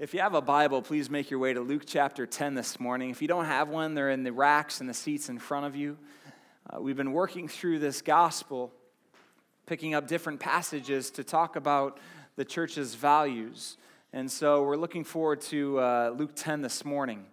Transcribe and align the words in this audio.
If 0.00 0.14
you 0.14 0.20
have 0.20 0.32
a 0.32 0.40
Bible, 0.40 0.80
please 0.80 1.10
make 1.10 1.30
your 1.30 1.38
way 1.40 1.52
to 1.52 1.60
Luke 1.60 1.82
chapter 1.84 2.24
10 2.24 2.54
this 2.54 2.80
morning. 2.80 3.10
If 3.10 3.20
you 3.20 3.28
don't 3.28 3.44
have 3.44 3.68
one, 3.68 3.92
they're 3.92 4.08
in 4.08 4.22
the 4.22 4.32
racks 4.32 4.80
and 4.80 4.88
the 4.88 4.94
seats 4.94 5.28
in 5.28 5.38
front 5.38 5.66
of 5.66 5.76
you. 5.76 5.98
Uh, 6.70 6.80
we've 6.80 6.96
been 6.96 7.12
working 7.12 7.48
through 7.48 7.80
this 7.80 8.00
gospel, 8.00 8.72
picking 9.66 9.92
up 9.92 10.08
different 10.08 10.40
passages 10.40 11.10
to 11.10 11.22
talk 11.22 11.54
about 11.54 11.98
the 12.36 12.46
church's 12.46 12.94
values. 12.94 13.76
And 14.14 14.32
so 14.32 14.62
we're 14.62 14.78
looking 14.78 15.04
forward 15.04 15.42
to 15.42 15.78
uh, 15.78 16.14
Luke 16.16 16.32
10 16.34 16.62
this 16.62 16.82
morning. 16.82 17.26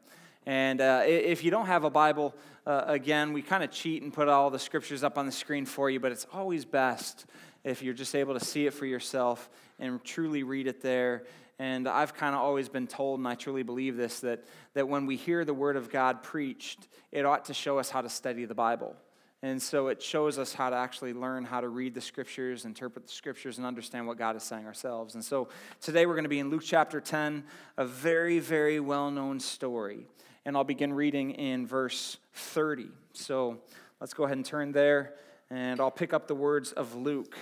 And 0.46 0.82
uh, 0.82 1.04
if 1.06 1.46
you 1.46 1.52
don't 1.52 1.68
have 1.68 1.86
a 1.86 1.90
Bible, 1.90 2.36
uh, 2.66 2.84
again, 2.88 3.32
we 3.32 3.44
kind 3.44 3.64
of 3.64 3.72
cheat 3.72 4.04
and 4.04 4.12
put 4.12 4.28
all 4.28 4.50
the 4.50 4.60
scriptures 4.60 5.06
up 5.06 5.18
on 5.18 5.26
the 5.26 5.32
screen 5.32 5.66
for 5.66 5.90
you, 5.90 6.02
but 6.02 6.12
it's 6.12 6.28
always 6.34 6.66
best 6.66 7.28
if 7.64 7.82
you're 7.82 7.94
just 7.94 8.14
able 8.14 8.38
to 8.38 8.44
see 8.44 8.66
it 8.66 8.74
for 8.74 8.86
yourself 8.86 9.50
and 9.80 10.04
truly 10.04 10.44
read 10.44 10.68
it 10.68 10.82
there 10.82 11.24
and 11.60 11.88
I've 11.88 12.14
kind 12.14 12.36
of 12.36 12.42
always 12.42 12.70
been 12.70 12.86
told, 12.86 13.20
and 13.20 13.28
I 13.28 13.36
truly 13.36 13.64
believe 13.64 13.98
this, 13.98 14.20
that, 14.20 14.46
that 14.76 14.88
when 14.88 15.08
we 15.08 15.16
hear 15.16 15.44
the 15.44 15.54
Word 15.54 15.76
of 15.76 15.90
God 15.90 16.22
preached, 16.22 16.88
it 17.12 17.26
ought 17.26 17.46
to 17.46 17.54
show 17.54 17.80
us 17.80 17.90
how 17.90 18.02
to 18.02 18.10
study 18.10 18.46
the 18.46 18.54
Bible. 18.54 18.96
And 19.42 19.62
so 19.62 19.88
it 19.88 20.02
shows 20.02 20.40
us 20.40 20.54
how 20.54 20.70
to 20.72 20.76
actually 20.76 21.14
learn 21.14 21.46
how 21.46 21.62
to 21.62 21.70
read 21.70 21.94
the 21.94 22.02
scriptures, 22.02 22.66
interpret 22.66 23.06
the 23.08 23.14
scriptures, 23.14 23.58
and 23.58 23.68
understand 23.68 24.08
what 24.08 24.18
God 24.18 24.36
is 24.36 24.44
saying 24.44 24.66
ourselves. 24.66 25.16
And 25.16 25.24
so 25.24 25.50
today 25.80 26.06
we're 26.06 26.16
going 26.16 26.24
to 26.24 26.30
be 26.30 26.40
in 26.40 26.50
Luke 26.50 26.64
chapter 26.66 27.00
10, 27.00 27.44
a 27.78 27.86
very, 27.86 28.40
very 28.40 28.80
well 28.80 29.12
known 29.12 29.40
story. 29.40 30.06
And 30.46 30.56
I'll 30.56 30.64
begin 30.64 30.94
reading 30.94 31.32
in 31.32 31.68
verse 31.68 32.18
30. 32.34 32.88
So 33.14 33.58
let's 34.00 34.14
go 34.14 34.24
ahead 34.24 34.38
and 34.38 34.46
turn 34.46 34.72
there, 34.72 35.14
and 35.52 35.80
I'll 35.80 35.92
pick 35.92 36.14
up 36.14 36.28
the 36.28 36.36
words 36.36 36.72
of 36.72 36.96
Luke. 36.96 37.36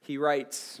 He 0.00 0.18
writes, 0.18 0.80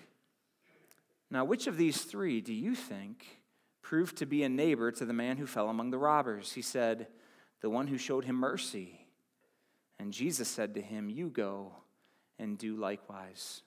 Now, 1.31 1.45
which 1.45 1.65
of 1.67 1.77
these 1.77 2.01
three 2.01 2.41
do 2.41 2.53
you 2.53 2.75
think 2.75 3.25
proved 3.81 4.17
to 4.17 4.25
be 4.25 4.43
a 4.43 4.49
neighbor 4.49 4.91
to 4.91 5.05
the 5.05 5.13
man 5.13 5.37
who 5.37 5.47
fell 5.47 5.69
among 5.69 5.89
the 5.89 5.97
robbers? 5.97 6.51
He 6.51 6.61
said, 6.61 7.07
The 7.61 7.69
one 7.69 7.87
who 7.87 7.97
showed 7.97 8.25
him 8.25 8.35
mercy. 8.35 9.07
And 9.97 10.11
Jesus 10.11 10.49
said 10.49 10.73
to 10.73 10.81
him, 10.81 11.09
You 11.09 11.29
go 11.29 11.71
and 12.37 12.57
do 12.57 12.75
likewise. 12.75 13.61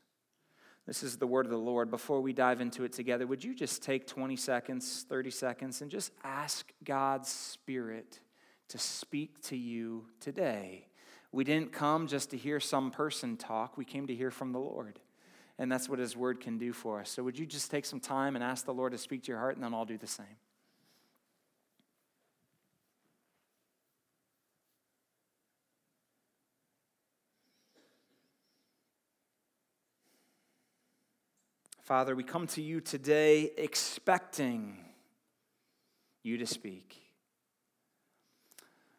This 0.87 1.03
is 1.03 1.16
the 1.16 1.27
word 1.27 1.47
of 1.47 1.50
the 1.50 1.56
Lord. 1.56 1.91
Before 1.91 2.21
we 2.21 2.34
dive 2.34 2.61
into 2.61 2.84
it 2.84 2.93
together, 2.93 3.27
would 3.27 3.43
you 3.43 3.55
just 3.55 3.83
take 3.83 4.06
20 4.06 4.37
seconds, 4.37 5.06
30 5.09 5.31
seconds, 5.31 5.81
and 5.81 5.91
just 5.91 6.12
ask 6.22 6.71
God's 6.84 7.31
Spirit 7.31 8.21
to 8.69 8.77
speak 8.77 9.41
to 9.44 9.56
you 9.56 10.05
today? 10.21 10.89
We 11.33 11.44
didn't 11.44 11.72
come 11.72 12.06
just 12.06 12.31
to 12.31 12.37
hear 12.37 12.60
some 12.60 12.91
person 12.91 13.39
talk, 13.39 13.78
we 13.78 13.87
came 13.87 14.06
to 14.09 14.15
hear 14.15 14.31
from 14.31 14.53
the 14.53 14.59
Lord. 14.59 15.00
And 15.59 15.70
that's 15.70 15.88
what 15.88 15.98
His 15.98 16.16
Word 16.16 16.41
can 16.41 16.59
do 16.59 16.72
for 16.72 17.00
us. 17.00 17.10
So, 17.10 17.22
would 17.22 17.38
you 17.38 17.47
just 17.47 17.70
take 17.70 17.84
some 17.84 18.00
time 18.00 18.34
and 18.34 18.44
ask 18.44 18.65
the 18.66 18.75
Lord 18.75 18.92
to 18.92 18.98
speak 18.98 19.22
to 19.25 19.28
your 19.28 19.38
heart, 19.38 19.54
and 19.54 19.65
then 19.65 19.72
I'll 19.72 19.84
do 19.84 19.98
the 19.98 20.06
same. 20.06 20.26
Father, 31.84 32.16
we 32.16 32.25
come 32.25 32.47
to 32.47 32.62
you 32.62 32.81
today 32.81 33.50
expecting 33.59 34.78
you 36.22 36.38
to 36.38 36.47
speak. 36.47 36.97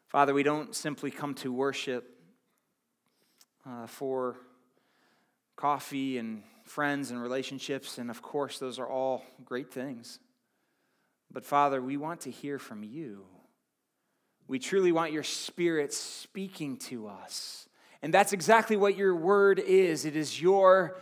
Father, 0.06 0.32
we 0.32 0.44
don't 0.44 0.72
simply 0.72 1.10
come 1.10 1.34
to 1.34 1.52
worship 1.52 2.16
uh, 3.68 3.88
for 3.88 4.36
coffee 5.56 6.18
and 6.18 6.42
friends 6.64 7.10
and 7.10 7.20
relationships, 7.20 7.98
and 7.98 8.10
of 8.10 8.22
course, 8.22 8.58
those 8.58 8.78
are 8.78 8.88
all 8.88 9.24
great 9.44 9.72
things. 9.72 10.18
But 11.32 11.44
Father, 11.44 11.80
we 11.80 11.96
want 11.96 12.22
to 12.22 12.30
hear 12.30 12.58
from 12.58 12.82
you. 12.82 13.24
We 14.48 14.58
truly 14.58 14.92
want 14.92 15.12
your 15.12 15.22
spirit 15.22 15.92
speaking 15.92 16.76
to 16.78 17.08
us. 17.08 17.68
And 18.02 18.14
that's 18.14 18.32
exactly 18.32 18.76
what 18.76 18.96
your 18.96 19.14
word 19.16 19.58
is 19.58 20.04
it 20.04 20.14
is 20.14 20.40
your 20.40 20.98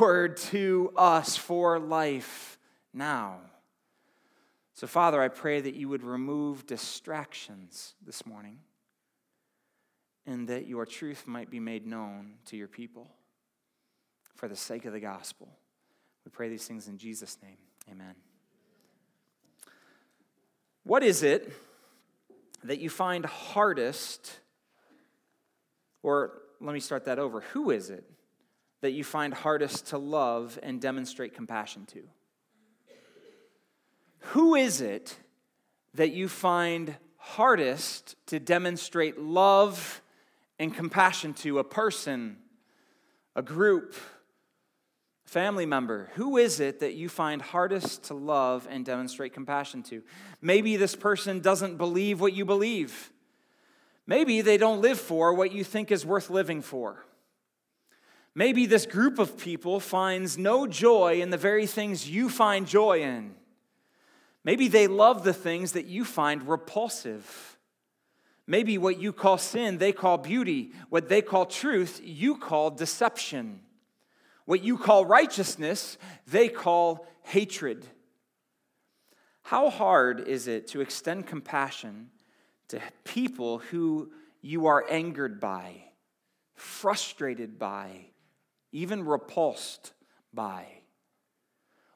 word 0.00 0.36
to 0.36 0.92
us 0.96 1.36
for 1.36 1.78
life 1.78 2.58
now. 2.92 3.38
So, 4.74 4.86
Father, 4.86 5.22
I 5.22 5.28
pray 5.28 5.60
that 5.60 5.74
you 5.74 5.88
would 5.88 6.02
remove 6.02 6.66
distractions 6.66 7.94
this 8.04 8.26
morning 8.26 8.58
and 10.26 10.48
that 10.48 10.66
your 10.66 10.84
truth 10.84 11.26
might 11.26 11.50
be 11.50 11.60
made 11.60 11.86
known 11.86 12.34
to 12.46 12.56
your 12.56 12.68
people 12.68 13.08
for 14.36 14.48
the 14.48 14.56
sake 14.56 14.84
of 14.84 14.92
the 14.92 15.00
gospel. 15.00 15.48
We 16.24 16.30
pray 16.30 16.48
these 16.48 16.66
things 16.66 16.88
in 16.88 16.98
Jesus' 16.98 17.36
name. 17.42 17.56
Amen. 17.90 18.14
What 20.84 21.02
is 21.02 21.22
it 21.22 21.52
that 22.64 22.80
you 22.80 22.90
find 22.90 23.24
hardest, 23.24 24.40
or 26.02 26.42
let 26.60 26.74
me 26.74 26.80
start 26.80 27.04
that 27.04 27.18
over. 27.18 27.40
Who 27.52 27.70
is 27.70 27.90
it 27.90 28.04
that 28.80 28.92
you 28.92 29.04
find 29.04 29.32
hardest 29.32 29.88
to 29.88 29.98
love 29.98 30.58
and 30.62 30.80
demonstrate 30.80 31.34
compassion 31.34 31.86
to? 31.86 32.02
Who 34.30 34.54
is 34.54 34.80
it 34.80 35.16
that 35.94 36.10
you 36.10 36.28
find 36.28 36.96
hardest 37.16 38.16
to 38.26 38.40
demonstrate 38.40 39.18
love 39.18 40.02
and 40.58 40.74
compassion 40.74 41.34
to? 41.34 41.58
A 41.58 41.64
person, 41.64 42.38
a 43.36 43.42
group, 43.42 43.94
family 45.26 45.66
member, 45.66 46.08
who 46.14 46.36
is 46.36 46.60
it 46.60 46.80
that 46.80 46.94
you 46.94 47.08
find 47.08 47.42
hardest 47.42 48.04
to 48.04 48.14
love 48.14 48.66
and 48.70 48.84
demonstrate 48.84 49.34
compassion 49.34 49.82
to? 49.82 50.02
Maybe 50.40 50.76
this 50.76 50.94
person 50.94 51.40
doesn't 51.40 51.76
believe 51.76 52.20
what 52.20 52.32
you 52.32 52.44
believe. 52.44 53.12
Maybe 54.06 54.40
they 54.40 54.56
don't 54.56 54.80
live 54.80 55.00
for 55.00 55.34
what 55.34 55.52
you 55.52 55.64
think 55.64 55.90
is 55.90 56.06
worth 56.06 56.30
living 56.30 56.62
for. 56.62 57.04
Maybe 58.34 58.66
this 58.66 58.86
group 58.86 59.18
of 59.18 59.36
people 59.36 59.80
finds 59.80 60.38
no 60.38 60.66
joy 60.66 61.20
in 61.20 61.30
the 61.30 61.36
very 61.36 61.66
things 61.66 62.08
you 62.08 62.28
find 62.28 62.66
joy 62.66 63.00
in. 63.00 63.34
Maybe 64.44 64.68
they 64.68 64.86
love 64.86 65.24
the 65.24 65.32
things 65.32 65.72
that 65.72 65.86
you 65.86 66.04
find 66.04 66.46
repulsive. 66.46 67.56
Maybe 68.46 68.78
what 68.78 69.00
you 69.00 69.12
call 69.12 69.38
sin, 69.38 69.78
they 69.78 69.90
call 69.90 70.18
beauty. 70.18 70.70
What 70.88 71.08
they 71.08 71.20
call 71.20 71.46
truth, 71.46 72.00
you 72.04 72.36
call 72.36 72.70
deception. 72.70 73.60
What 74.46 74.64
you 74.64 74.78
call 74.78 75.04
righteousness, 75.04 75.98
they 76.26 76.48
call 76.48 77.06
hatred. 77.24 77.84
How 79.42 79.70
hard 79.70 80.26
is 80.26 80.48
it 80.48 80.68
to 80.68 80.80
extend 80.80 81.26
compassion 81.26 82.10
to 82.68 82.80
people 83.04 83.58
who 83.58 84.10
you 84.40 84.66
are 84.66 84.84
angered 84.88 85.40
by, 85.40 85.82
frustrated 86.54 87.58
by, 87.58 88.06
even 88.72 89.04
repulsed 89.04 89.92
by? 90.32 90.66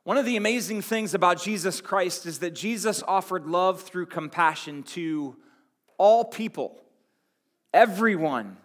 One 0.03 0.17
of 0.17 0.27
the 0.27 0.37
amazing 0.37 0.83
things 0.83 1.15
about 1.15 1.41
Jesus 1.41 1.81
Christ 1.81 2.27
is 2.27 2.41
that 2.41 2.55
Jesus 2.55 3.03
offered 3.07 3.47
love 3.47 3.83
through 3.83 4.07
compassion 4.07 4.83
to 4.85 5.37
all 5.99 6.25
people, 6.25 6.81
everyone. 7.73 8.57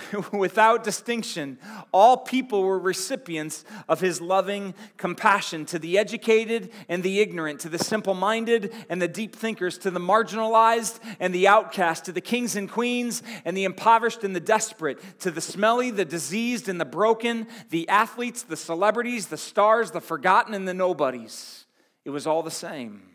Without 0.32 0.84
distinction, 0.84 1.58
all 1.92 2.18
people 2.18 2.62
were 2.62 2.78
recipients 2.78 3.64
of 3.88 4.00
his 4.00 4.20
loving 4.20 4.74
compassion 4.96 5.64
to 5.66 5.78
the 5.78 5.98
educated 5.98 6.70
and 6.88 7.02
the 7.02 7.20
ignorant, 7.20 7.60
to 7.60 7.68
the 7.68 7.78
simple 7.78 8.14
minded 8.14 8.72
and 8.88 9.00
the 9.00 9.08
deep 9.08 9.34
thinkers, 9.34 9.78
to 9.78 9.90
the 9.90 10.00
marginalized 10.00 11.00
and 11.20 11.34
the 11.34 11.48
outcast, 11.48 12.04
to 12.04 12.12
the 12.12 12.20
kings 12.20 12.56
and 12.56 12.70
queens 12.70 13.22
and 13.44 13.56
the 13.56 13.64
impoverished 13.64 14.24
and 14.24 14.34
the 14.34 14.40
desperate, 14.40 14.98
to 15.20 15.30
the 15.30 15.40
smelly, 15.40 15.90
the 15.90 16.04
diseased, 16.04 16.68
and 16.68 16.80
the 16.80 16.84
broken, 16.84 17.46
the 17.70 17.88
athletes, 17.88 18.42
the 18.42 18.56
celebrities, 18.56 19.26
the 19.26 19.36
stars, 19.36 19.90
the 19.90 20.00
forgotten, 20.00 20.54
and 20.54 20.66
the 20.66 20.74
nobodies. 20.74 21.66
It 22.04 22.10
was 22.10 22.26
all 22.26 22.42
the 22.42 22.50
same. 22.50 23.07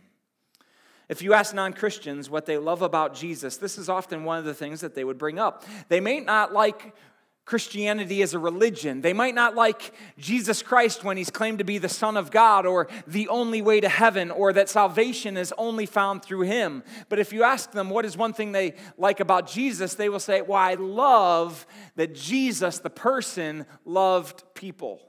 If 1.09 1.21
you 1.21 1.33
ask 1.33 1.53
non 1.53 1.73
Christians 1.73 2.29
what 2.29 2.45
they 2.45 2.57
love 2.57 2.81
about 2.81 3.15
Jesus, 3.15 3.57
this 3.57 3.77
is 3.77 3.89
often 3.89 4.23
one 4.23 4.39
of 4.39 4.45
the 4.45 4.53
things 4.53 4.81
that 4.81 4.95
they 4.95 5.03
would 5.03 5.17
bring 5.17 5.39
up. 5.39 5.63
They 5.89 5.99
may 5.99 6.19
not 6.19 6.53
like 6.53 6.93
Christianity 7.45 8.21
as 8.21 8.33
a 8.33 8.39
religion. 8.39 9.01
They 9.01 9.11
might 9.11 9.35
not 9.35 9.53
like 9.53 9.93
Jesus 10.17 10.63
Christ 10.63 11.03
when 11.03 11.17
he's 11.17 11.29
claimed 11.29 11.57
to 11.57 11.65
be 11.65 11.77
the 11.77 11.89
Son 11.89 12.15
of 12.15 12.31
God 12.31 12.65
or 12.65 12.87
the 13.05 13.27
only 13.27 13.61
way 13.61 13.81
to 13.81 13.89
heaven 13.89 14.31
or 14.31 14.53
that 14.53 14.69
salvation 14.69 15.35
is 15.35 15.53
only 15.57 15.85
found 15.85 16.23
through 16.23 16.41
him. 16.41 16.83
But 17.09 17.19
if 17.19 17.33
you 17.33 17.43
ask 17.43 17.71
them 17.71 17.89
what 17.89 18.05
is 18.05 18.15
one 18.15 18.31
thing 18.31 18.53
they 18.53 18.75
like 18.97 19.19
about 19.19 19.49
Jesus, 19.49 19.95
they 19.95 20.07
will 20.07 20.21
say, 20.21 20.41
Well, 20.41 20.57
I 20.57 20.75
love 20.75 21.67
that 21.97 22.15
Jesus, 22.15 22.79
the 22.79 22.89
person, 22.89 23.65
loved 23.83 24.43
people. 24.53 25.01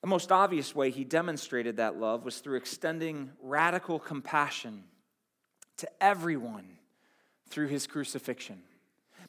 The 0.00 0.06
most 0.06 0.32
obvious 0.32 0.74
way 0.74 0.90
he 0.90 1.04
demonstrated 1.04 1.76
that 1.76 1.98
love 1.98 2.24
was 2.24 2.38
through 2.38 2.56
extending 2.56 3.32
radical 3.42 3.98
compassion 3.98 4.84
to 5.76 5.88
everyone 6.00 6.78
through 7.48 7.68
his 7.68 7.86
crucifixion. 7.86 8.62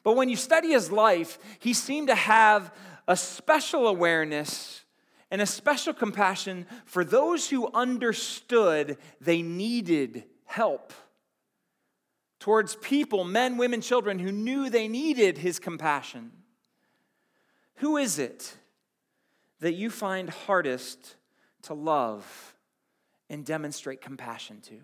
But 0.02 0.16
when 0.16 0.28
you 0.28 0.36
study 0.36 0.68
his 0.68 0.90
life, 0.90 1.38
he 1.58 1.74
seemed 1.74 2.08
to 2.08 2.14
have 2.14 2.74
a 3.06 3.16
special 3.16 3.86
awareness 3.86 4.84
and 5.30 5.40
a 5.40 5.46
special 5.46 5.92
compassion 5.92 6.66
for 6.84 7.04
those 7.04 7.50
who 7.50 7.70
understood 7.72 8.96
they 9.20 9.42
needed 9.42 10.24
help. 10.44 10.92
Towards 12.38 12.76
people, 12.76 13.24
men, 13.24 13.56
women, 13.56 13.80
children, 13.80 14.18
who 14.18 14.32
knew 14.32 14.68
they 14.68 14.88
needed 14.88 15.38
his 15.38 15.58
compassion. 15.58 16.32
Who 17.76 17.96
is 17.96 18.18
it 18.18 18.56
that 19.62 19.74
you 19.74 19.90
find 19.90 20.28
hardest 20.28 21.14
to 21.62 21.72
love 21.72 22.54
and 23.30 23.44
demonstrate 23.44 24.00
compassion 24.00 24.60
to? 24.60 24.74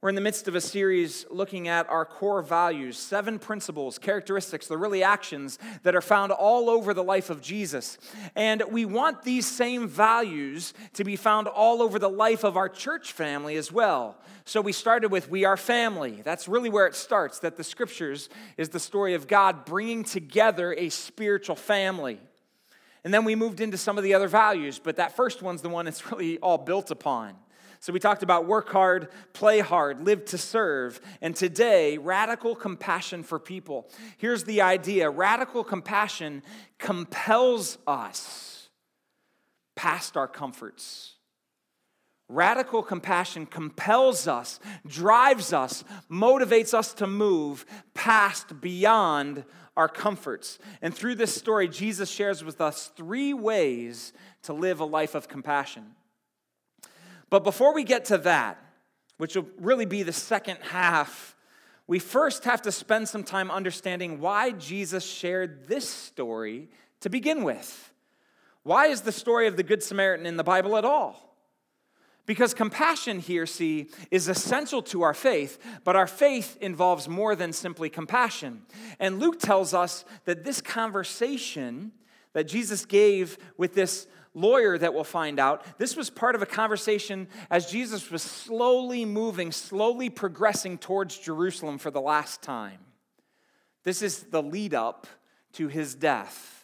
We're 0.00 0.08
in 0.10 0.14
the 0.14 0.20
midst 0.20 0.48
of 0.48 0.54
a 0.54 0.60
series 0.60 1.24
looking 1.30 1.68
at 1.68 1.88
our 1.88 2.04
core 2.04 2.42
values, 2.42 2.98
seven 2.98 3.38
principles, 3.38 3.98
characteristics, 3.98 4.66
the 4.66 4.76
really 4.76 5.02
actions 5.02 5.58
that 5.82 5.94
are 5.94 6.02
found 6.02 6.30
all 6.32 6.68
over 6.68 6.92
the 6.92 7.02
life 7.02 7.30
of 7.30 7.40
Jesus. 7.40 7.96
And 8.34 8.62
we 8.70 8.84
want 8.84 9.22
these 9.22 9.46
same 9.46 9.88
values 9.88 10.74
to 10.94 11.04
be 11.04 11.16
found 11.16 11.46
all 11.46 11.80
over 11.80 11.98
the 11.98 12.10
life 12.10 12.44
of 12.44 12.58
our 12.58 12.68
church 12.68 13.12
family 13.12 13.56
as 13.56 13.72
well. 13.72 14.18
So 14.44 14.60
we 14.60 14.72
started 14.72 15.10
with 15.10 15.30
We 15.30 15.44
Are 15.44 15.56
Family. 15.56 16.20
That's 16.22 16.48
really 16.48 16.68
where 16.68 16.86
it 16.86 16.94
starts, 16.94 17.38
that 17.38 17.56
the 17.56 17.64
scriptures 17.64 18.28
is 18.58 18.70
the 18.70 18.80
story 18.80 19.14
of 19.14 19.26
God 19.26 19.64
bringing 19.64 20.04
together 20.04 20.74
a 20.74 20.90
spiritual 20.90 21.56
family. 21.56 22.20
And 23.04 23.12
then 23.12 23.24
we 23.24 23.34
moved 23.34 23.60
into 23.60 23.76
some 23.76 23.98
of 23.98 24.04
the 24.04 24.14
other 24.14 24.28
values, 24.28 24.80
but 24.82 24.96
that 24.96 25.14
first 25.14 25.42
one's 25.42 25.62
the 25.62 25.68
one 25.68 25.86
it's 25.86 26.10
really 26.10 26.38
all 26.38 26.58
built 26.58 26.90
upon. 26.90 27.36
So 27.80 27.92
we 27.92 28.00
talked 28.00 28.22
about 28.22 28.46
work 28.46 28.70
hard, 28.70 29.08
play 29.34 29.60
hard, 29.60 30.00
live 30.00 30.24
to 30.26 30.38
serve. 30.38 31.02
And 31.20 31.36
today, 31.36 31.98
radical 31.98 32.56
compassion 32.56 33.22
for 33.22 33.38
people. 33.38 33.90
Here's 34.16 34.44
the 34.44 34.62
idea 34.62 35.10
radical 35.10 35.62
compassion 35.62 36.42
compels 36.78 37.76
us 37.86 38.70
past 39.76 40.16
our 40.16 40.26
comforts. 40.26 41.16
Radical 42.30 42.82
compassion 42.82 43.44
compels 43.44 44.26
us, 44.26 44.60
drives 44.86 45.52
us, 45.52 45.84
motivates 46.10 46.72
us 46.72 46.94
to 46.94 47.06
move 47.06 47.66
past, 47.92 48.62
beyond 48.62 49.44
our 49.76 49.88
comforts. 49.88 50.58
And 50.82 50.94
through 50.94 51.16
this 51.16 51.34
story, 51.34 51.68
Jesus 51.68 52.10
shares 52.10 52.44
with 52.44 52.60
us 52.60 52.90
three 52.96 53.34
ways 53.34 54.12
to 54.42 54.52
live 54.52 54.80
a 54.80 54.84
life 54.84 55.14
of 55.14 55.28
compassion. 55.28 55.94
But 57.30 57.44
before 57.44 57.74
we 57.74 57.84
get 57.84 58.04
to 58.06 58.18
that, 58.18 58.58
which 59.16 59.36
will 59.36 59.46
really 59.58 59.86
be 59.86 60.02
the 60.02 60.12
second 60.12 60.58
half, 60.60 61.34
we 61.86 61.98
first 61.98 62.44
have 62.44 62.62
to 62.62 62.72
spend 62.72 63.08
some 63.08 63.24
time 63.24 63.50
understanding 63.50 64.20
why 64.20 64.52
Jesus 64.52 65.04
shared 65.04 65.68
this 65.68 65.88
story 65.88 66.68
to 67.00 67.10
begin 67.10 67.44
with. 67.44 67.92
Why 68.62 68.86
is 68.86 69.02
the 69.02 69.12
story 69.12 69.46
of 69.46 69.56
the 69.56 69.62
Good 69.62 69.82
Samaritan 69.82 70.26
in 70.26 70.36
the 70.36 70.44
Bible 70.44 70.76
at 70.76 70.84
all? 70.84 71.23
Because 72.26 72.54
compassion 72.54 73.18
here, 73.18 73.44
see, 73.44 73.90
is 74.10 74.28
essential 74.28 74.82
to 74.84 75.02
our 75.02 75.12
faith, 75.12 75.58
but 75.84 75.94
our 75.94 76.06
faith 76.06 76.56
involves 76.60 77.08
more 77.08 77.36
than 77.36 77.52
simply 77.52 77.90
compassion. 77.90 78.62
And 78.98 79.20
Luke 79.20 79.38
tells 79.38 79.74
us 79.74 80.04
that 80.24 80.44
this 80.44 80.60
conversation 80.62 81.92
that 82.32 82.44
Jesus 82.44 82.86
gave 82.86 83.38
with 83.56 83.74
this 83.74 84.06
lawyer 84.34 84.76
that 84.76 84.92
we'll 84.92 85.04
find 85.04 85.38
out, 85.38 85.78
this 85.78 85.96
was 85.96 86.10
part 86.10 86.34
of 86.34 86.42
a 86.42 86.46
conversation 86.46 87.28
as 87.50 87.70
Jesus 87.70 88.10
was 88.10 88.22
slowly 88.22 89.04
moving, 89.04 89.52
slowly 89.52 90.10
progressing 90.10 90.78
towards 90.78 91.18
Jerusalem 91.18 91.78
for 91.78 91.90
the 91.90 92.00
last 92.00 92.42
time. 92.42 92.80
This 93.84 94.02
is 94.02 94.24
the 94.24 94.42
lead 94.42 94.74
up 94.74 95.06
to 95.52 95.68
his 95.68 95.94
death. 95.94 96.63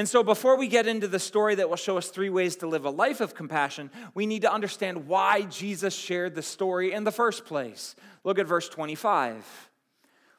And 0.00 0.08
so, 0.08 0.22
before 0.22 0.56
we 0.56 0.66
get 0.66 0.86
into 0.86 1.06
the 1.06 1.18
story 1.18 1.56
that 1.56 1.68
will 1.68 1.76
show 1.76 1.98
us 1.98 2.08
three 2.08 2.30
ways 2.30 2.56
to 2.56 2.66
live 2.66 2.86
a 2.86 2.90
life 2.90 3.20
of 3.20 3.34
compassion, 3.34 3.90
we 4.14 4.24
need 4.24 4.40
to 4.40 4.50
understand 4.50 5.06
why 5.06 5.42
Jesus 5.42 5.92
shared 5.92 6.34
the 6.34 6.40
story 6.40 6.94
in 6.94 7.04
the 7.04 7.12
first 7.12 7.44
place. 7.44 7.94
Look 8.24 8.38
at 8.38 8.46
verse 8.46 8.66
25. 8.70 9.44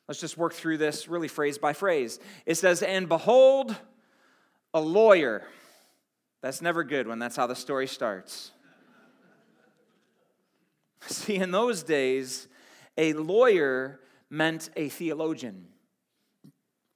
Let's 0.08 0.20
just 0.20 0.36
work 0.36 0.54
through 0.54 0.80
this 0.80 1.08
really 1.08 1.28
phrase 1.28 1.60
by 1.60 1.74
phrase. 1.74 2.20
It 2.48 2.56
says, 2.56 2.82
And 2.82 3.08
behold, 3.08 3.76
a 4.74 4.82
lawyer. 4.82 5.44
That's 6.42 6.64
never 6.64 6.84
good 6.84 7.08
when 7.08 7.20
that's 7.20 7.36
how 7.36 7.46
the 7.46 7.56
story 7.56 7.86
starts. 7.86 8.50
See, 11.06 11.36
in 11.36 11.52
those 11.52 11.84
days, 11.84 12.48
a 12.98 13.14
lawyer 13.14 14.00
meant 14.28 14.72
a 14.76 14.90
theologian. 14.90 15.68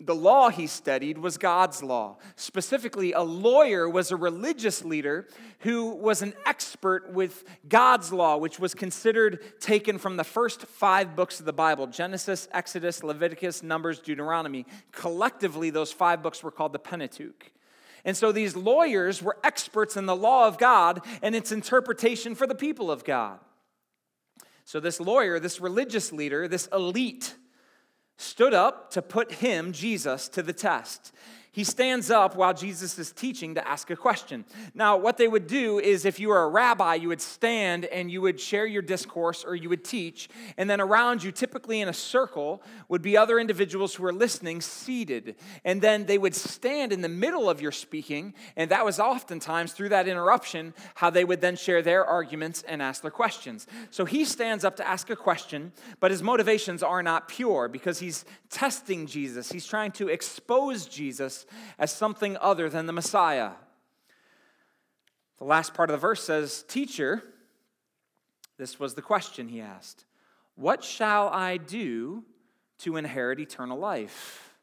The 0.02 0.16
law 0.16 0.50
he 0.50 0.68
studied 0.68 1.18
was 1.18 1.38
God's 1.38 1.82
law. 1.82 2.18
Specifically, 2.36 3.14
a 3.14 3.22
lawyer 3.22 3.90
was 3.90 4.12
a 4.12 4.18
religious 4.18 4.84
leader 4.84 5.28
who 5.60 5.96
was 5.96 6.22
an 6.22 6.34
expert 6.46 7.14
with 7.14 7.46
God's 7.70 8.12
law, 8.12 8.36
which 8.36 8.60
was 8.60 8.74
considered 8.74 9.62
taken 9.62 9.98
from 9.98 10.18
the 10.18 10.26
first 10.26 10.64
five 10.64 11.16
books 11.16 11.40
of 11.40 11.46
the 11.46 11.54
Bible 11.54 11.88
Genesis, 11.88 12.50
Exodus, 12.52 13.04
Leviticus, 13.04 13.64
Numbers, 13.64 14.00
Deuteronomy. 14.00 14.66
Collectively, 14.92 15.70
those 15.70 15.94
five 15.94 16.22
books 16.22 16.44
were 16.44 16.52
called 16.52 16.74
the 16.74 16.80
Pentateuch. 16.80 17.54
And 18.04 18.18
so 18.18 18.34
these 18.34 18.56
lawyers 18.56 19.24
were 19.24 19.38
experts 19.46 19.96
in 19.96 20.08
the 20.08 20.16
law 20.16 20.46
of 20.46 20.58
God 20.58 21.06
and 21.22 21.34
its 21.34 21.54
interpretation 21.54 22.36
for 22.36 22.46
the 22.46 22.54
people 22.54 22.92
of 22.92 23.06
God. 23.06 23.40
So, 24.66 24.80
this 24.80 25.00
lawyer, 25.00 25.40
this 25.40 25.62
religious 25.62 26.12
leader, 26.12 26.48
this 26.48 26.68
elite, 26.74 27.36
stood 28.18 28.54
up 28.54 28.92
to 28.92 29.02
put 29.02 29.34
him, 29.34 29.72
Jesus, 29.72 30.28
to 30.30 30.44
the 30.44 30.54
test 30.54 31.14
he 31.56 31.64
stands 31.64 32.12
up 32.12 32.36
while 32.36 32.54
Jesus 32.54 33.00
is 33.00 33.14
teaching 33.14 33.56
to 33.56 33.66
ask 33.66 33.90
a 33.90 33.96
question. 33.96 34.44
Now, 34.74 34.98
what 34.98 35.16
they 35.16 35.30
would 35.30 35.48
do 35.48 35.80
is 35.80 36.04
if 36.04 36.20
you 36.20 36.28
were 36.28 36.44
a 36.44 36.50
rabbi, 36.50 36.96
you 36.96 37.08
would 37.08 37.22
stand 37.22 37.86
and 37.86 38.12
you 38.12 38.20
would 38.20 38.42
share 38.42 38.66
your 38.66 38.82
discourse 38.82 39.46
or 39.46 39.56
you 39.56 39.70
would 39.70 39.86
teach, 39.86 40.28
and 40.58 40.70
then 40.70 40.82
around 40.82 41.24
you, 41.24 41.32
typically 41.32 41.80
in 41.80 41.88
a 41.88 41.94
circle, 41.94 42.62
would 42.90 43.02
be 43.02 43.16
other 43.16 43.40
individuals 43.40 43.96
who 43.96 44.04
were 44.04 44.12
listening 44.12 44.60
seated. 44.60 45.38
And 45.64 45.82
then 45.82 46.08
they 46.08 46.18
would 46.18 46.36
stand 46.36 46.92
in 46.92 47.00
the 47.00 47.08
middle 47.08 47.50
of 47.50 47.62
your 47.62 47.72
speaking, 47.72 48.34
and 48.58 48.70
that 48.72 48.84
was 48.84 49.00
oftentimes 49.00 49.72
through 49.72 49.90
that 49.90 50.10
interruption 50.10 50.74
how 50.96 51.10
they 51.10 51.24
would 51.24 51.40
then 51.40 51.56
share 51.56 51.82
their 51.82 52.04
arguments 52.04 52.64
and 52.68 52.82
ask 52.82 53.02
their 53.02 53.12
questions. 53.12 53.66
So 53.92 54.04
he 54.04 54.26
stands 54.26 54.66
up 54.66 54.76
to 54.76 54.86
ask 54.86 55.10
a 55.10 55.16
question, 55.16 55.72
but 56.02 56.12
his 56.12 56.22
motivations 56.22 56.84
are 56.84 57.02
not 57.02 57.30
pure 57.30 57.70
because 57.70 58.00
he's 58.00 58.26
testing 58.50 59.08
Jesus, 59.08 59.54
he's 59.54 59.66
trying 59.66 59.94
to 59.94 60.10
expose 60.10 60.86
Jesus 60.86 61.45
as 61.78 61.92
something 61.92 62.38
other 62.38 62.70
than 62.70 62.86
the 62.86 62.94
Messiah. 62.94 63.52
The 65.38 65.46
last 65.46 65.74
part 65.74 65.90
of 65.90 65.94
the 65.94 66.00
verse 66.00 66.24
says, 66.24 66.64
Teacher, 66.68 67.24
this 68.58 68.80
was 68.80 68.94
the 68.94 69.02
question 69.02 69.48
he 69.48 69.62
asked 69.62 70.06
What 70.56 70.84
shall 70.84 71.30
I 71.30 71.58
do 71.58 72.24
to 72.80 72.98
inherit 72.98 73.40
eternal 73.40 73.78
life? 73.78 74.56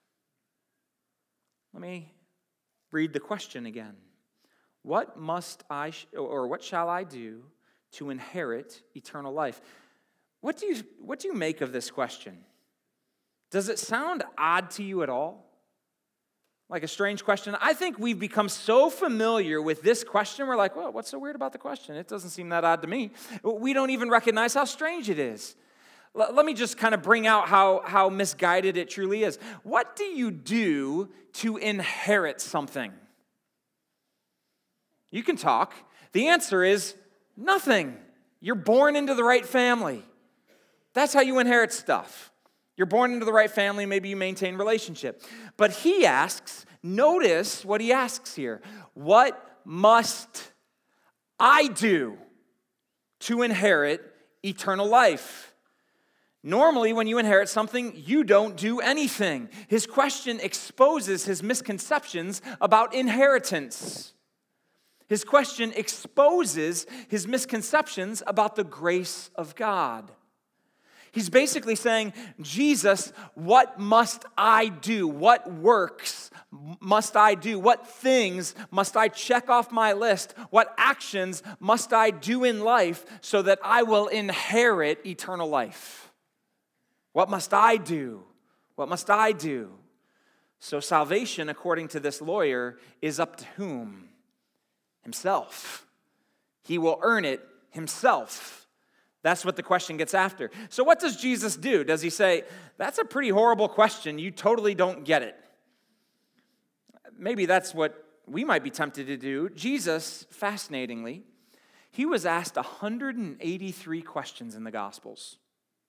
Let 1.73 1.81
me 1.81 2.13
read 2.91 3.13
the 3.13 3.21
question 3.21 3.67
again. 3.67 3.97
What 4.83 5.17
must 5.17 5.65
I, 5.71 5.93
or 6.17 6.47
what 6.49 6.63
shall 6.63 6.89
I 6.89 7.05
do 7.05 7.45
to 7.93 8.11
inherit 8.11 8.83
eternal 8.95 9.33
life? 9.33 9.61
What 10.41 10.59
do 10.59 10.67
you, 10.67 10.83
what 11.01 11.21
do 11.21 11.29
you 11.29 11.35
make 11.35 11.61
of 11.61 11.73
this 11.73 11.91
question? 11.91 12.39
Does 13.51 13.69
it 13.69 13.79
sound 13.79 14.25
odd 14.37 14.71
to 14.73 14.83
you 14.83 15.03
at 15.03 15.09
all? 15.09 15.52
Like 16.73 16.85
a 16.85 16.89
strange 16.89 17.23
question? 17.23 17.55
I 17.61 17.75
think 17.75 17.99
we've 17.99 18.19
become 18.19 18.49
so 18.49 18.89
familiar 18.89 19.61
with 19.61 19.83
this 19.83 20.03
question, 20.03 20.47
we're 20.47 20.57
like, 20.57 20.75
well, 20.75 20.91
what's 20.91 21.11
so 21.11 21.19
weird 21.19 21.37
about 21.37 21.53
the 21.53 21.59
question? 21.59 21.97
It 21.97 22.09
doesn't 22.09 22.31
seem 22.31 22.49
that 22.49 22.65
odd 22.65 22.81
to 22.81 22.89
me. 22.89 23.11
We 23.43 23.75
don't 23.75 23.91
even 23.91 24.09
recognize 24.09 24.55
how 24.55 24.65
strange 24.65 25.11
it 25.11 25.19
is. 25.19 25.55
Let 26.15 26.47
me 26.47 26.55
just 26.55 26.79
kind 26.79 26.95
of 26.95 27.03
bring 27.03 27.27
out 27.27 27.47
how, 27.47 27.83
how 27.85 28.09
misguided 28.09 28.79
it 28.79 28.89
truly 28.89 29.23
is. 29.23 29.39
What 29.65 29.97
do 29.97 30.05
you 30.05 30.31
do 30.31 31.11
to 31.35 31.59
inherit 31.59 32.41
something? 32.41 32.91
You 35.11 35.23
can 35.23 35.37
talk. 35.37 35.75
The 36.13 36.29
answer 36.29 36.65
is 36.65 36.95
nothing. 37.37 37.99
You're 38.41 38.55
born 38.55 38.97
into 38.97 39.15
the 39.15 39.25
right 39.25 39.45
family. 39.45 40.03
That's 40.95 41.13
how 41.13 41.21
you 41.21 41.39
inherit 41.39 41.71
stuff. 41.71 42.32
You're 42.77 42.87
born 42.87 43.13
into 43.13 43.27
the 43.27 43.33
right 43.33 43.51
family, 43.51 43.87
maybe 43.87 44.09
you 44.09 44.17
maintain 44.17 44.57
relationship. 44.57 45.23
But 45.57 45.73
he 45.73 46.07
asks, 46.07 46.65
notice 46.83 47.65
what 47.65 47.81
he 47.81 47.93
asks 47.93 48.35
here. 48.35 48.63
What 48.95 49.61
must 49.65 50.53
I 51.39 51.69
do 51.69 52.17
to 53.21 53.43
inherit 53.43 54.03
eternal 54.43 54.87
life? 54.87 55.55
Normally, 56.43 56.93
when 56.93 57.07
you 57.07 57.19
inherit 57.19 57.49
something, 57.49 57.93
you 57.95 58.25
don't 58.25 58.57
do 58.57 58.81
anything. 58.81 59.49
His 59.69 59.87
question 59.87 60.41
exposes 60.41 61.25
his 61.25 61.41
misconceptions 61.43 62.43
about 62.61 62.95
inheritance. 62.95 64.13
His 65.09 65.23
question 65.25 65.73
exposes 65.77 66.87
his 67.09 67.29
misconceptions 67.29 68.23
about 68.27 68.57
the 68.57 68.65
grace 68.65 69.31
of 69.37 69.55
God. 69.55 70.11
He's 71.13 71.29
basically 71.29 71.77
saying, 71.77 72.15
Jesus, 72.41 73.13
what 73.35 73.79
must 73.79 74.25
I 74.37 74.69
do? 74.69 75.07
What 75.07 75.53
works 75.53 76.31
must 76.81 77.17
I 77.17 77.35
do? 77.35 77.59
What 77.59 77.87
things 77.87 78.55
must 78.71 78.97
I 78.97 79.09
check 79.09 79.51
off 79.51 79.71
my 79.71 79.93
list? 79.93 80.35
What 80.49 80.75
actions 80.79 81.43
must 81.61 81.93
I 81.93 82.11
do 82.11 82.45
in 82.45 82.61
life 82.61 83.05
so 83.21 83.43
that 83.43 83.59
I 83.63 83.83
will 83.83 84.07
inherit 84.07 85.05
eternal 85.05 85.49
life? 85.49 86.11
What 87.13 87.29
must 87.29 87.53
I 87.53 87.77
do? 87.77 88.25
What 88.77 88.89
must 88.89 89.11
I 89.11 89.33
do? 89.33 89.71
So, 90.61 90.81
salvation, 90.81 91.51
according 91.51 91.89
to 91.89 92.01
this 92.01 92.23
lawyer, 92.23 92.79
is 93.03 93.21
up 93.21 93.37
to 93.37 93.45
whom? 93.57 94.09
Himself. 95.03 95.87
He 96.65 96.79
will 96.79 96.99
earn 97.03 97.27
it 97.27 97.47
himself. 97.71 98.62
That's 99.23 99.45
what 99.45 99.57
the 99.57 99.63
question 99.63 99.97
gets 99.97 100.15
after. 100.15 100.51
So, 100.69 100.83
what 100.83 100.99
does 100.99 101.17
Jesus 101.17 101.57
do? 101.57 101.85
Does 101.85 102.03
he 102.03 102.11
say, 102.11 102.45
That's 102.77 102.99
a 102.99 103.05
pretty 103.05 103.29
horrible 103.29 103.69
question. 103.69 104.19
You 104.19 104.31
totally 104.31 104.75
don't 104.75 105.05
get 105.05 105.23
it? 105.23 105.37
Maybe 107.17 107.47
that's 107.47 107.75
what 107.75 108.05
we 108.27 108.45
might 108.45 108.65
be 108.65 108.71
tempted 108.71 109.07
to 109.07 109.17
do. 109.17 109.49
Jesus, 109.51 110.27
fascinatingly, 110.31 111.23
he 111.91 112.07
was 112.07 112.27
asked 112.27 112.57
183 112.57 114.03
questions 114.03 114.55
in 114.55 114.65
the 114.65 114.71
Gospels. 114.71 115.37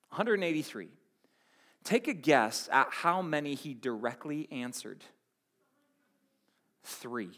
183. 0.10 0.90
Take 1.84 2.08
a 2.08 2.14
guess 2.14 2.70
at 2.72 2.88
how 2.92 3.22
many 3.22 3.56
he 3.56 3.74
directly 3.74 4.48
answered. 4.52 5.04
Three. 6.84 7.32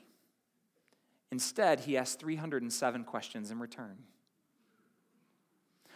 Instead, 1.31 1.81
he 1.81 1.97
asked 1.97 2.19
307 2.19 3.03
questions 3.03 3.49
in 3.51 3.59
return. 3.59 3.97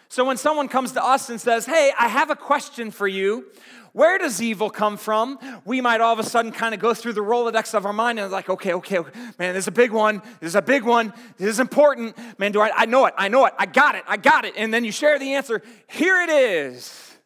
So 0.10 0.26
when 0.26 0.38
someone 0.38 0.68
comes 0.68 0.94
to 0.94 1.04
us 1.04 1.30
and 1.30 1.40
says, 1.40 1.66
Hey, 1.66 1.92
I 1.98 2.08
have 2.08 2.32
a 2.32 2.36
question 2.36 2.90
for 2.90 3.08
you, 3.08 3.46
where 3.94 4.18
does 4.18 4.42
evil 4.42 4.70
come 4.70 4.98
from? 4.98 5.40
We 5.66 5.82
might 5.82 6.02
all 6.02 6.14
of 6.14 6.20
a 6.20 6.24
sudden 6.24 6.52
kind 6.52 6.74
of 6.74 6.80
go 6.80 6.94
through 6.94 7.14
the 7.14 7.22
Rolodex 7.22 7.74
of 7.74 7.86
our 7.86 7.94
mind 7.94 8.20
and 8.20 8.32
like, 8.32 8.50
okay, 8.50 8.74
okay, 8.74 9.00
okay, 9.00 9.20
man, 9.40 9.54
there's 9.54 9.68
a 9.68 9.72
big 9.72 9.92
one. 9.92 10.22
There's 10.40 10.56
a 10.56 10.62
big 10.62 10.84
one. 10.84 11.14
This 11.38 11.50
is 11.50 11.60
important. 11.60 12.16
Man, 12.38 12.52
do 12.52 12.62
I, 12.62 12.72
I 12.76 12.86
know 12.86 13.06
it. 13.06 13.14
I 13.18 13.30
know 13.30 13.46
it. 13.46 13.54
I 13.58 13.66
got 13.66 13.96
it. 13.96 14.04
I 14.08 14.18
got 14.18 14.46
it. 14.46 14.54
And 14.58 14.74
then 14.74 14.84
you 14.84 14.92
share 14.92 15.18
the 15.18 15.34
answer. 15.34 15.62
Here 15.88 16.22
it 16.22 16.30
is. 16.30 17.18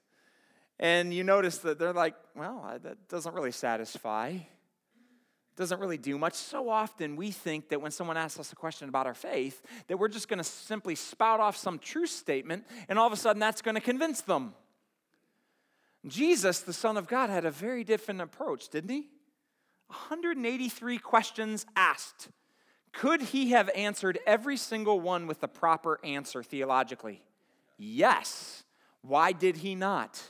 And 0.80 1.14
you 1.14 1.24
notice 1.24 1.60
that 1.60 1.80
they're 1.80 1.94
like, 1.94 2.16
well, 2.36 2.78
that 2.82 3.08
doesn't 3.08 3.34
really 3.34 3.52
satisfy 3.52 4.40
doesn't 5.56 5.80
really 5.80 5.98
do 5.98 6.18
much. 6.18 6.34
So 6.34 6.70
often 6.70 7.16
we 7.16 7.32
think 7.32 7.70
that 7.70 7.82
when 7.82 7.92
someone 7.92 8.18
asks 8.18 8.40
us 8.40 8.52
a 8.52 8.56
question 8.56 8.90
about 8.90 9.06
our 9.06 9.14
faith, 9.14 9.62
that 9.88 9.98
we're 9.98 10.08
just 10.08 10.28
going 10.28 10.40
to 10.40 10.44
simply 10.44 10.96
spout 10.96 11.40
off 11.40 11.56
some 11.56 11.80
truth 11.80 12.10
statement 12.10 12.66
and 12.90 12.98
all 12.98 13.08
of 13.08 13.14
a 13.14 13.18
sudden 13.18 13.40
that's 13.40 13.62
going 13.62 13.76
to 13.76 13.82
convince 13.82 14.22
them. 14.22 14.54
Jesus, 16.06 16.60
the 16.62 16.74
Son 16.74 16.98
of 16.98 17.08
God, 17.08 17.30
had 17.30 17.46
a 17.46 17.52
very 17.52 17.84
different 17.84 18.22
approach, 18.22 18.70
didn't 18.70 18.90
he? 18.90 19.08
183 19.88 20.98
questions 20.98 21.66
asked. 21.76 22.30
Could 22.92 23.22
he 23.22 23.52
have 23.52 23.70
answered 23.76 24.20
every 24.26 24.58
single 24.58 25.00
one 25.00 25.28
with 25.28 25.40
the 25.40 25.48
proper 25.48 26.00
answer 26.04 26.44
theologically? 26.44 27.22
Yes. 27.78 28.64
Why 29.02 29.32
did 29.32 29.58
he 29.58 29.76
not? 29.76 30.22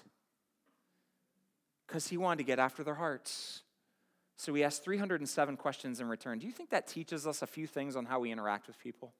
Because 1.88 2.08
he 2.08 2.18
wanted 2.18 2.38
to 2.38 2.44
get 2.44 2.60
after 2.60 2.84
their 2.84 2.96
hearts. 2.96 3.62
So 4.36 4.52
we 4.52 4.63
asked 4.63 4.84
307 4.84 5.58
questions 5.58 6.00
in 6.00 6.08
return. 6.08 6.40
Do 6.40 6.48
you 6.48 6.52
think 6.52 6.70
that 6.72 6.88
teaches 6.88 7.28
us 7.28 7.42
a 7.42 7.48
few 7.48 7.68
things 7.68 7.96
on 7.96 8.06
how 8.06 8.20
we 8.20 8.32
interact 8.32 8.68
with 8.68 8.80
people? 8.80 9.13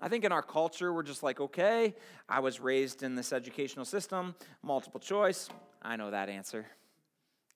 I 0.00 0.08
think 0.08 0.24
in 0.24 0.32
our 0.32 0.42
culture, 0.42 0.92
we're 0.92 1.02
just 1.02 1.22
like, 1.22 1.40
okay, 1.40 1.94
I 2.28 2.40
was 2.40 2.60
raised 2.60 3.02
in 3.02 3.14
this 3.14 3.32
educational 3.32 3.84
system, 3.84 4.34
multiple 4.62 4.98
choice, 4.98 5.48
I 5.80 5.96
know 5.96 6.10
that 6.10 6.28
answer. 6.28 6.66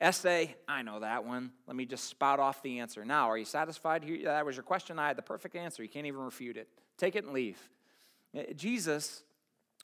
Essay, 0.00 0.54
I 0.68 0.82
know 0.82 1.00
that 1.00 1.24
one. 1.24 1.52
Let 1.66 1.74
me 1.74 1.86
just 1.86 2.04
spout 2.04 2.38
off 2.38 2.62
the 2.62 2.80
answer. 2.80 3.04
Now, 3.04 3.30
are 3.30 3.38
you 3.38 3.44
satisfied? 3.44 4.04
That 4.24 4.44
was 4.44 4.54
your 4.54 4.62
question. 4.62 4.98
I 4.98 5.08
had 5.08 5.16
the 5.16 5.22
perfect 5.22 5.56
answer. 5.56 5.82
You 5.82 5.88
can't 5.88 6.06
even 6.06 6.20
refute 6.20 6.56
it. 6.56 6.68
Take 6.98 7.16
it 7.16 7.24
and 7.24 7.32
leave. 7.32 7.58
Eh, 8.34 8.52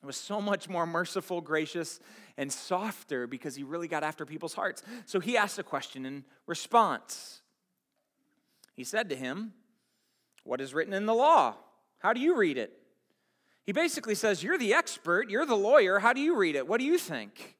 Jesus 0.02 0.06
was 0.06 0.16
so 0.16 0.40
much 0.40 0.68
more 0.68 0.84
merciful, 0.84 1.40
gracious, 1.40 2.00
and 2.36 2.52
softer 2.52 3.26
because 3.26 3.54
he 3.54 3.62
really 3.62 3.88
got 3.88 4.02
after 4.02 4.26
people's 4.26 4.54
hearts. 4.54 4.82
So 5.06 5.20
he 5.20 5.36
asked 5.36 5.58
a 5.58 5.62
question 5.62 6.04
in 6.04 6.24
response. 6.46 7.42
He 8.74 8.84
said 8.84 9.08
to 9.10 9.16
him, 9.16 9.52
What 10.44 10.60
is 10.60 10.74
written 10.74 10.92
in 10.92 11.06
the 11.06 11.14
law? 11.14 11.54
How 11.98 12.12
do 12.12 12.20
you 12.20 12.36
read 12.36 12.58
it? 12.58 12.72
He 13.64 13.72
basically 13.72 14.16
says, 14.16 14.42
You're 14.42 14.58
the 14.58 14.74
expert, 14.74 15.30
you're 15.30 15.46
the 15.46 15.54
lawyer. 15.56 16.00
How 16.00 16.12
do 16.12 16.20
you 16.20 16.36
read 16.36 16.56
it? 16.56 16.66
What 16.66 16.78
do 16.78 16.84
you 16.84 16.98
think? 16.98 17.56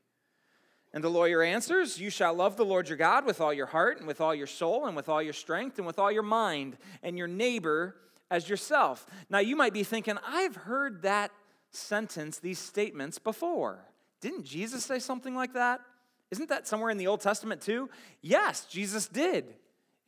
And 0.93 1.03
the 1.03 1.09
lawyer 1.09 1.43
answers, 1.43 2.01
You 2.01 2.11
shall 2.11 2.35
love 2.35 2.57
the 2.57 2.65
Lord 2.65 2.89
your 2.89 2.99
God 2.99 3.25
with 3.25 3.41
all 3.41 3.53
your 3.53 3.67
heart, 3.67 3.99
and 3.99 4.07
with 4.07 4.21
all 4.21 4.35
your 4.35 4.49
soul, 4.49 4.87
and 4.87 4.97
with 4.97 5.09
all 5.09 5.23
your 5.23 5.33
strength, 5.33 5.79
and 5.79 5.87
with 5.87 5.99
all 5.99 6.11
your 6.11 6.23
mind, 6.23 6.77
and 7.03 7.17
your 7.17 7.29
neighbor 7.29 7.97
as 8.31 8.49
yourself. 8.49 9.07
Now 9.31 9.39
you 9.39 9.55
might 9.55 9.75
be 9.75 9.85
thinking, 9.85 10.17
I've 10.27 10.57
heard 10.57 11.03
that 11.03 11.31
sentence, 11.73 12.39
these 12.39 12.59
statements 12.59 13.19
before. 13.19 13.85
Didn't 14.21 14.45
Jesus 14.45 14.85
say 14.85 14.99
something 14.99 15.35
like 15.35 15.55
that? 15.55 15.81
Isn't 16.31 16.49
that 16.49 16.69
somewhere 16.69 16.91
in 16.91 16.99
the 16.99 17.09
Old 17.09 17.21
Testament 17.21 17.61
too? 17.61 17.91
Yes, 18.21 18.65
Jesus 18.67 19.09
did 19.09 19.55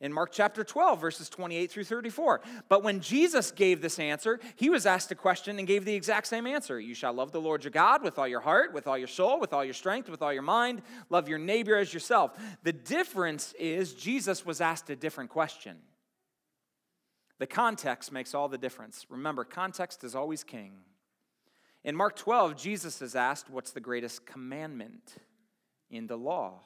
in 0.01 0.11
Mark 0.11 0.31
chapter 0.31 0.63
12, 0.63 0.99
verses 0.99 1.29
28 1.29 1.71
through 1.71 1.83
34. 1.83 2.41
But 2.67 2.83
when 2.83 2.99
Jesus 2.99 3.51
gave 3.51 3.81
this 3.81 3.99
answer, 3.99 4.39
he 4.55 4.69
was 4.69 4.85
asked 4.85 5.11
a 5.11 5.15
question 5.15 5.57
and 5.57 5.67
gave 5.67 5.85
the 5.85 5.93
exact 5.93 6.27
same 6.27 6.47
answer 6.47 6.79
You 6.79 6.95
shall 6.95 7.13
love 7.13 7.31
the 7.31 7.41
Lord 7.41 7.63
your 7.63 7.71
God 7.71 8.03
with 8.03 8.19
all 8.19 8.27
your 8.27 8.41
heart, 8.41 8.73
with 8.73 8.87
all 8.87 8.97
your 8.97 9.07
soul, 9.07 9.39
with 9.39 9.53
all 9.53 9.63
your 9.63 9.73
strength, 9.73 10.09
with 10.09 10.21
all 10.21 10.33
your 10.33 10.41
mind. 10.41 10.81
Love 11.09 11.29
your 11.29 11.39
neighbor 11.39 11.75
as 11.75 11.93
yourself. 11.93 12.37
The 12.63 12.73
difference 12.73 13.53
is 13.59 13.93
Jesus 13.93 14.45
was 14.45 14.61
asked 14.61 14.89
a 14.89 14.95
different 14.95 15.29
question. 15.29 15.77
The 17.37 17.47
context 17.47 18.11
makes 18.11 18.33
all 18.33 18.47
the 18.47 18.57
difference. 18.57 19.05
Remember, 19.09 19.43
context 19.43 20.03
is 20.03 20.15
always 20.15 20.43
king. 20.43 20.73
In 21.85 21.95
Mark 21.95 22.15
12, 22.15 22.55
Jesus 22.55 22.99
is 23.03 23.15
asked, 23.15 23.47
What's 23.47 23.69
the 23.69 23.79
greatest 23.79 24.25
commandment 24.25 25.17
in 25.91 26.07
the 26.07 26.17
law? 26.17 26.61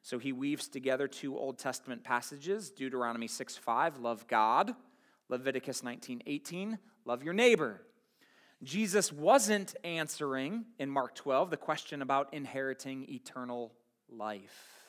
So 0.00 0.18
he 0.18 0.32
weaves 0.32 0.68
together 0.68 1.06
two 1.06 1.36
Old 1.36 1.58
Testament 1.58 2.02
passages 2.02 2.70
Deuteronomy 2.70 3.28
6 3.28 3.58
5, 3.58 3.98
love 3.98 4.26
God, 4.26 4.74
Leviticus 5.28 5.82
19 5.82 6.22
18, 6.24 6.78
love 7.04 7.22
your 7.22 7.34
neighbor. 7.34 7.82
Jesus 8.62 9.12
wasn't 9.12 9.74
answering 9.84 10.64
in 10.78 10.88
Mark 10.88 11.14
12 11.14 11.50
the 11.50 11.58
question 11.58 12.00
about 12.00 12.32
inheriting 12.32 13.04
eternal 13.10 13.74
life. 14.08 14.80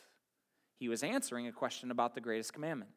He 0.78 0.88
was 0.88 1.04
answering 1.04 1.48
a 1.48 1.52
question 1.52 1.92
about 1.92 2.16
the 2.16 2.22
greatest 2.22 2.54
commandment. 2.54 2.92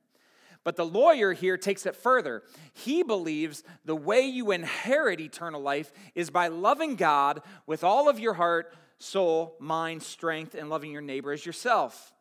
But 0.67 0.75
the 0.75 0.85
lawyer 0.85 1.33
here 1.33 1.57
takes 1.57 1.87
it 1.87 1.95
further. 1.95 2.43
He 2.73 3.05
believes 3.05 3.63
the 3.85 3.95
way 3.95 4.23
you 4.23 4.51
inherit 4.51 5.21
eternal 5.21 5.61
life 5.61 5.93
is 6.17 6.29
by 6.29 6.49
loving 6.49 6.97
God 6.97 7.41
with 7.69 7.85
all 7.85 8.09
of 8.09 8.19
your 8.19 8.35
heart, 8.35 8.75
soul, 8.99 9.55
mind, 9.61 10.03
strength, 10.03 10.57
and 10.57 10.69
loving 10.69 10.91
your 10.91 11.03
neighbor 11.03 11.31
as 11.31 11.47
yourself. 11.47 12.13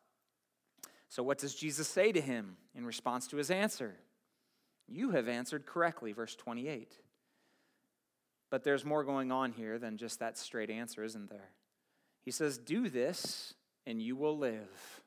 So, 1.10 1.24
what 1.24 1.40
does 1.40 1.56
Jesus 1.56 1.88
say 1.88 2.12
to 2.12 2.22
him 2.22 2.58
in 2.76 2.86
response 2.86 3.26
to 3.30 3.38
his 3.38 3.50
answer? 3.50 3.96
You 4.88 5.10
have 5.10 5.28
answered 5.28 5.66
correctly, 5.66 6.12
verse 6.12 6.36
28. 6.36 6.94
But 8.52 8.64
there's 8.64 8.86
more 8.86 9.04
going 9.04 9.32
on 9.32 9.54
here 9.54 9.80
than 9.80 9.98
just 9.98 10.20
that 10.20 10.38
straight 10.38 10.70
answer, 10.70 11.04
isn't 11.04 11.32
there? 11.32 11.50
He 12.22 12.30
says, 12.30 12.60
Do 12.60 12.90
this 12.90 13.56
and 13.88 14.00
you 14.00 14.16
will 14.16 14.38
live. 14.38 15.02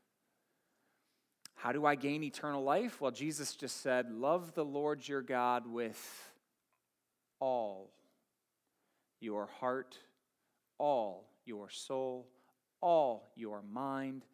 How 1.59 1.73
do 1.73 1.85
I 1.85 1.97
gain 1.97 2.23
eternal 2.23 2.63
life? 2.63 3.01
Well, 3.01 3.11
Jesus 3.11 3.57
just 3.57 3.83
said, 3.83 4.13
Love 4.13 4.55
the 4.55 4.65
Lord 4.65 5.07
your 5.07 5.23
God 5.23 5.67
with 5.67 6.33
all 7.41 7.91
your 9.21 9.47
heart, 9.59 9.99
all 10.79 11.29
your 11.45 11.69
soul, 11.69 12.29
all 12.81 13.29
your 13.35 13.61
mind, 13.63 14.25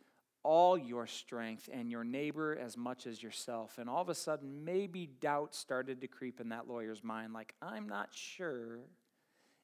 all 0.43 0.76
your 0.76 1.07
strength, 1.07 1.71
and 1.73 1.90
your 1.90 2.04
neighbor 2.04 2.59
as 2.62 2.76
much 2.76 3.07
as 3.07 3.23
yourself. 3.23 3.78
And 3.78 3.88
all 3.88 4.02
of 4.02 4.11
a 4.11 4.14
sudden, 4.14 4.62
maybe 4.62 5.09
doubt 5.21 5.54
started 5.54 6.02
to 6.02 6.07
creep 6.07 6.43
in 6.43 6.50
that 6.50 6.69
lawyer's 6.69 7.02
mind 7.02 7.33
like, 7.33 7.54
I'm 7.62 7.88
not 7.88 8.11
sure 8.12 8.81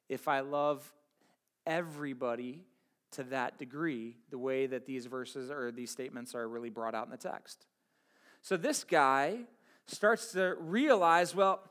if 0.09 0.27
I 0.27 0.39
love 0.39 0.91
everybody 1.67 2.63
to 3.11 3.23
that 3.23 3.57
degree, 3.57 4.15
the 4.29 4.37
way 4.37 4.67
that 4.67 4.85
these 4.85 5.05
verses 5.05 5.51
or 5.51 5.71
these 5.71 5.91
statements 5.91 6.33
are 6.33 6.47
really 6.47 6.69
brought 6.69 6.95
out 6.95 7.05
in 7.05 7.11
the 7.11 7.17
text. 7.17 7.65
So 8.41 8.57
this 8.57 8.83
guy 8.83 9.39
starts 9.87 10.31
to 10.31 10.55
realize, 10.59 11.35
well, 11.35 11.61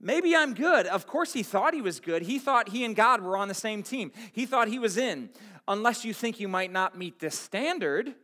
maybe 0.00 0.36
I'm 0.36 0.54
good. 0.54 0.86
Of 0.86 1.06
course, 1.06 1.32
he 1.32 1.42
thought 1.42 1.74
he 1.74 1.82
was 1.82 2.00
good. 2.00 2.22
He 2.22 2.38
thought 2.38 2.68
he 2.68 2.84
and 2.84 2.94
God 2.94 3.22
were 3.22 3.36
on 3.36 3.48
the 3.48 3.54
same 3.54 3.82
team. 3.82 4.12
He 4.32 4.46
thought 4.46 4.68
he 4.68 4.78
was 4.78 4.96
in, 4.96 5.30
unless 5.66 6.04
you 6.04 6.12
think 6.12 6.38
you 6.38 6.48
might 6.48 6.72
not 6.72 6.96
meet 6.96 7.18
this 7.18 7.38
standard. 7.38 8.14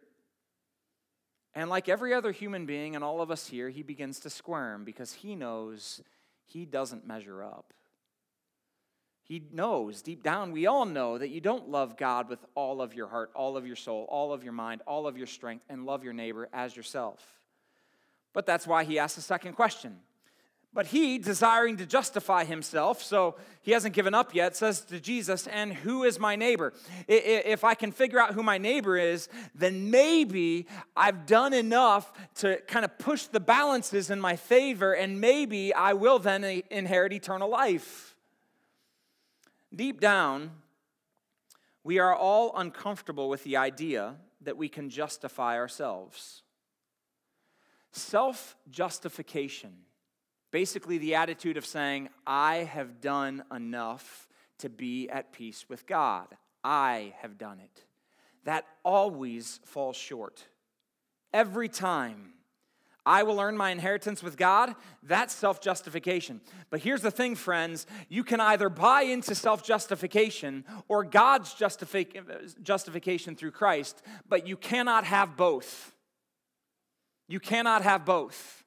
And 1.55 1.69
like 1.69 1.89
every 1.89 2.15
other 2.15 2.33
human 2.33 2.67
being 2.67 2.95
and 2.95 3.05
all 3.05 3.21
of 3.21 3.31
us 3.31 3.47
here, 3.47 3.69
he 3.69 3.83
begins 3.83 4.21
to 4.21 4.31
squirm 4.31 4.85
because 4.85 5.13
he 5.13 5.35
knows 5.35 6.03
he 6.45 6.65
doesn't 6.65 7.07
measure 7.07 7.43
up. 7.43 7.73
He 9.25 9.43
knows 9.53 10.03
deep 10.03 10.23
down, 10.23 10.53
we 10.53 10.67
all 10.67 10.85
know 10.85 11.17
that 11.17 11.29
you 11.29 11.41
don't 11.41 11.69
love 11.69 11.97
God 11.97 12.29
with 12.29 12.41
all 12.55 12.83
of 12.83 12.93
your 12.93 13.07
heart, 13.07 13.31
all 13.35 13.57
of 13.57 13.67
your 13.67 13.77
soul, 13.77 14.07
all 14.11 14.33
of 14.33 14.43
your 14.43 14.53
mind, 14.53 14.83
all 14.87 15.07
of 15.07 15.17
your 15.17 15.29
strength, 15.29 15.65
and 15.69 15.87
love 15.87 16.03
your 16.03 16.13
neighbor 16.13 16.49
as 16.53 16.77
yourself. 16.77 17.25
But 18.33 18.47
that's 18.47 18.67
why 18.67 18.85
he 18.85 18.99
asks 18.99 19.17
the 19.17 19.23
second 19.23 19.53
question. 19.53 19.99
But 20.75 20.87
he, 20.87 21.19
desiring 21.19 21.77
to 21.77 21.87
justify 21.87 22.45
himself, 22.45 23.03
so 23.03 23.37
he 23.61 23.73
hasn't 23.73 23.95
given 23.95 24.15
up 24.15 24.35
yet, 24.35 24.57
says 24.57 24.81
to 24.87 24.99
Jesus, 24.99 25.47
And 25.47 25.73
who 25.73 26.05
is 26.05 26.19
my 26.19 26.35
neighbor? 26.35 26.73
If 27.07 27.63
I 27.63 27.75
can 27.75 27.93
figure 27.93 28.19
out 28.19 28.33
who 28.33 28.43
my 28.43 28.57
neighbor 28.57 28.97
is, 28.97 29.29
then 29.55 29.91
maybe 29.91 30.67
I've 30.97 31.27
done 31.27 31.53
enough 31.53 32.11
to 32.37 32.57
kind 32.67 32.87
of 32.87 32.99
push 32.99 33.27
the 33.27 33.39
balances 33.39 34.09
in 34.09 34.19
my 34.19 34.35
favor, 34.35 34.95
and 34.95 35.21
maybe 35.21 35.75
I 35.75 35.93
will 35.93 36.19
then 36.19 36.63
inherit 36.71 37.13
eternal 37.13 37.51
life. 37.51 38.12
Deep 39.75 40.01
down, 40.01 40.51
we 41.83 41.99
are 41.99 42.15
all 42.15 42.53
uncomfortable 42.57 43.29
with 43.29 43.43
the 43.45 43.57
idea 43.57 44.17
that 44.43 44.57
we 44.57 44.69
can 44.69 44.91
justify 44.91 45.57
ourselves. 45.57 46.43
Self 47.91 48.57
justification, 48.71 49.73
basically 50.51 50.99
the 50.99 51.15
attitude 51.15 51.57
of 51.57 51.65
saying, 51.65 52.11
I 52.27 52.57
have 52.57 53.01
done 53.01 53.45
enough 53.55 54.29
to 54.59 54.69
be 54.69 55.09
at 55.09 55.33
peace 55.33 55.67
with 55.69 55.87
God. 55.87 56.29
I 56.63 57.15
have 57.21 57.39
done 57.39 57.59
it. 57.59 57.85
That 58.45 58.65
always 58.85 59.61
falls 59.65 59.97
short. 59.97 60.45
Every 61.33 61.69
time 61.69 62.35
I 63.05 63.25
will 63.25 63.41
earn 63.41 63.57
my 63.57 63.71
inheritance 63.71 64.23
with 64.23 64.37
God. 64.37 64.75
That's 65.03 65.35
self 65.35 65.61
justification. 65.61 66.41
But 66.71 66.81
here's 66.81 67.03
the 67.03 67.11
thing, 67.11 67.35
friends 67.35 67.87
you 68.09 68.23
can 68.23 68.41
either 68.41 68.69
buy 68.69 69.03
into 69.03 69.35
self 69.35 69.65
justification 69.65 70.65
or 70.89 71.05
God's 71.05 71.55
justification 71.55 73.37
through 73.37 73.51
Christ, 73.51 74.03
but 74.29 74.47
you 74.47 74.57
cannot 74.57 75.05
have 75.05 75.37
both. 75.37 75.93
You 77.29 77.41
cannot 77.41 77.83
have 77.83 78.05
both. 78.05 78.63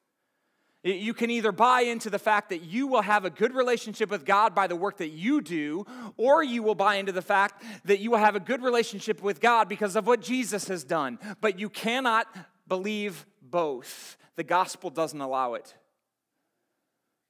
You 0.84 1.16
can 1.16 1.32
either 1.32 1.52
buy 1.52 1.82
into 1.82 2.12
the 2.12 2.20
fact 2.20 2.50
that 2.50 2.62
you 2.62 2.86
will 2.86 3.02
have 3.02 3.26
a 3.26 3.32
good 3.32 3.56
relationship 3.56 4.12
with 4.12 4.24
God 4.24 4.54
by 4.54 4.68
the 4.68 4.76
work 4.76 4.98
that 4.98 5.10
you 5.10 5.42
do, 5.42 5.84
or 6.16 6.44
you 6.44 6.62
will 6.62 6.76
buy 6.76 6.96
into 6.96 7.12
the 7.12 7.24
fact 7.24 7.64
that 7.86 8.00
you 8.00 8.12
will 8.12 8.20
have 8.20 8.36
a 8.36 8.40
good 8.40 8.62
relationship 8.62 9.24
with 9.24 9.42
God 9.42 9.68
because 9.68 9.96
of 9.96 10.06
what 10.06 10.22
Jesus 10.22 10.68
has 10.68 10.84
done. 10.84 11.18
But 11.42 11.58
you 11.58 11.70
cannot 11.70 12.28
believe 12.68 13.26
both. 13.56 14.18
The 14.36 14.44
gospel 14.44 14.90
doesn't 14.90 15.22
allow 15.22 15.54
it. 15.54 15.74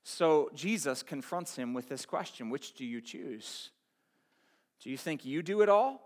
So 0.01 0.49
Jesus 0.55 1.03
confronts 1.03 1.55
him 1.55 1.75
with 1.75 1.88
this 1.88 2.03
question 2.03 2.49
Which 2.49 2.73
do 2.73 2.83
you 2.83 2.99
choose? 2.99 3.69
Do 4.81 4.89
you 4.89 4.97
think 4.97 5.23
you 5.23 5.43
do 5.43 5.61
it 5.61 5.69
all? 5.69 6.01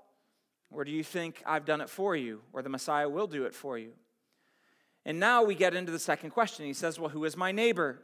Or 0.72 0.84
do 0.84 0.92
you 0.92 1.06
think 1.06 1.42
I've 1.46 1.64
done 1.64 1.80
it 1.80 1.90
for 1.90 2.18
you? 2.18 2.42
Or 2.52 2.62
the 2.62 2.68
Messiah 2.68 3.08
will 3.08 3.28
do 3.28 3.46
it 3.46 3.56
for 3.56 3.78
you? 3.78 3.94
And 5.06 5.22
now 5.22 5.44
we 5.44 5.56
get 5.56 5.74
into 5.74 5.94
the 5.94 6.00
second 6.00 6.32
question. 6.32 6.66
He 6.66 6.74
says, 6.74 7.00
Well, 7.00 7.12
who 7.12 7.24
is 7.24 7.38
my 7.38 7.54
neighbor? 7.54 8.02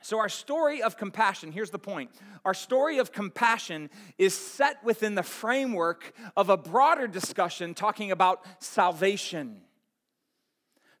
So, 0.00 0.18
our 0.18 0.30
story 0.30 0.80
of 0.80 0.96
compassion, 0.96 1.52
here's 1.52 1.70
the 1.70 1.78
point. 1.78 2.12
Our 2.46 2.54
story 2.54 2.96
of 2.96 3.12
compassion 3.12 3.90
is 4.16 4.32
set 4.34 4.82
within 4.82 5.16
the 5.16 5.22
framework 5.22 6.14
of 6.34 6.48
a 6.48 6.56
broader 6.56 7.06
discussion 7.06 7.74
talking 7.74 8.10
about 8.10 8.42
salvation. 8.58 9.60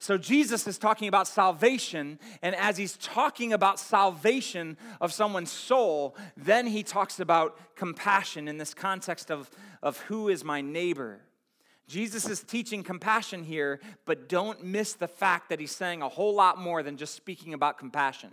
So 0.06 0.16
Jesus 0.16 0.68
is 0.68 0.78
talking 0.78 1.08
about 1.08 1.26
salvation, 1.26 2.20
and 2.40 2.54
as 2.54 2.76
he's 2.76 2.96
talking 2.96 3.52
about 3.52 3.80
salvation 3.80 4.76
of 5.00 5.12
someone's 5.12 5.50
soul, 5.50 6.14
then 6.36 6.68
he 6.68 6.84
talks 6.84 7.18
about 7.18 7.58
compassion 7.74 8.46
in 8.46 8.56
this 8.56 8.72
context 8.72 9.32
of, 9.32 9.50
of 9.82 9.98
who 10.02 10.28
is 10.28 10.44
my 10.44 10.60
neighbor. 10.60 11.22
Jesus 11.88 12.28
is 12.28 12.44
teaching 12.44 12.84
compassion 12.84 13.42
here, 13.42 13.80
but 14.04 14.28
don't 14.28 14.62
miss 14.62 14.92
the 14.92 15.08
fact 15.08 15.48
that 15.48 15.58
he's 15.58 15.74
saying 15.74 16.02
a 16.02 16.08
whole 16.08 16.36
lot 16.36 16.56
more 16.56 16.84
than 16.84 16.96
just 16.96 17.16
speaking 17.16 17.52
about 17.52 17.76
compassion. 17.76 18.30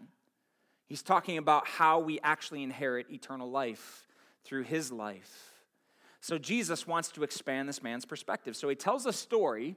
He's 0.86 1.02
talking 1.02 1.40
about 1.40 1.66
how 1.66 1.98
we 1.98 2.20
actually 2.20 2.62
inherit 2.62 3.08
eternal 3.10 3.50
life 3.50 4.06
through 4.44 4.66
his 4.66 4.92
life. 4.92 5.54
So 6.22 6.38
Jesus 6.38 6.86
wants 6.86 7.10
to 7.14 7.24
expand 7.24 7.68
this 7.68 7.82
man's 7.82 8.06
perspective. 8.06 8.56
So 8.56 8.70
he 8.70 8.76
tells 8.76 9.08
a 9.08 9.12
story 9.12 9.76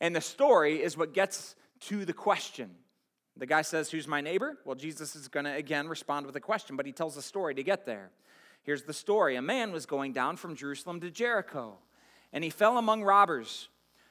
and 0.00 0.14
the 0.14 0.20
story 0.20 0.82
is 0.82 0.96
what 0.96 1.14
gets 1.14 1.54
to 1.80 2.04
the 2.04 2.12
question. 2.12 2.70
The 3.36 3.46
guy 3.46 3.62
says, 3.62 3.90
Who's 3.90 4.06
my 4.06 4.20
neighbor? 4.20 4.58
Well, 4.64 4.76
Jesus 4.76 5.16
is 5.16 5.28
going 5.28 5.44
to 5.44 5.54
again 5.54 5.88
respond 5.88 6.26
with 6.26 6.36
a 6.36 6.40
question, 6.40 6.76
but 6.76 6.86
he 6.86 6.92
tells 6.92 7.16
a 7.16 7.22
story 7.22 7.54
to 7.54 7.62
get 7.62 7.84
there. 7.84 8.10
Here's 8.62 8.84
the 8.84 8.92
story 8.92 9.36
A 9.36 9.42
man 9.42 9.72
was 9.72 9.86
going 9.86 10.12
down 10.12 10.36
from 10.36 10.56
Jerusalem 10.56 11.00
to 11.00 11.10
Jericho, 11.10 11.78
and 12.32 12.44
he 12.44 12.50
fell 12.50 12.78
among 12.78 13.02
robbers 13.02 13.68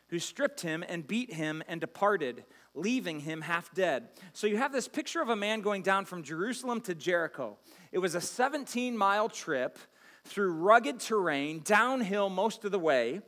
who 0.08 0.20
stripped 0.20 0.62
him 0.62 0.84
and 0.88 1.08
beat 1.08 1.34
him 1.34 1.64
and 1.68 1.82
departed, 1.82 2.44
leaving 2.76 3.22
him 3.22 3.42
half 3.42 3.74
dead. 3.74 4.10
So 4.34 4.46
you 4.46 4.58
have 4.58 4.72
this 4.72 4.88
picture 4.88 5.22
of 5.22 5.30
a 5.30 5.36
man 5.36 5.62
going 5.62 5.82
down 5.82 6.06
from 6.06 6.22
Jerusalem 6.22 6.82
to 6.82 6.94
Jericho. 6.94 7.58
It 7.92 7.98
was 8.00 8.14
a 8.14 8.22
17 8.22 8.96
mile 8.96 9.30
trip 9.30 9.80
through 10.26 10.54
rugged 10.54 11.00
terrain, 11.00 11.62
downhill 11.64 12.30
most 12.30 12.64
of 12.64 12.72
the 12.72 12.80
way. 12.80 13.22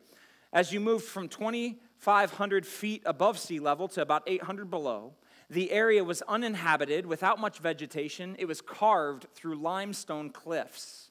As 0.53 0.71
you 0.71 0.79
moved 0.79 1.05
from 1.05 1.27
20 1.27 1.79
500 2.05 2.67
feet 2.67 3.01
above 3.03 3.39
sea 3.39 3.59
level 3.59 3.87
to 3.87 3.99
about 3.99 4.21
800 4.27 4.69
below. 4.69 5.15
The 5.49 5.71
area 5.71 6.03
was 6.03 6.21
uninhabited, 6.27 7.07
without 7.07 7.39
much 7.39 7.57
vegetation. 7.57 8.35
It 8.37 8.45
was 8.45 8.61
carved 8.61 9.25
through 9.33 9.55
limestone 9.55 10.29
cliffs. 10.29 11.09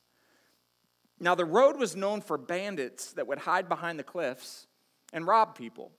Now, 1.19 1.35
the 1.35 1.45
road 1.45 1.81
was 1.81 1.97
known 1.97 2.21
for 2.21 2.39
bandits 2.39 3.13
that 3.15 3.27
would 3.27 3.39
hide 3.39 3.69
behind 3.69 3.99
the 3.99 4.05
cliffs 4.05 4.69
and 5.13 5.27
rob 5.27 5.57
people. 5.57 5.91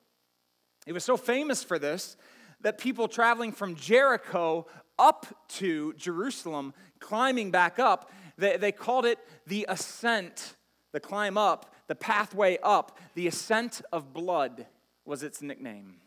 It 0.87 0.93
was 0.93 1.03
so 1.03 1.17
famous 1.17 1.61
for 1.61 1.77
this 1.77 2.15
that 2.61 2.77
people 2.77 3.09
traveling 3.09 3.51
from 3.51 3.75
Jericho 3.75 4.65
up 4.97 5.25
to 5.49 5.91
Jerusalem, 5.95 6.73
climbing 6.99 7.51
back 7.51 7.79
up, 7.79 8.11
they, 8.37 8.55
they 8.55 8.71
called 8.71 9.05
it 9.05 9.19
the 9.45 9.65
ascent, 9.67 10.55
the 10.93 11.01
climb 11.01 11.37
up, 11.37 11.75
the 11.87 11.95
pathway 11.95 12.57
up, 12.63 12.97
the 13.13 13.27
ascent 13.27 13.81
of 13.91 14.13
blood 14.13 14.67
was 15.05 15.23
its 15.23 15.41
nickname. 15.41 15.97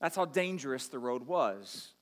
That's 0.00 0.16
how 0.16 0.24
dangerous 0.26 0.88
the 0.88 0.98
road 0.98 1.26
was. 1.26 1.92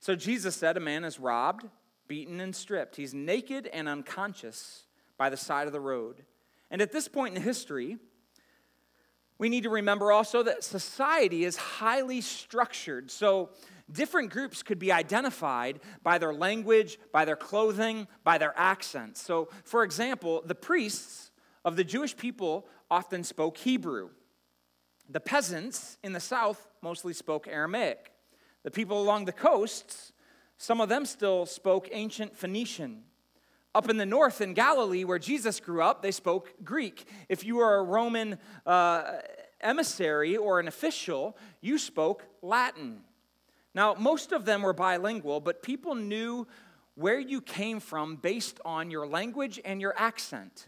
So 0.00 0.14
Jesus 0.14 0.56
said, 0.56 0.76
A 0.76 0.80
man 0.80 1.04
is 1.04 1.18
robbed, 1.18 1.66
beaten, 2.06 2.40
and 2.40 2.54
stripped. 2.54 2.96
He's 2.96 3.14
naked 3.14 3.66
and 3.66 3.88
unconscious 3.88 4.84
by 5.16 5.30
the 5.30 5.36
side 5.36 5.66
of 5.66 5.72
the 5.72 5.80
road. 5.80 6.24
And 6.70 6.82
at 6.82 6.92
this 6.92 7.08
point 7.08 7.36
in 7.36 7.42
history, 7.42 7.98
we 9.38 9.48
need 9.48 9.62
to 9.62 9.70
remember 9.70 10.12
also 10.12 10.42
that 10.42 10.64
society 10.64 11.44
is 11.44 11.56
highly 11.56 12.20
structured. 12.20 13.10
So 13.10 13.50
different 13.90 14.30
groups 14.30 14.62
could 14.62 14.78
be 14.78 14.92
identified 14.92 15.80
by 16.02 16.18
their 16.18 16.34
language, 16.34 16.98
by 17.12 17.24
their 17.24 17.36
clothing, 17.36 18.08
by 18.24 18.38
their 18.38 18.52
accents. 18.56 19.22
So, 19.22 19.48
for 19.64 19.84
example, 19.84 20.42
the 20.44 20.54
priests 20.54 21.30
of 21.64 21.76
the 21.76 21.84
Jewish 21.84 22.16
people 22.16 22.66
often 22.90 23.22
spoke 23.24 23.56
Hebrew. 23.58 24.10
The 25.08 25.20
peasants 25.20 25.96
in 26.02 26.12
the 26.12 26.20
south 26.20 26.68
mostly 26.82 27.14
spoke 27.14 27.48
Aramaic. 27.48 28.12
The 28.62 28.70
people 28.70 29.00
along 29.00 29.24
the 29.24 29.32
coasts, 29.32 30.12
some 30.58 30.80
of 30.80 30.88
them 30.88 31.06
still 31.06 31.46
spoke 31.46 31.88
ancient 31.92 32.36
Phoenician. 32.36 33.04
Up 33.74 33.88
in 33.88 33.96
the 33.96 34.06
north 34.06 34.40
in 34.40 34.54
Galilee, 34.54 35.04
where 35.04 35.18
Jesus 35.18 35.60
grew 35.60 35.82
up, 35.82 36.02
they 36.02 36.10
spoke 36.10 36.52
Greek. 36.64 37.06
If 37.28 37.44
you 37.44 37.56
were 37.56 37.76
a 37.76 37.82
Roman 37.82 38.38
uh, 38.66 39.12
emissary 39.60 40.36
or 40.36 40.60
an 40.60 40.68
official, 40.68 41.36
you 41.60 41.78
spoke 41.78 42.24
Latin. 42.42 43.00
Now, 43.74 43.94
most 43.94 44.32
of 44.32 44.44
them 44.44 44.62
were 44.62 44.72
bilingual, 44.72 45.40
but 45.40 45.62
people 45.62 45.94
knew 45.94 46.46
where 46.96 47.18
you 47.20 47.40
came 47.40 47.78
from 47.78 48.16
based 48.16 48.58
on 48.64 48.90
your 48.90 49.06
language 49.06 49.60
and 49.64 49.80
your 49.80 49.94
accent. 49.96 50.66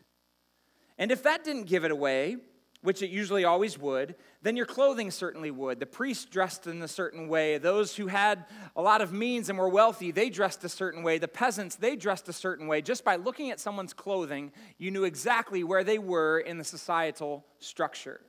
And 0.97 1.11
if 1.11 1.25
that 1.25 1.43
didn't 1.43 1.65
give 1.65 1.85
it 1.85 1.91
away, 1.91 2.37
which 2.83 3.03
it 3.03 3.11
usually 3.11 3.45
always 3.45 3.79
would, 3.79 4.15
then 4.43 4.57
your 4.57 4.67
clothing 4.67 5.11
certainly 5.11 5.51
would. 5.51 5.81
The 5.81 5.87
priests 5.87 6.25
dressed 6.25 6.67
in 6.67 6.81
a 6.83 6.89
certain 6.89 7.29
way. 7.29 7.59
Those 7.59 7.97
who 7.97 8.07
had 8.07 8.47
a 8.75 8.81
lot 8.81 9.03
of 9.03 9.13
means 9.13 9.51
and 9.51 9.59
were 9.59 9.69
wealthy, 9.69 10.11
they 10.11 10.31
dressed 10.31 10.65
a 10.65 10.69
certain 10.69 11.03
way. 11.03 11.19
The 11.19 11.29
peasants, 11.29 11.77
they 11.77 11.95
dressed 11.95 12.29
a 12.29 12.33
certain 12.33 12.67
way. 12.67 12.81
Just 12.81 13.05
by 13.05 13.17
looking 13.17 13.51
at 13.51 13.61
someone's 13.61 13.93
clothing, 13.93 14.53
you 14.79 14.91
knew 14.91 15.05
exactly 15.05 15.63
where 15.63 15.85
they 15.85 15.99
were 15.99 16.39
in 16.39 16.57
the 16.57 16.65
societal 16.65 17.45
structure. 17.59 18.23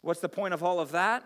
What's 0.00 0.20
the 0.20 0.28
point 0.28 0.52
of 0.52 0.64
all 0.64 0.80
of 0.80 0.92
that? 0.92 1.22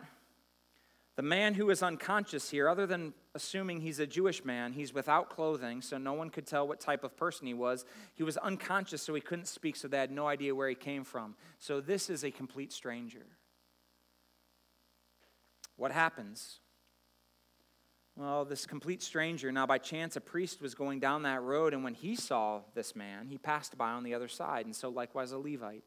The 1.20 1.26
man 1.26 1.52
who 1.52 1.68
is 1.68 1.83
unconscious 1.83 2.48
here, 2.48 2.66
other 2.66 2.87
than 2.87 3.12
assuming 3.35 3.83
he's 3.83 3.98
a 3.98 4.06
Jewish 4.06 4.42
man, 4.42 4.72
he's 4.72 4.94
without 4.94 5.28
clothing, 5.28 5.83
so 5.83 5.98
no 5.98 6.14
one 6.14 6.30
could 6.30 6.46
tell 6.46 6.66
what 6.66 6.80
type 6.80 7.04
of 7.04 7.14
person 7.14 7.46
he 7.46 7.52
was. 7.52 7.85
He 8.14 8.22
was 8.22 8.38
unconscious, 8.38 9.02
so 9.02 9.12
he 9.12 9.20
couldn't 9.20 9.46
speak, 9.46 9.76
so 9.76 9.87
they 9.87 9.98
had 9.98 10.11
no 10.11 10.26
idea 10.26 10.54
where 10.54 10.70
he 10.70 10.74
came 10.74 11.04
from. 11.04 11.35
So 11.59 11.83
this 11.83 12.09
is 12.09 12.24
a 12.24 12.30
complete 12.30 12.72
stranger. 12.72 13.26
What 15.76 15.92
happens? 15.92 16.61
Well, 18.16 18.46
this 18.46 18.64
complete 18.64 19.02
stranger, 19.02 19.52
now 19.52 19.66
by 19.66 19.76
chance 19.76 20.16
a 20.16 20.22
priest 20.22 20.62
was 20.62 20.74
going 20.74 21.00
down 21.00 21.24
that 21.24 21.42
road, 21.42 21.74
and 21.74 21.85
when 21.85 21.92
he 21.92 22.16
saw 22.16 22.62
this 22.74 22.96
man, 22.96 23.26
he 23.26 23.37
passed 23.37 23.76
by 23.76 23.90
on 23.90 24.04
the 24.04 24.14
other 24.14 24.28
side, 24.28 24.64
and 24.64 24.74
so 24.74 24.88
likewise 24.88 25.33
a 25.33 25.38
Levite. 25.38 25.85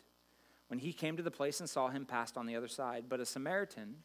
When 0.67 0.77
he 0.77 0.93
came 0.93 1.17
to 1.17 1.23
the 1.23 1.31
place 1.31 1.59
and 1.59 1.67
saw 1.67 1.89
him, 1.89 2.05
passed 2.05 2.37
on 2.37 2.45
the 2.45 2.55
other 2.55 2.67
side. 2.67 3.05
But 3.09 3.19
a 3.19 3.25
Samaritan, 3.25 3.95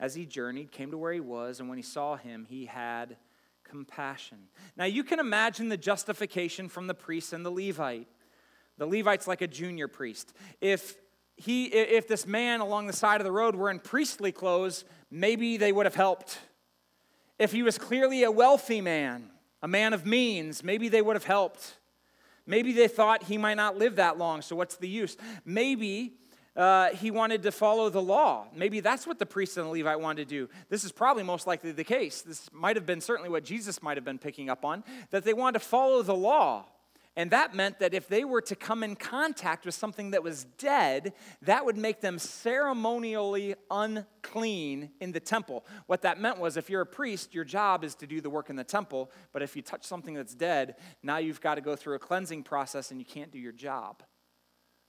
as 0.00 0.14
he 0.14 0.24
journeyed, 0.24 0.72
came 0.72 0.90
to 0.90 0.98
where 0.98 1.12
he 1.12 1.20
was, 1.20 1.60
and 1.60 1.68
when 1.68 1.78
he 1.78 1.82
saw 1.82 2.16
him, 2.16 2.46
he 2.48 2.64
had 2.64 3.16
compassion. 3.62 4.38
Now, 4.76 4.86
you 4.86 5.04
can 5.04 5.20
imagine 5.20 5.68
the 5.68 5.76
justification 5.76 6.68
from 6.68 6.86
the 6.86 6.94
priest 6.94 7.34
and 7.34 7.44
the 7.44 7.50
Levite. 7.50 8.08
The 8.78 8.86
Levite's 8.86 9.28
like 9.28 9.42
a 9.42 9.46
junior 9.46 9.88
priest. 9.88 10.32
If 10.60 10.96
he 11.36 11.66
if 11.66 12.08
this 12.08 12.26
man 12.26 12.60
along 12.60 12.86
the 12.86 12.92
side 12.92 13.20
of 13.20 13.24
the 13.24 13.32
road 13.32 13.54
were 13.54 13.70
in 13.70 13.78
priestly 13.78 14.32
clothes, 14.32 14.84
maybe 15.10 15.58
they 15.58 15.70
would 15.70 15.86
have 15.86 15.94
helped. 15.94 16.38
If 17.38 17.52
he 17.52 17.62
was 17.62 17.78
clearly 17.78 18.24
a 18.24 18.30
wealthy 18.30 18.80
man, 18.80 19.30
a 19.62 19.68
man 19.68 19.92
of 19.92 20.06
means, 20.06 20.64
maybe 20.64 20.88
they 20.88 21.02
would 21.02 21.16
have 21.16 21.24
helped. 21.24 21.76
Maybe 22.46 22.72
they 22.72 22.88
thought 22.88 23.24
he 23.24 23.38
might 23.38 23.54
not 23.54 23.76
live 23.76 23.96
that 23.96 24.18
long, 24.18 24.42
so 24.42 24.56
what's 24.56 24.76
the 24.76 24.88
use? 24.88 25.16
Maybe 25.44 26.14
uh, 26.56 26.90
he 26.90 27.10
wanted 27.10 27.42
to 27.44 27.52
follow 27.52 27.88
the 27.90 28.02
law. 28.02 28.46
Maybe 28.54 28.80
that's 28.80 29.06
what 29.06 29.18
the 29.18 29.26
priest 29.26 29.56
and 29.56 29.66
the 29.66 29.70
Levite 29.70 30.00
wanted 30.00 30.28
to 30.28 30.34
do. 30.34 30.48
This 30.68 30.84
is 30.84 30.92
probably 30.92 31.22
most 31.22 31.46
likely 31.46 31.72
the 31.72 31.84
case. 31.84 32.22
This 32.22 32.50
might 32.52 32.76
have 32.76 32.86
been 32.86 33.00
certainly 33.00 33.30
what 33.30 33.44
Jesus 33.44 33.82
might 33.82 33.96
have 33.96 34.04
been 34.04 34.18
picking 34.18 34.50
up 34.50 34.64
on, 34.64 34.84
that 35.10 35.24
they 35.24 35.32
wanted 35.32 35.60
to 35.60 35.64
follow 35.64 36.02
the 36.02 36.14
law. 36.14 36.66
And 37.16 37.32
that 37.32 37.54
meant 37.54 37.80
that 37.80 37.92
if 37.92 38.08
they 38.08 38.24
were 38.24 38.40
to 38.42 38.54
come 38.54 38.82
in 38.82 38.94
contact 38.94 39.66
with 39.66 39.74
something 39.74 40.12
that 40.12 40.22
was 40.22 40.44
dead, 40.58 41.12
that 41.42 41.66
would 41.66 41.76
make 41.76 42.00
them 42.00 42.18
ceremonially 42.18 43.56
unclean 43.70 44.90
in 45.00 45.10
the 45.12 45.20
temple. 45.20 45.66
What 45.86 46.02
that 46.02 46.20
meant 46.20 46.38
was 46.38 46.56
if 46.56 46.70
you're 46.70 46.82
a 46.82 46.86
priest, 46.86 47.34
your 47.34 47.44
job 47.44 47.82
is 47.82 47.96
to 47.96 48.06
do 48.06 48.20
the 48.20 48.30
work 48.30 48.48
in 48.48 48.56
the 48.56 48.64
temple, 48.64 49.10
but 49.32 49.42
if 49.42 49.56
you 49.56 49.62
touch 49.62 49.84
something 49.84 50.14
that's 50.14 50.34
dead, 50.34 50.76
now 51.02 51.18
you've 51.18 51.40
got 51.40 51.56
to 51.56 51.60
go 51.60 51.74
through 51.74 51.96
a 51.96 51.98
cleansing 51.98 52.44
process 52.44 52.90
and 52.90 53.00
you 53.00 53.06
can't 53.06 53.32
do 53.32 53.38
your 53.38 53.52
job. 53.52 54.02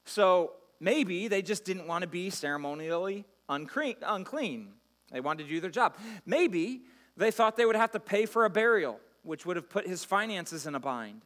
So 0.05 0.53
maybe 0.81 1.29
they 1.29 1.41
just 1.41 1.63
didn't 1.63 1.87
want 1.87 2.01
to 2.01 2.07
be 2.07 2.29
ceremonially 2.29 3.23
unclean. 3.47 4.67
They 5.11 5.21
wanted 5.21 5.43
to 5.43 5.49
do 5.49 5.61
their 5.61 5.69
job. 5.69 5.95
Maybe 6.25 6.81
they 7.15 7.31
thought 7.31 7.55
they 7.55 7.65
would 7.65 7.75
have 7.75 7.91
to 7.91 7.99
pay 7.99 8.25
for 8.25 8.43
a 8.45 8.49
burial, 8.49 8.99
which 9.23 9.45
would 9.45 9.55
have 9.55 9.69
put 9.69 9.87
his 9.87 10.03
finances 10.03 10.65
in 10.65 10.75
a 10.75 10.79
bind. 10.79 11.21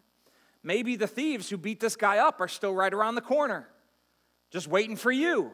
Maybe 0.62 0.96
the 0.96 1.08
thieves 1.08 1.50
who 1.50 1.58
beat 1.58 1.80
this 1.80 1.96
guy 1.96 2.18
up 2.18 2.42
are 2.42 2.48
still 2.48 2.74
right 2.74 2.94
around 2.94 3.16
the 3.16 3.22
corner, 3.22 3.68
just 4.52 4.68
waiting 4.68 4.96
for 4.96 5.12
you. 5.12 5.52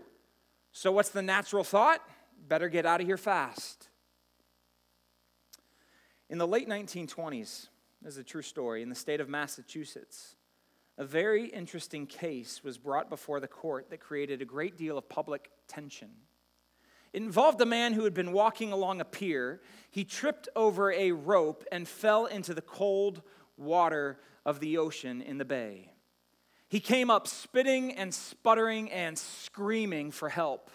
So, 0.72 0.92
what's 0.92 1.10
the 1.10 1.22
natural 1.22 1.66
thought? 1.66 2.02
Better 2.48 2.70
get 2.70 2.86
out 2.86 3.02
of 3.02 3.08
here 3.08 3.18
fast. 3.18 3.90
In 6.30 6.38
the 6.38 6.48
late 6.48 6.70
1920s, 6.70 7.68
this 8.02 8.14
is 8.14 8.18
a 8.18 8.24
true 8.24 8.42
story, 8.42 8.82
in 8.82 8.88
the 8.88 8.96
state 8.96 9.20
of 9.20 9.28
Massachusetts, 9.28 10.36
a 10.97 11.06
very 11.06 11.47
interesting 11.47 12.06
case 12.06 12.63
was 12.63 12.77
brought 12.77 13.10
before 13.10 13.39
the 13.39 13.47
court 13.47 13.89
that 13.89 13.99
created 13.99 14.41
a 14.41 14.45
great 14.45 14.77
deal 14.77 14.97
of 14.97 15.10
public 15.10 15.49
tension. 15.67 16.10
It 17.13 17.21
involved 17.21 17.60
a 17.62 17.65
man 17.65 17.93
who 17.93 18.04
had 18.04 18.13
been 18.13 18.32
walking 18.32 18.71
along 18.71 19.01
a 19.01 19.06
pier. 19.06 19.62
He 19.89 20.04
tripped 20.04 20.47
over 20.56 20.91
a 20.91 21.12
rope 21.12 21.65
and 21.71 21.88
fell 21.88 22.25
into 22.25 22.54
the 22.54 22.62
cold 22.62 23.21
water 23.58 24.19
of 24.45 24.60
the 24.60 24.77
ocean 24.77 25.21
in 25.21 25.38
the 25.38 25.45
bay. 25.45 25.91
He 26.69 26.80
came 26.80 27.10
up 27.10 27.27
spitting 27.27 27.93
and 27.93 28.13
sputtering 28.13 28.89
and 28.91 29.17
screaming 29.17 30.12
for 30.12 30.30
help. 30.30 30.71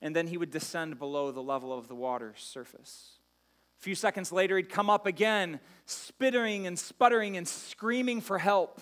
And 0.00 0.16
then 0.16 0.26
he 0.26 0.38
would 0.38 0.50
descend 0.50 0.98
below 0.98 1.32
the 1.32 1.42
level 1.42 1.72
of 1.72 1.88
the 1.88 1.94
water's 1.94 2.40
surface. 2.40 3.18
A 3.78 3.82
few 3.82 3.94
seconds 3.94 4.32
later, 4.32 4.56
he'd 4.56 4.70
come 4.70 4.88
up 4.88 5.06
again, 5.06 5.60
spitting 5.84 6.66
and 6.66 6.78
sputtering 6.78 7.36
and 7.36 7.46
screaming 7.46 8.22
for 8.22 8.38
help. 8.38 8.80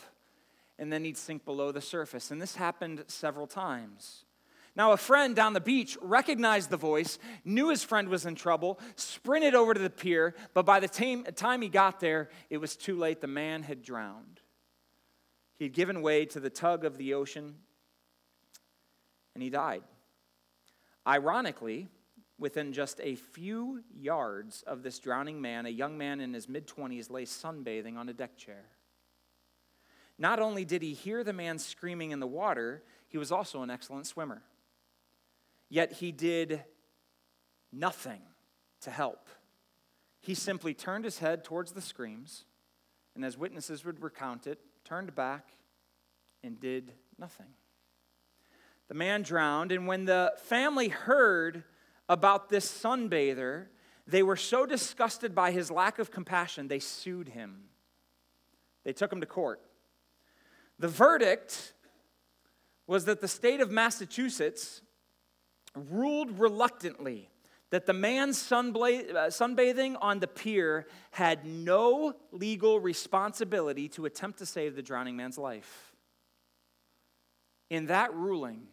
And 0.79 0.93
then 0.93 1.05
he'd 1.05 1.17
sink 1.17 1.45
below 1.45 1.73
the 1.73 1.81
surface. 1.81 2.31
And 2.31 2.43
this 2.43 2.57
happened 2.57 3.05
several 3.07 3.47
times. 3.47 4.25
Now, 4.77 4.91
a 4.91 4.97
friend 4.97 5.37
down 5.37 5.53
the 5.53 5.61
beach 5.61 5.97
recognized 6.03 6.69
the 6.69 6.77
voice, 6.77 7.19
knew 7.45 7.69
his 7.69 7.85
friend 7.85 8.09
was 8.09 8.27
in 8.27 8.35
trouble, 8.35 8.81
sprinted 8.97 9.55
over 9.55 9.73
to 9.73 9.81
the 9.81 9.89
pier, 9.89 10.35
but 10.53 10.67
by 10.67 10.81
the 10.81 10.89
time 10.89 11.63
he 11.63 11.69
got 11.69 12.01
there, 12.01 12.29
it 12.51 12.59
was 12.59 12.75
too 12.75 12.99
late. 12.99 13.21
The 13.21 13.29
man 13.29 13.63
had 13.63 13.83
drowned. 13.83 14.41
He 15.57 15.65
had 15.67 15.75
given 15.75 16.03
way 16.03 16.27
to 16.27 16.41
the 16.41 16.51
tug 16.51 16.85
of 16.85 16.99
the 16.99 17.15
ocean, 17.15 17.55
and 19.35 19.43
he 19.43 19.51
died. 19.51 19.85
Ironically, 21.07 21.89
within 22.37 22.73
just 22.73 23.01
a 23.01 23.15
few 23.15 23.85
yards 23.97 24.63
of 24.67 24.83
this 24.83 24.99
drowning 24.99 25.41
man, 25.41 25.67
a 25.67 25.71
young 25.71 25.97
man 25.97 26.21
in 26.21 26.35
his 26.35 26.49
mid 26.49 26.67
20s 26.67 27.11
lay 27.11 27.25
sunbathing 27.25 27.97
on 27.97 28.09
a 28.09 28.13
deck 28.13 28.37
chair. 28.37 28.65
Not 30.19 30.39
only 30.39 30.65
did 30.65 30.83
he 30.83 30.95
hear 30.95 31.25
the 31.25 31.33
man 31.33 31.59
screaming 31.59 32.13
in 32.13 32.21
the 32.21 32.27
water, 32.27 32.83
he 33.09 33.19
was 33.19 33.33
also 33.33 33.63
an 33.63 33.71
excellent 33.71 34.07
swimmer. 34.07 34.43
Yet 35.69 35.93
he 35.93 36.13
did 36.13 36.63
nothing 37.73 38.21
to 38.83 38.91
help. 38.91 39.29
He 40.21 40.35
simply 40.35 40.73
turned 40.73 41.05
his 41.05 41.19
head 41.19 41.45
towards 41.45 41.73
the 41.73 41.81
screams, 41.81 42.45
and 43.15 43.25
as 43.25 43.37
witnesses 43.37 43.85
would 43.85 44.03
recount 44.03 44.47
it, 44.47 44.61
turned 44.85 45.15
back 45.15 45.49
and 46.43 46.61
did 46.61 46.93
nothing. 47.19 47.47
The 48.89 48.95
man 48.95 49.23
drowned, 49.23 49.73
and 49.73 49.87
when 49.87 50.05
the 50.05 50.33
family 50.37 50.89
heard 50.89 51.65
about 52.09 52.49
this 52.49 52.67
sunbather, 52.71 53.67
they 54.07 54.23
were 54.23 54.37
so 54.37 54.67
disgusted 54.67 55.35
by 55.35 55.51
his 55.51 55.71
lack 55.71 55.99
of 55.99 56.11
compassion, 56.11 56.69
they 56.69 56.79
sued 56.79 57.29
him. 57.29 57.65
They 58.85 58.93
took 58.93 59.13
him 59.13 59.21
to 59.21 59.27
court. 59.27 59.63
The 60.79 60.89
verdict 60.89 61.73
was 62.87 63.05
that 63.07 63.21
the 63.21 63.29
state 63.29 63.61
of 63.61 63.71
Massachusetts 63.71 64.83
ruled 65.75 66.39
reluctantly 66.39 67.31
that 67.71 67.87
the 67.87 67.93
man 67.93 68.29
uh, 68.29 68.33
sunbathing 68.33 69.97
on 70.01 70.21
the 70.21 70.29
pier 70.29 70.87
had 71.11 71.45
no 71.45 72.15
legal 72.31 72.79
responsibility 72.79 73.89
to 73.89 74.05
attempt 74.07 74.39
to 74.39 74.47
save 74.47 74.77
the 74.77 74.83
drowning 74.83 75.17
man's 75.17 75.39
life. 75.39 75.93
In 77.71 77.87
that 77.87 78.15
ruling, 78.15 78.69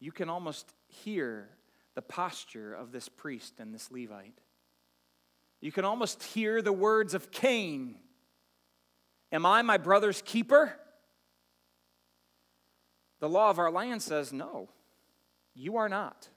you 0.00 0.10
can 0.10 0.28
almost 0.28 0.72
hear 0.88 1.50
the 1.94 2.02
posture 2.02 2.74
of 2.74 2.90
this 2.90 3.08
priest 3.08 3.60
and 3.60 3.72
this 3.72 3.92
Levite. 3.92 4.40
You 5.60 5.70
can 5.70 5.84
almost 5.84 6.22
hear 6.22 6.62
the 6.62 6.72
words 6.72 7.14
of 7.14 7.30
Cain 7.30 7.96
Am 9.32 9.46
I 9.46 9.62
my 9.62 9.76
brother's 9.76 10.22
keeper? 10.22 10.74
The 13.20 13.28
law 13.28 13.50
of 13.50 13.58
our 13.58 13.70
land 13.70 14.02
says 14.02 14.32
no. 14.32 14.70
You 15.54 15.76
are 15.76 15.88
not. 15.88 16.28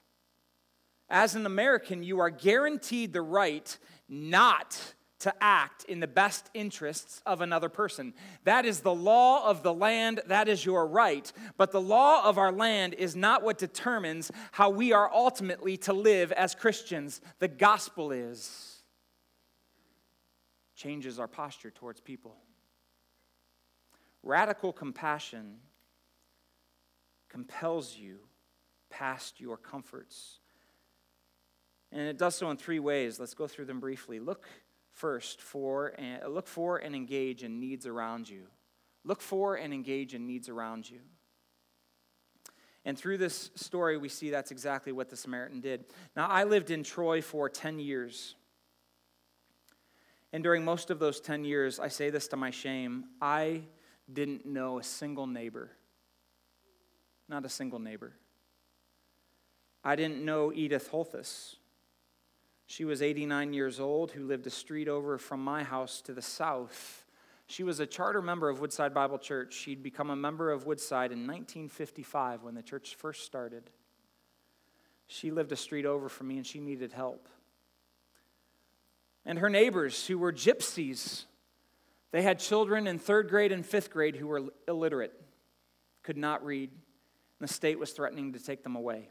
As 1.08 1.34
an 1.34 1.46
American, 1.46 2.02
you 2.02 2.20
are 2.20 2.30
guaranteed 2.30 3.12
the 3.12 3.22
right 3.22 3.76
not 4.08 4.94
to 5.20 5.32
act 5.40 5.84
in 5.84 6.00
the 6.00 6.06
best 6.06 6.50
interests 6.52 7.22
of 7.24 7.40
another 7.40 7.70
person. 7.70 8.12
That 8.44 8.66
is 8.66 8.80
the 8.80 8.94
law 8.94 9.48
of 9.48 9.62
the 9.62 9.72
land, 9.72 10.20
that 10.26 10.48
is 10.48 10.66
your 10.66 10.86
right. 10.86 11.32
But 11.56 11.72
the 11.72 11.80
law 11.80 12.28
of 12.28 12.36
our 12.36 12.52
land 12.52 12.94
is 12.94 13.16
not 13.16 13.42
what 13.42 13.56
determines 13.56 14.30
how 14.52 14.68
we 14.68 14.92
are 14.92 15.10
ultimately 15.10 15.78
to 15.78 15.94
live 15.94 16.30
as 16.32 16.54
Christians. 16.54 17.22
The 17.38 17.48
gospel 17.48 18.12
is. 18.12 18.82
changes 20.74 21.18
our 21.18 21.28
posture 21.28 21.70
towards 21.70 22.00
people. 22.00 22.36
Radical 24.24 24.72
compassion 24.72 25.58
compels 27.28 27.94
you 27.94 28.20
past 28.88 29.38
your 29.38 29.58
comforts. 29.58 30.38
And 31.92 32.00
it 32.00 32.16
does 32.16 32.34
so 32.34 32.50
in 32.50 32.56
three 32.56 32.78
ways. 32.78 33.20
Let's 33.20 33.34
go 33.34 33.46
through 33.46 33.66
them 33.66 33.80
briefly. 33.80 34.20
Look 34.20 34.46
first 34.92 35.42
for 35.42 35.94
and 35.98 36.22
look 36.32 36.46
for 36.46 36.78
and 36.78 36.94
engage 36.94 37.42
in 37.42 37.60
needs 37.60 37.86
around 37.86 38.28
you. 38.28 38.44
Look 39.04 39.20
for 39.20 39.56
and 39.56 39.74
engage 39.74 40.14
in 40.14 40.26
needs 40.26 40.48
around 40.48 40.88
you. 40.88 41.00
And 42.86 42.98
through 42.98 43.18
this 43.18 43.50
story, 43.56 43.98
we 43.98 44.08
see 44.08 44.30
that's 44.30 44.50
exactly 44.50 44.92
what 44.92 45.10
the 45.10 45.16
Samaritan 45.16 45.60
did. 45.60 45.84
Now, 46.16 46.28
I 46.28 46.44
lived 46.44 46.70
in 46.70 46.82
Troy 46.82 47.20
for 47.20 47.48
10 47.50 47.78
years. 47.78 48.36
And 50.32 50.42
during 50.42 50.64
most 50.64 50.90
of 50.90 50.98
those 50.98 51.20
10 51.20 51.44
years, 51.44 51.78
I 51.78 51.88
say 51.88 52.10
this 52.10 52.28
to 52.28 52.36
my 52.36 52.50
shame, 52.50 53.04
I 53.20 53.62
didn't 54.12 54.46
know 54.46 54.78
a 54.78 54.82
single 54.82 55.26
neighbor. 55.26 55.70
Not 57.28 57.44
a 57.44 57.48
single 57.48 57.78
neighbor. 57.78 58.12
I 59.82 59.96
didn't 59.96 60.24
know 60.24 60.52
Edith 60.52 60.90
Holthus. 60.90 61.56
She 62.66 62.84
was 62.84 63.02
89 63.02 63.52
years 63.52 63.78
old, 63.78 64.12
who 64.12 64.24
lived 64.24 64.46
a 64.46 64.50
street 64.50 64.88
over 64.88 65.18
from 65.18 65.42
my 65.44 65.62
house 65.62 66.00
to 66.02 66.12
the 66.14 66.22
south. 66.22 67.04
She 67.46 67.62
was 67.62 67.80
a 67.80 67.86
charter 67.86 68.22
member 68.22 68.48
of 68.48 68.60
Woodside 68.60 68.94
Bible 68.94 69.18
Church. 69.18 69.52
She'd 69.52 69.82
become 69.82 70.10
a 70.10 70.16
member 70.16 70.50
of 70.50 70.66
Woodside 70.66 71.12
in 71.12 71.26
1955 71.26 72.42
when 72.42 72.54
the 72.54 72.62
church 72.62 72.94
first 72.94 73.24
started. 73.24 73.70
She 75.06 75.30
lived 75.30 75.52
a 75.52 75.56
street 75.56 75.84
over 75.84 76.08
from 76.08 76.28
me 76.28 76.38
and 76.38 76.46
she 76.46 76.60
needed 76.60 76.92
help. 76.92 77.28
And 79.26 79.38
her 79.38 79.50
neighbors, 79.50 80.06
who 80.06 80.18
were 80.18 80.32
gypsies, 80.32 81.24
they 82.14 82.22
had 82.22 82.38
children 82.38 82.86
in 82.86 82.98
third 82.98 83.28
grade 83.28 83.52
and 83.52 83.66
fifth 83.66 83.90
grade 83.90 84.16
who 84.16 84.28
were 84.28 84.44
illiterate, 84.66 85.12
could 86.02 86.16
not 86.16 86.42
read, 86.44 86.70
and 86.70 87.48
the 87.48 87.52
state 87.52 87.78
was 87.78 87.90
threatening 87.90 88.32
to 88.32 88.38
take 88.38 88.62
them 88.62 88.76
away 88.76 89.10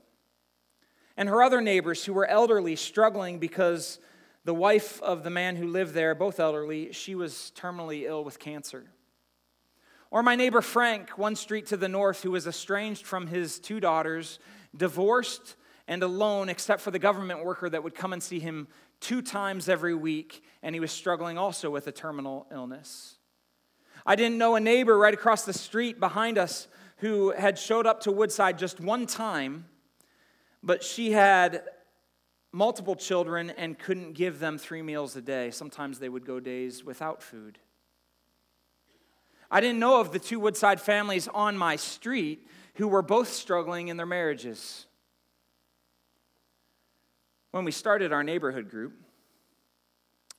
and 1.17 1.29
her 1.29 1.43
other 1.43 1.61
neighbors 1.61 2.03
who 2.05 2.13
were 2.13 2.25
elderly, 2.25 2.75
struggling 2.75 3.39
because 3.39 3.99
the 4.45 4.53
wife 4.53 5.01
of 5.01 5.23
the 5.23 5.29
man 5.29 5.55
who 5.55 5.67
lived 5.67 5.93
there, 5.93 6.15
both 6.15 6.39
elderly, 6.39 6.91
she 6.91 7.15
was 7.15 7.51
terminally 7.55 8.03
ill 8.03 8.23
with 8.23 8.39
cancer. 8.39 8.85
Or 10.11 10.21
my 10.21 10.35
neighbor 10.35 10.61
Frank, 10.61 11.17
one 11.17 11.35
street 11.35 11.67
to 11.67 11.77
the 11.77 11.87
north, 11.87 12.21
who 12.23 12.31
was 12.31 12.47
estranged 12.47 13.05
from 13.05 13.27
his 13.27 13.59
two 13.59 13.79
daughters, 13.79 14.39
divorced 14.75 15.55
and 15.87 16.03
alone, 16.03 16.49
except 16.49 16.81
for 16.81 16.91
the 16.91 16.99
government 16.99 17.43
worker 17.43 17.69
that 17.69 17.83
would 17.83 17.95
come 17.95 18.13
and 18.13 18.21
see 18.21 18.39
him 18.39 18.67
two 19.03 19.21
times 19.21 19.69
every 19.69 19.93
week, 19.93 20.43
and 20.63 20.75
he 20.75 20.79
was 20.79 20.91
struggling 20.91 21.37
also 21.37 21.69
with 21.69 21.85
a 21.87 21.91
terminal 21.91 22.47
illness. 22.51 23.17
I 24.05 24.15
didn't 24.15 24.39
know 24.39 24.55
a 24.55 24.59
neighbor 24.59 24.97
right 24.97 25.13
across 25.13 25.45
the 25.45 25.53
street 25.53 25.99
behind 25.99 26.39
us 26.39 26.67
who 26.97 27.31
had 27.31 27.59
showed 27.59 27.85
up 27.85 28.01
to 28.01 28.11
Woodside 28.11 28.57
just 28.57 28.79
one 28.79 29.05
time 29.05 29.65
but 30.63 30.81
she 30.81 31.11
had 31.11 31.63
multiple 32.53 32.95
children 32.95 33.49
and 33.51 33.77
couldn't 33.77 34.13
give 34.13 34.39
them 34.39 34.57
three 34.57 34.81
meals 34.81 35.15
a 35.15 35.21
day. 35.21 35.51
Sometimes 35.51 35.99
they 35.99 36.09
would 36.09 36.25
go 36.25 36.39
days 36.39 36.83
without 36.83 37.21
food. 37.21 37.59
I 39.51 39.59
didn't 39.59 39.79
know 39.79 39.99
of 39.99 40.11
the 40.11 40.19
two 40.19 40.39
Woodside 40.39 40.79
families 40.79 41.27
on 41.27 41.57
my 41.57 41.75
street 41.75 42.47
who 42.75 42.87
were 42.87 43.01
both 43.01 43.31
struggling 43.31 43.89
in 43.89 43.97
their 43.97 44.05
marriages. 44.05 44.87
When 47.53 47.65
we 47.65 47.71
started 47.71 48.11
our 48.11 48.23
neighborhood 48.23 48.67
group, 48.67 48.93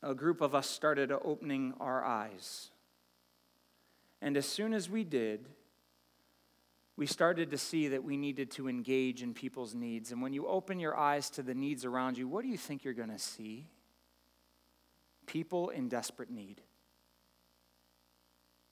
a 0.02 0.16
group 0.16 0.40
of 0.40 0.52
us 0.52 0.68
started 0.68 1.12
opening 1.12 1.72
our 1.78 2.04
eyes. 2.04 2.70
And 4.20 4.36
as 4.36 4.46
soon 4.46 4.74
as 4.74 4.90
we 4.90 5.04
did, 5.04 5.48
we 6.96 7.06
started 7.06 7.52
to 7.52 7.56
see 7.56 7.86
that 7.86 8.02
we 8.02 8.16
needed 8.16 8.50
to 8.52 8.68
engage 8.68 9.22
in 9.22 9.32
people's 9.32 9.76
needs. 9.76 10.10
And 10.10 10.20
when 10.22 10.32
you 10.32 10.48
open 10.48 10.80
your 10.80 10.98
eyes 10.98 11.30
to 11.30 11.44
the 11.44 11.54
needs 11.54 11.84
around 11.84 12.18
you, 12.18 12.26
what 12.26 12.42
do 12.42 12.48
you 12.48 12.58
think 12.58 12.82
you're 12.82 12.94
going 12.94 13.12
to 13.12 13.18
see? 13.20 13.68
People 15.24 15.68
in 15.68 15.88
desperate 15.88 16.30
need. 16.30 16.62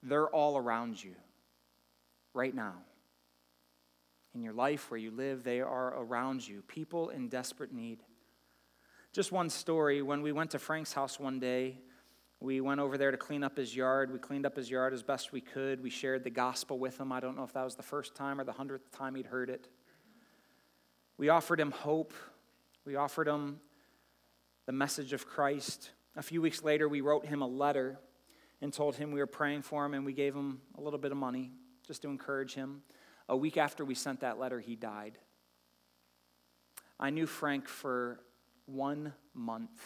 They're 0.01 0.27
all 0.27 0.57
around 0.57 1.01
you 1.01 1.15
right 2.33 2.53
now. 2.53 2.73
In 4.35 4.43
your 4.43 4.51
life, 4.51 4.91
where 4.91 4.99
you 4.99 5.11
live, 5.11 5.45
they 5.45 5.61
are 5.61 5.97
around 5.97 6.45
you. 6.45 6.61
People 6.67 7.07
in 7.07 7.29
desperate 7.29 7.71
need. 7.71 8.03
Just 9.13 9.31
one 9.31 9.51
story 9.51 10.01
when 10.01 10.23
we 10.23 10.31
went 10.31 10.49
to 10.51 10.59
Frank's 10.59 10.91
house 10.91 11.19
one 11.19 11.39
day, 11.39 11.77
we 12.39 12.61
went 12.61 12.79
over 12.81 12.97
there 12.97 13.11
to 13.11 13.17
clean 13.17 13.43
up 13.43 13.55
his 13.55 13.75
yard. 13.75 14.11
We 14.11 14.17
cleaned 14.17 14.43
up 14.43 14.55
his 14.55 14.71
yard 14.71 14.91
as 14.91 15.03
best 15.03 15.31
we 15.31 15.39
could. 15.39 15.83
We 15.83 15.91
shared 15.91 16.23
the 16.23 16.31
gospel 16.31 16.79
with 16.79 16.99
him. 16.99 17.11
I 17.11 17.19
don't 17.19 17.37
know 17.37 17.43
if 17.43 17.53
that 17.53 17.63
was 17.63 17.75
the 17.75 17.83
first 17.83 18.15
time 18.15 18.41
or 18.41 18.43
the 18.43 18.51
hundredth 18.51 18.91
time 18.91 19.13
he'd 19.13 19.27
heard 19.27 19.51
it. 19.51 19.67
We 21.19 21.29
offered 21.29 21.59
him 21.59 21.69
hope. 21.69 22.11
We 22.85 22.95
offered 22.95 23.27
him 23.27 23.59
the 24.65 24.71
message 24.71 25.13
of 25.13 25.27
Christ. 25.27 25.91
A 26.15 26.23
few 26.23 26.41
weeks 26.41 26.63
later, 26.63 26.89
we 26.89 27.01
wrote 27.01 27.27
him 27.27 27.43
a 27.43 27.47
letter 27.47 27.99
and 28.63 28.73
told 28.73 28.95
him 28.95 29.11
we 29.11 29.19
were 29.19 29.27
praying 29.27 29.61
for 29.61 29.85
him, 29.85 29.93
and 29.93 30.03
we 30.07 30.13
gave 30.13 30.33
him 30.33 30.59
a 30.75 30.81
little 30.81 30.99
bit 30.99 31.11
of 31.11 31.19
money 31.19 31.51
just 31.85 32.01
to 32.01 32.07
encourage 32.07 32.55
him. 32.55 32.81
A 33.29 33.37
week 33.37 33.57
after 33.57 33.85
we 33.85 33.93
sent 33.93 34.21
that 34.21 34.39
letter, 34.39 34.59
he 34.59 34.75
died. 34.75 35.19
I 36.99 37.11
knew 37.11 37.27
Frank 37.27 37.67
for 37.67 38.19
one 38.65 39.13
month 39.33 39.81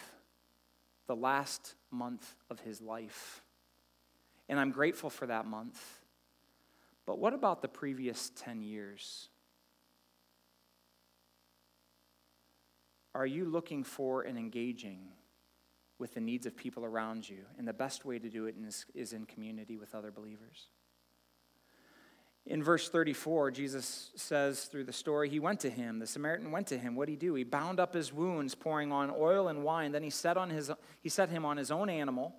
the 1.08 1.16
last 1.16 1.74
month 1.90 2.36
of 2.50 2.60
his 2.60 2.80
life. 2.80 3.42
And 4.48 4.60
I'm 4.60 4.70
grateful 4.70 5.10
for 5.10 5.26
that 5.26 5.46
month. 5.46 5.82
But 7.06 7.18
what 7.18 7.34
about 7.34 7.62
the 7.62 7.68
previous 7.68 8.30
10 8.36 8.62
years? 8.62 9.30
Are 13.14 13.26
you 13.26 13.46
looking 13.46 13.82
for 13.82 14.22
and 14.22 14.38
engaging 14.38 15.08
with 15.98 16.14
the 16.14 16.20
needs 16.20 16.46
of 16.46 16.56
people 16.56 16.84
around 16.84 17.28
you? 17.28 17.38
And 17.56 17.66
the 17.66 17.72
best 17.72 18.04
way 18.04 18.18
to 18.18 18.28
do 18.28 18.46
it 18.46 18.54
is, 18.64 18.84
is 18.94 19.14
in 19.14 19.24
community 19.24 19.78
with 19.78 19.94
other 19.94 20.10
believers. 20.10 20.68
In 22.48 22.62
verse 22.62 22.88
34, 22.88 23.50
Jesus 23.50 24.10
says 24.16 24.64
through 24.64 24.84
the 24.84 24.92
story, 24.92 25.28
he 25.28 25.38
went 25.38 25.60
to 25.60 25.70
him. 25.70 25.98
The 25.98 26.06
Samaritan 26.06 26.50
went 26.50 26.66
to 26.68 26.78
him. 26.78 26.96
What 26.96 27.04
did 27.04 27.12
he 27.12 27.16
do? 27.18 27.34
He 27.34 27.44
bound 27.44 27.78
up 27.78 27.92
his 27.92 28.10
wounds, 28.10 28.54
pouring 28.54 28.90
on 28.90 29.12
oil 29.14 29.48
and 29.48 29.62
wine. 29.62 29.92
Then 29.92 30.02
he 30.02 30.08
set, 30.08 30.38
on 30.38 30.48
his, 30.48 30.70
he 31.02 31.10
set 31.10 31.28
him 31.28 31.44
on 31.44 31.58
his 31.58 31.70
own 31.70 31.90
animal 31.90 32.34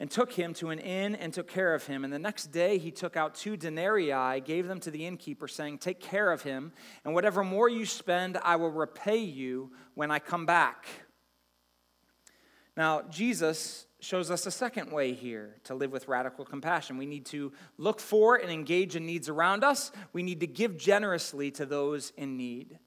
and 0.00 0.10
took 0.10 0.32
him 0.32 0.52
to 0.54 0.70
an 0.70 0.80
inn 0.80 1.14
and 1.14 1.32
took 1.32 1.46
care 1.46 1.76
of 1.76 1.86
him. 1.86 2.02
And 2.02 2.12
the 2.12 2.18
next 2.18 2.46
day 2.46 2.76
he 2.76 2.90
took 2.90 3.16
out 3.16 3.36
two 3.36 3.56
denarii, 3.56 4.40
gave 4.40 4.66
them 4.66 4.80
to 4.80 4.90
the 4.90 5.06
innkeeper, 5.06 5.46
saying, 5.46 5.78
Take 5.78 6.00
care 6.00 6.32
of 6.32 6.42
him, 6.42 6.72
and 7.04 7.14
whatever 7.14 7.44
more 7.44 7.68
you 7.68 7.86
spend, 7.86 8.36
I 8.38 8.56
will 8.56 8.72
repay 8.72 9.18
you 9.18 9.70
when 9.94 10.10
I 10.10 10.18
come 10.18 10.44
back. 10.44 10.86
Now, 12.76 13.02
Jesus 13.02 13.86
shows 14.02 14.32
us 14.32 14.46
a 14.46 14.50
second 14.50 14.90
way 14.90 15.12
here 15.12 15.54
to 15.62 15.76
live 15.76 15.92
with 15.92 16.08
radical 16.08 16.44
compassion. 16.44 16.98
We 16.98 17.06
need 17.06 17.24
to 17.26 17.52
look 17.78 18.00
for 18.00 18.34
and 18.34 18.50
engage 18.50 18.96
in 18.96 19.06
needs 19.06 19.28
around 19.28 19.62
us, 19.62 19.92
we 20.12 20.24
need 20.24 20.40
to 20.40 20.46
give 20.46 20.76
generously 20.76 21.52
to 21.52 21.64
those 21.64 22.12
in 22.16 22.36
need. 22.36 22.78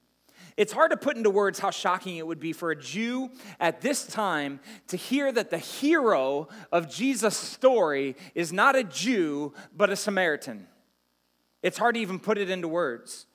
It's 0.58 0.72
hard 0.72 0.90
to 0.90 0.96
put 0.96 1.16
into 1.16 1.30
words 1.30 1.58
how 1.58 1.70
shocking 1.70 2.16
it 2.16 2.26
would 2.26 2.40
be 2.40 2.52
for 2.52 2.70
a 2.70 2.76
Jew 2.76 3.30
at 3.60 3.80
this 3.80 4.06
time 4.06 4.60
to 4.88 4.96
hear 4.96 5.32
that 5.32 5.50
the 5.50 5.58
hero 5.58 6.48
of 6.70 6.90
Jesus' 6.90 7.36
story 7.36 8.16
is 8.34 8.52
not 8.52 8.76
a 8.76 8.84
Jew, 8.84 9.52
but 9.74 9.90
a 9.90 9.96
Samaritan. 9.96 10.66
It's 11.62 11.78
hard 11.78 11.94
to 11.94 12.00
even 12.00 12.18
put 12.18 12.38
it 12.38 12.48
into 12.48 12.68
words. 12.68 13.26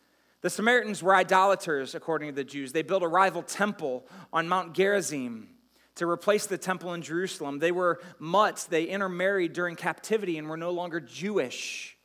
The 0.42 0.50
Samaritans 0.50 1.04
were 1.04 1.16
idolaters, 1.16 1.94
according 1.94 2.30
to 2.30 2.36
the 2.36 2.44
Jews. 2.44 2.72
They 2.72 2.82
built 2.82 3.04
a 3.04 3.08
rival 3.08 3.44
temple 3.44 4.08
on 4.34 4.48
Mount 4.48 4.74
Gerizim 4.74 5.51
to 5.96 6.08
replace 6.08 6.46
the 6.46 6.58
temple 6.58 6.94
in 6.94 7.02
Jerusalem. 7.02 7.60
They 7.60 7.72
were 7.72 8.00
mutts, 8.20 8.66
they 8.66 8.86
intermarried 8.86 9.54
during 9.54 9.76
captivity 9.76 10.38
and 10.38 10.50
were 10.50 10.58
no 10.58 10.72
longer 10.72 11.00
Jewish. 11.00 11.98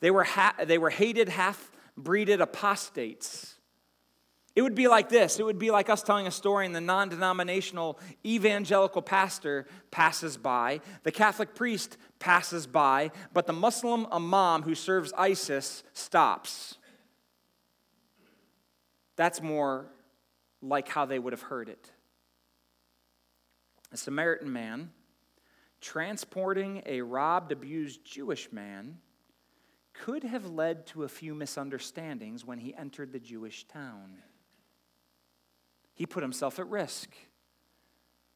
They 0.00 0.10
were, 0.10 0.24
ha- 0.24 0.54
they 0.64 0.78
were 0.78 0.90
hated, 0.90 1.28
half 1.28 1.70
breeded 1.96 2.40
apostates. 2.40 3.56
It 4.56 4.62
would 4.62 4.74
be 4.74 4.88
like 4.88 5.08
this 5.08 5.38
it 5.38 5.44
would 5.44 5.58
be 5.58 5.70
like 5.70 5.88
us 5.88 6.02
telling 6.02 6.26
a 6.26 6.30
story, 6.30 6.66
and 6.66 6.74
the 6.74 6.80
non 6.80 7.08
denominational 7.08 7.98
evangelical 8.24 9.02
pastor 9.02 9.66
passes 9.90 10.36
by, 10.36 10.80
the 11.02 11.12
Catholic 11.12 11.54
priest 11.54 11.96
passes 12.18 12.66
by, 12.66 13.10
but 13.32 13.46
the 13.46 13.52
Muslim 13.52 14.06
imam 14.12 14.62
who 14.62 14.74
serves 14.74 15.12
ISIS 15.16 15.82
stops. 15.92 16.76
That's 19.16 19.40
more 19.40 19.86
like 20.62 20.88
how 20.88 21.04
they 21.04 21.18
would 21.18 21.32
have 21.32 21.42
heard 21.42 21.68
it 21.68 21.90
a 23.92 23.96
Samaritan 23.96 24.52
man 24.52 24.90
transporting 25.80 26.82
a 26.86 27.00
robbed, 27.00 27.52
abused 27.52 28.04
Jewish 28.04 28.52
man 28.52 28.98
could 29.92 30.22
have 30.24 30.46
led 30.46 30.86
to 30.88 31.04
a 31.04 31.08
few 31.08 31.34
misunderstandings 31.34 32.44
when 32.44 32.58
he 32.58 32.74
entered 32.74 33.12
the 33.12 33.18
Jewish 33.18 33.64
town. 33.64 34.18
He 35.94 36.06
put 36.06 36.22
himself 36.22 36.58
at 36.58 36.68
risk. 36.68 37.10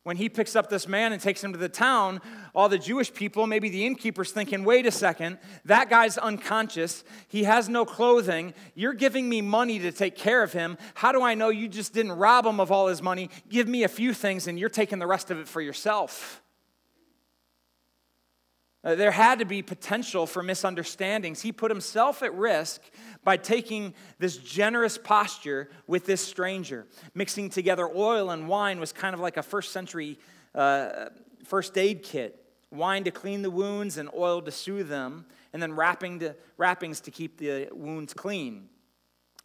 When 0.05 0.19
he 0.19 0.29
picks 0.29 0.55
up 0.55 0.69
this 0.69 0.87
man 0.87 1.14
and 1.14 1.21
takes 1.21 1.43
him 1.43 1.53
to 1.53 1.59
the 1.59 1.69
town, 1.69 2.21
all 2.55 2.69
the 2.69 2.79
Jewish 2.79 3.12
people, 3.12 3.47
maybe 3.47 3.71
the 3.71 3.87
innkeeper's 3.87 4.33
thinking, 4.33 4.62
wait 4.62 4.85
a 4.85 4.90
second, 4.90 5.38
that 5.64 5.88
guy's 5.88 6.19
unconscious. 6.19 7.05
He 7.27 7.45
has 7.45 7.71
no 7.71 7.87
clothing. 7.87 8.53
You're 8.75 8.93
giving 8.93 9.31
me 9.31 9.40
money 9.40 9.79
to 9.79 9.90
take 9.93 10.14
care 10.14 10.43
of 10.43 10.53
him. 10.53 10.77
How 10.93 11.11
do 11.11 11.23
I 11.23 11.35
know 11.35 11.49
you 11.49 11.69
just 11.69 11.95
didn't 11.95 12.12
rob 12.12 12.45
him 12.45 12.61
of 12.61 12.71
all 12.71 12.88
his 12.88 13.01
money? 13.01 13.31
Give 13.49 13.67
me 13.67 13.83
a 13.83 13.88
few 13.88 14.12
things 14.12 14.47
and 14.47 14.59
you're 14.59 14.69
taking 14.69 14.99
the 14.99 15.07
rest 15.07 15.31
of 15.31 15.38
it 15.38 15.49
for 15.49 15.62
yourself. 15.62 16.43
Uh, 18.85 18.94
there 18.94 19.11
had 19.11 19.38
to 19.38 19.44
be 19.47 19.62
potential 19.62 20.27
for 20.27 20.42
misunderstandings. 20.42 21.40
He 21.40 21.53
put 21.53 21.70
himself 21.70 22.23
at 22.23 22.35
risk 22.35 22.83
by 23.25 23.38
taking 23.38 23.94
this 24.18 24.37
generous 24.37 24.99
posture 24.99 25.70
with 25.87 26.05
this 26.05 26.20
stranger. 26.20 26.87
Mixing 27.14 27.49
together 27.49 27.88
oil 27.88 28.31
and 28.31 28.47
wine 28.47 28.79
was 28.79 28.92
kind 28.92 29.14
of 29.14 29.20
like 29.20 29.38
a 29.38 29.42
first 29.42 29.73
century 29.73 30.18
uh, 30.55 31.07
first 31.44 31.77
aid 31.79 32.03
kit 32.03 32.44
wine 32.75 33.05
to 33.05 33.11
clean 33.11 33.42
the 33.42 33.51
wounds 33.51 33.97
and 33.97 34.11
oil 34.14 34.42
to 34.42 34.51
soothe 34.51 34.88
them, 34.88 35.27
and 35.53 35.62
then 35.62 35.73
wrapping 35.75 36.18
to, 36.20 36.35
wrappings 36.57 37.01
to 37.01 37.11
keep 37.11 37.38
the 37.38 37.68
wounds 37.73 38.12
clean. 38.12 38.68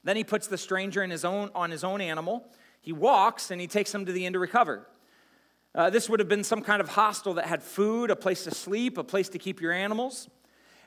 Then 0.03 0.15
he 0.15 0.23
puts 0.23 0.47
the 0.47 0.57
stranger 0.57 1.03
in 1.03 1.09
his 1.09 1.23
own, 1.23 1.51
on 1.53 1.71
his 1.71 1.83
own 1.83 2.01
animal. 2.01 2.47
He 2.81 2.93
walks 2.93 3.51
and 3.51 3.59
he 3.61 3.67
takes 3.67 3.93
him 3.93 4.05
to 4.05 4.11
the 4.11 4.25
inn 4.25 4.33
to 4.33 4.39
recover. 4.39 4.87
Uh, 5.75 5.89
this 5.89 6.09
would 6.09 6.19
have 6.19 6.29
been 6.29 6.43
some 6.43 6.61
kind 6.61 6.81
of 6.81 6.89
hostel 6.89 7.35
that 7.35 7.45
had 7.45 7.61
food, 7.61 8.09
a 8.09 8.15
place 8.15 8.43
to 8.43 8.51
sleep, 8.51 8.97
a 8.97 9.03
place 9.03 9.29
to 9.29 9.37
keep 9.37 9.61
your 9.61 9.71
animals. 9.71 10.27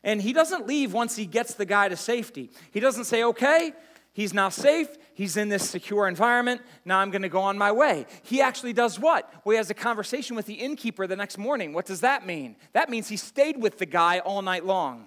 And 0.02 0.20
he 0.20 0.32
doesn't 0.32 0.66
leave 0.66 0.92
once 0.92 1.14
he 1.14 1.26
gets 1.26 1.54
the 1.54 1.64
guy 1.64 1.88
to 1.88 1.96
safety. 1.96 2.50
He 2.72 2.80
doesn't 2.80 3.04
say, 3.04 3.22
okay, 3.22 3.72
he's 4.12 4.34
now 4.34 4.48
safe, 4.48 4.88
he's 5.14 5.36
in 5.36 5.48
this 5.48 5.68
secure 5.70 6.08
environment, 6.08 6.60
now 6.84 6.98
I'm 6.98 7.12
gonna 7.12 7.28
go 7.28 7.40
on 7.40 7.56
my 7.56 7.70
way. 7.70 8.06
He 8.22 8.40
actually 8.40 8.72
does 8.72 8.98
what? 8.98 9.32
Well, 9.44 9.52
he 9.52 9.56
has 9.58 9.70
a 9.70 9.74
conversation 9.74 10.34
with 10.34 10.46
the 10.46 10.54
innkeeper 10.54 11.06
the 11.06 11.14
next 11.14 11.38
morning. 11.38 11.72
What 11.72 11.86
does 11.86 12.00
that 12.00 12.26
mean? 12.26 12.56
That 12.72 12.90
means 12.90 13.08
he 13.08 13.16
stayed 13.16 13.62
with 13.62 13.78
the 13.78 13.86
guy 13.86 14.18
all 14.18 14.42
night 14.42 14.64
long. 14.64 15.06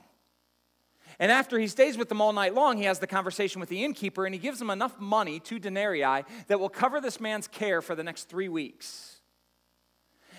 And 1.19 1.31
after 1.31 1.57
he 1.59 1.67
stays 1.67 1.97
with 1.97 2.09
them 2.09 2.21
all 2.21 2.33
night 2.33 2.53
long, 2.53 2.77
he 2.77 2.83
has 2.85 2.99
the 2.99 3.07
conversation 3.07 3.59
with 3.59 3.69
the 3.69 3.83
innkeeper 3.83 4.25
and 4.25 4.35
he 4.35 4.39
gives 4.39 4.61
him 4.61 4.69
enough 4.69 4.99
money, 4.99 5.39
two 5.39 5.59
denarii, 5.59 6.23
that 6.47 6.59
will 6.59 6.69
cover 6.69 6.99
this 6.99 7.19
man's 7.19 7.47
care 7.47 7.81
for 7.81 7.95
the 7.95 8.03
next 8.03 8.29
three 8.29 8.49
weeks. 8.49 9.14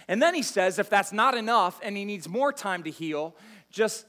And 0.08 0.22
then 0.22 0.34
he 0.34 0.42
says, 0.42 0.78
if 0.78 0.88
that's 0.88 1.12
not 1.12 1.36
enough 1.36 1.80
and 1.82 1.96
he 1.96 2.04
needs 2.04 2.28
more 2.28 2.52
time 2.52 2.84
to 2.84 2.90
heal, 2.90 3.34
just 3.70 4.06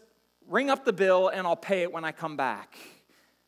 ring 0.47 0.69
up 0.69 0.85
the 0.85 0.93
bill 0.93 1.27
and 1.29 1.47
I'll 1.47 1.55
pay 1.55 1.81
it 1.81 1.91
when 1.91 2.05
I 2.05 2.11
come 2.11 2.37
back. 2.37 2.77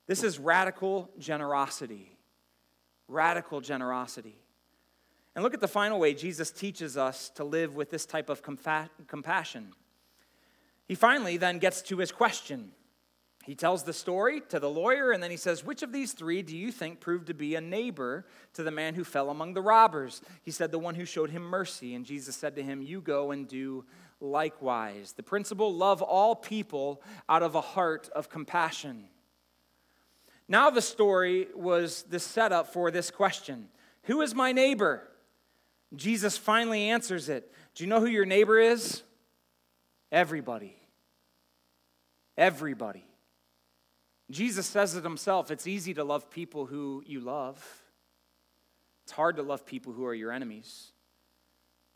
This 0.07 0.23
is 0.23 0.39
radical 0.39 1.09
generosity. 1.19 2.17
Radical 3.07 3.61
generosity. 3.61 4.39
And 5.35 5.43
look 5.43 5.53
at 5.53 5.61
the 5.61 5.67
final 5.67 5.99
way 5.99 6.13
Jesus 6.13 6.49
teaches 6.51 6.97
us 6.97 7.29
to 7.35 7.43
live 7.43 7.75
with 7.75 7.91
this 7.91 8.05
type 8.05 8.29
of 8.29 8.41
compassion. 8.41 9.73
He 10.87 10.95
finally 10.95 11.37
then 11.37 11.59
gets 11.59 11.83
to 11.83 11.97
his 11.97 12.11
question 12.11 12.71
he 13.45 13.55
tells 13.55 13.83
the 13.83 13.93
story 13.93 14.41
to 14.49 14.59
the 14.59 14.69
lawyer, 14.69 15.11
and 15.11 15.23
then 15.23 15.31
he 15.31 15.37
says, 15.37 15.63
Which 15.63 15.81
of 15.81 15.91
these 15.91 16.11
three 16.11 16.41
do 16.41 16.55
you 16.55 16.71
think 16.71 16.99
proved 16.99 17.27
to 17.27 17.33
be 17.33 17.55
a 17.55 17.61
neighbor 17.61 18.25
to 18.53 18.63
the 18.63 18.71
man 18.71 18.95
who 18.95 19.03
fell 19.03 19.29
among 19.29 19.53
the 19.53 19.61
robbers? 19.61 20.21
He 20.43 20.51
said, 20.51 20.71
The 20.71 20.79
one 20.79 20.95
who 20.95 21.05
showed 21.05 21.29
him 21.29 21.43
mercy. 21.43 21.95
And 21.95 22.05
Jesus 22.05 22.35
said 22.35 22.55
to 22.57 22.63
him, 22.63 22.81
You 22.81 23.01
go 23.01 23.31
and 23.31 23.47
do 23.47 23.85
likewise. 24.19 25.13
The 25.13 25.23
principle 25.23 25.73
love 25.73 26.01
all 26.01 26.35
people 26.35 27.01
out 27.27 27.41
of 27.41 27.55
a 27.55 27.61
heart 27.61 28.09
of 28.13 28.29
compassion. 28.29 29.05
Now, 30.47 30.69
the 30.69 30.81
story 30.81 31.47
was 31.55 32.03
the 32.03 32.19
setup 32.19 32.73
for 32.73 32.91
this 32.91 33.09
question 33.09 33.69
Who 34.03 34.21
is 34.21 34.35
my 34.35 34.51
neighbor? 34.51 35.03
Jesus 35.95 36.37
finally 36.37 36.89
answers 36.89 37.29
it. 37.29 37.51
Do 37.73 37.83
you 37.83 37.89
know 37.89 37.99
who 37.99 38.07
your 38.07 38.25
neighbor 38.25 38.59
is? 38.59 39.01
Everybody. 40.11 40.75
Everybody. 42.37 43.08
Jesus 44.31 44.67
says 44.67 44.95
it 44.95 45.03
himself 45.03 45.51
it's 45.51 45.67
easy 45.67 45.93
to 45.95 46.03
love 46.03 46.29
people 46.29 46.65
who 46.65 47.03
you 47.05 47.19
love, 47.19 47.65
it's 49.03 49.11
hard 49.11 49.37
to 49.37 49.43
love 49.43 49.65
people 49.65 49.93
who 49.93 50.05
are 50.05 50.13
your 50.13 50.31
enemies. 50.31 50.91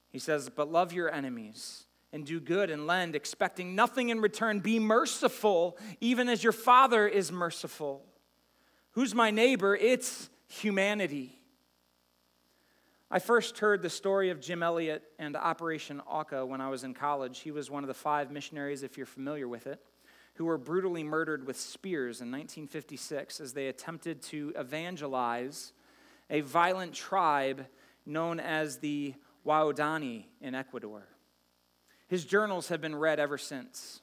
He 0.09 0.19
says, 0.19 0.49
But 0.49 0.71
love 0.71 0.93
your 0.93 1.11
enemies 1.11 1.85
and 2.11 2.25
do 2.25 2.39
good 2.39 2.69
and 2.69 2.85
lend, 2.85 3.15
expecting 3.15 3.75
nothing 3.75 4.09
in 4.09 4.21
return. 4.21 4.59
Be 4.59 4.79
merciful, 4.79 5.77
even 5.99 6.29
as 6.29 6.43
your 6.43 6.53
Father 6.53 7.07
is 7.07 7.31
merciful. 7.31 8.05
Who's 8.91 9.15
my 9.15 9.31
neighbor? 9.31 9.75
It's 9.75 10.29
humanity. 10.47 11.39
I 13.09 13.19
first 13.19 13.57
heard 13.59 13.81
the 13.81 13.89
story 13.89 14.29
of 14.29 14.39
Jim 14.39 14.61
Elliot 14.63 15.03
and 15.17 15.35
Operation 15.35 16.01
Auca 16.07 16.45
when 16.45 16.61
I 16.61 16.69
was 16.69 16.83
in 16.83 16.93
college. 16.93 17.39
He 17.39 17.51
was 17.51 17.69
one 17.69 17.83
of 17.83 17.87
the 17.87 17.93
five 17.93 18.31
missionaries, 18.31 18.83
if 18.83 18.97
you're 18.97 19.05
familiar 19.05 19.47
with 19.47 19.67
it 19.67 19.83
who 20.35 20.45
were 20.45 20.57
brutally 20.57 21.03
murdered 21.03 21.45
with 21.45 21.59
spears 21.59 22.21
in 22.21 22.31
1956 22.31 23.39
as 23.39 23.53
they 23.53 23.67
attempted 23.67 24.21
to 24.21 24.53
evangelize 24.55 25.73
a 26.29 26.41
violent 26.41 26.93
tribe 26.93 27.65
known 28.05 28.39
as 28.39 28.77
the 28.77 29.13
Waodani 29.45 30.25
in 30.41 30.55
Ecuador. 30.55 31.07
His 32.07 32.25
journals 32.25 32.67
have 32.67 32.81
been 32.81 32.95
read 32.95 33.19
ever 33.19 33.37
since. 33.37 34.01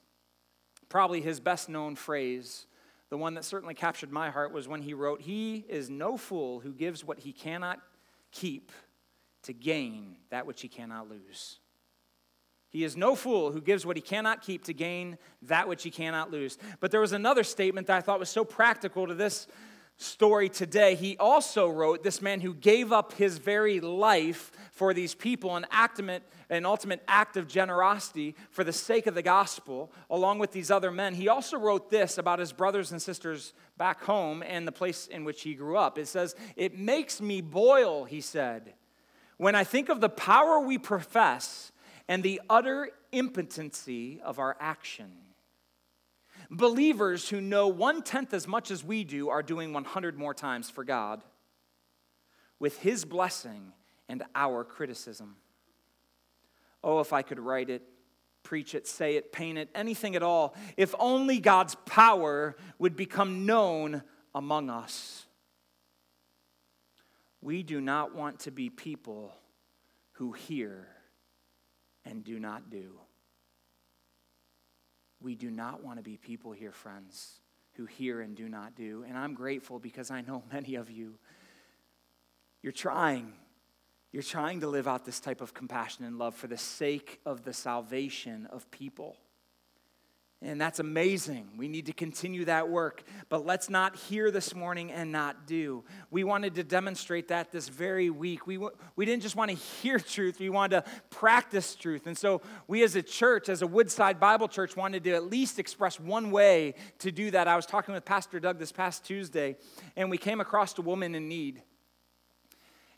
Probably 0.89 1.21
his 1.21 1.39
best 1.39 1.69
known 1.69 1.95
phrase, 1.95 2.65
the 3.09 3.17
one 3.17 3.35
that 3.35 3.45
certainly 3.45 3.73
captured 3.73 4.11
my 4.11 4.29
heart, 4.29 4.51
was 4.51 4.67
when 4.67 4.81
he 4.81 4.93
wrote, 4.93 5.21
He 5.21 5.65
is 5.69 5.89
no 5.89 6.17
fool 6.17 6.59
who 6.59 6.73
gives 6.73 7.03
what 7.03 7.19
he 7.19 7.31
cannot 7.31 7.79
keep 8.31 8.71
to 9.43 9.53
gain 9.53 10.17
that 10.29 10.45
which 10.45 10.61
he 10.61 10.67
cannot 10.67 11.09
lose. 11.09 11.59
He 12.71 12.85
is 12.85 12.95
no 12.95 13.15
fool 13.15 13.51
who 13.51 13.59
gives 13.59 13.85
what 13.85 13.97
he 13.97 14.01
cannot 14.01 14.41
keep 14.41 14.63
to 14.63 14.73
gain 14.73 15.17
that 15.43 15.67
which 15.67 15.83
he 15.83 15.91
cannot 15.91 16.31
lose. 16.31 16.57
But 16.79 16.89
there 16.89 17.01
was 17.01 17.11
another 17.11 17.43
statement 17.43 17.87
that 17.87 17.97
I 17.97 18.01
thought 18.01 18.17
was 18.17 18.29
so 18.29 18.45
practical 18.45 19.07
to 19.07 19.13
this 19.13 19.45
story 19.97 20.47
today. 20.47 20.95
He 20.95 21.17
also 21.17 21.67
wrote, 21.67 22.01
This 22.01 22.21
man 22.21 22.39
who 22.39 22.53
gave 22.53 22.93
up 22.93 23.11
his 23.13 23.39
very 23.39 23.81
life 23.81 24.53
for 24.71 24.93
these 24.93 25.13
people, 25.13 25.57
an, 25.57 25.65
ultimate, 25.77 26.23
an 26.49 26.65
ultimate 26.65 27.03
act 27.09 27.35
of 27.35 27.49
generosity 27.49 28.35
for 28.51 28.63
the 28.63 28.71
sake 28.71 29.05
of 29.05 29.15
the 29.15 29.21
gospel, 29.21 29.91
along 30.09 30.39
with 30.39 30.53
these 30.53 30.71
other 30.71 30.91
men. 30.91 31.13
He 31.13 31.27
also 31.27 31.57
wrote 31.57 31.89
this 31.89 32.17
about 32.17 32.39
his 32.39 32.53
brothers 32.53 32.93
and 32.93 33.01
sisters 33.01 33.53
back 33.77 34.01
home 34.03 34.43
and 34.47 34.65
the 34.65 34.71
place 34.71 35.07
in 35.07 35.25
which 35.25 35.41
he 35.41 35.55
grew 35.55 35.75
up. 35.75 35.97
It 35.97 36.07
says, 36.07 36.35
It 36.55 36.77
makes 36.77 37.19
me 37.19 37.41
boil, 37.41 38.05
he 38.05 38.21
said, 38.21 38.75
when 39.37 39.55
I 39.55 39.63
think 39.63 39.89
of 39.89 40.01
the 40.01 40.09
power 40.09 40.59
we 40.59 40.77
profess 40.77 41.70
and 42.11 42.23
the 42.23 42.41
utter 42.49 42.89
impotency 43.13 44.19
of 44.21 44.37
our 44.37 44.57
action. 44.59 45.09
Believers 46.49 47.29
who 47.29 47.39
know 47.39 47.69
one 47.69 48.01
tenth 48.01 48.33
as 48.33 48.49
much 48.49 48.69
as 48.69 48.83
we 48.83 49.05
do 49.05 49.29
are 49.29 49.41
doing 49.41 49.71
100 49.71 50.17
more 50.17 50.33
times 50.33 50.69
for 50.69 50.83
God 50.83 51.23
with 52.59 52.79
His 52.79 53.05
blessing 53.05 53.71
and 54.09 54.23
our 54.35 54.65
criticism. 54.65 55.37
Oh, 56.83 56.99
if 56.99 57.13
I 57.13 57.21
could 57.21 57.39
write 57.39 57.69
it, 57.69 57.81
preach 58.43 58.75
it, 58.75 58.87
say 58.87 59.15
it, 59.15 59.31
paint 59.31 59.57
it, 59.57 59.69
anything 59.73 60.17
at 60.17 60.21
all, 60.21 60.53
if 60.75 60.93
only 60.99 61.39
God's 61.39 61.75
power 61.85 62.57
would 62.77 62.97
become 62.97 63.45
known 63.45 64.03
among 64.35 64.69
us. 64.69 65.27
We 67.41 67.63
do 67.63 67.79
not 67.79 68.13
want 68.13 68.41
to 68.41 68.51
be 68.51 68.69
people 68.69 69.33
who 70.15 70.33
hear 70.33 70.89
and 72.05 72.23
do 72.23 72.39
not 72.39 72.69
do. 72.69 72.99
We 75.21 75.35
do 75.35 75.51
not 75.51 75.83
want 75.83 75.97
to 75.97 76.03
be 76.03 76.17
people 76.17 76.51
here, 76.51 76.71
friends, 76.71 77.39
who 77.73 77.85
hear 77.85 78.21
and 78.21 78.35
do 78.35 78.49
not 78.49 78.75
do. 78.75 79.05
And 79.07 79.17
I'm 79.17 79.33
grateful 79.33 79.79
because 79.79 80.09
I 80.09 80.21
know 80.21 80.43
many 80.51 80.75
of 80.75 80.89
you, 80.89 81.15
you're 82.61 82.71
trying. 82.71 83.33
You're 84.11 84.23
trying 84.23 84.59
to 84.61 84.67
live 84.67 84.87
out 84.87 85.05
this 85.05 85.19
type 85.19 85.41
of 85.41 85.53
compassion 85.53 86.03
and 86.03 86.17
love 86.17 86.35
for 86.35 86.47
the 86.47 86.57
sake 86.57 87.21
of 87.25 87.43
the 87.43 87.53
salvation 87.53 88.45
of 88.47 88.69
people. 88.71 89.15
And 90.43 90.59
that's 90.59 90.79
amazing. 90.79 91.49
We 91.55 91.67
need 91.67 91.85
to 91.85 91.93
continue 91.93 92.45
that 92.45 92.67
work. 92.67 93.03
But 93.29 93.45
let's 93.45 93.69
not 93.69 93.95
hear 93.95 94.31
this 94.31 94.55
morning 94.55 94.91
and 94.91 95.11
not 95.11 95.45
do. 95.45 95.83
We 96.09 96.23
wanted 96.23 96.55
to 96.55 96.63
demonstrate 96.63 97.27
that 97.27 97.51
this 97.51 97.69
very 97.69 98.09
week. 98.09 98.47
We, 98.47 98.57
we 98.95 99.05
didn't 99.05 99.21
just 99.21 99.35
want 99.35 99.51
to 99.51 99.55
hear 99.55 99.99
truth, 99.99 100.39
we 100.39 100.49
wanted 100.49 100.83
to 100.83 100.91
practice 101.11 101.75
truth. 101.75 102.07
And 102.07 102.17
so 102.17 102.41
we 102.67 102.81
as 102.81 102.95
a 102.95 103.03
church, 103.03 103.49
as 103.49 103.61
a 103.61 103.67
Woodside 103.67 104.19
Bible 104.19 104.47
Church, 104.47 104.75
wanted 104.75 105.03
to 105.03 105.11
at 105.11 105.29
least 105.29 105.59
express 105.59 105.99
one 105.99 106.31
way 106.31 106.73
to 106.99 107.11
do 107.11 107.29
that. 107.31 107.47
I 107.47 107.55
was 107.55 107.67
talking 107.67 107.93
with 107.93 108.03
Pastor 108.03 108.39
Doug 108.39 108.57
this 108.57 108.71
past 108.71 109.05
Tuesday, 109.05 109.57
and 109.95 110.09
we 110.09 110.17
came 110.17 110.41
across 110.41 110.75
a 110.79 110.81
woman 110.81 111.13
in 111.13 111.27
need. 111.27 111.61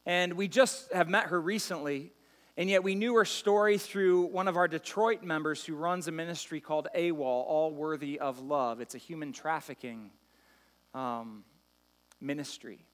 And 0.05 0.33
we 0.33 0.47
just 0.47 0.91
have 0.93 1.09
met 1.09 1.27
her 1.27 1.41
recently. 1.41 2.13
And 2.55 2.69
yet 2.69 2.83
we 2.83 2.93
knew 2.93 3.15
her 3.15 3.25
story 3.25 3.79
through 3.79 4.27
one 4.27 4.47
of 4.47 4.57
our 4.57 4.67
Detroit 4.67 5.23
members 5.23 5.65
who 5.65 5.75
runs 5.75 6.07
a 6.07 6.11
ministry 6.11 6.59
called 6.59 6.87
AWOL, 6.95 7.21
All 7.21 7.71
Worthy 7.71 8.19
of 8.19 8.39
Love. 8.39 8.79
It's 8.79 8.93
a 8.93 8.99
human 8.99 9.33
trafficking 9.33 10.11
um, 10.93 11.43
ministry. 12.21 12.85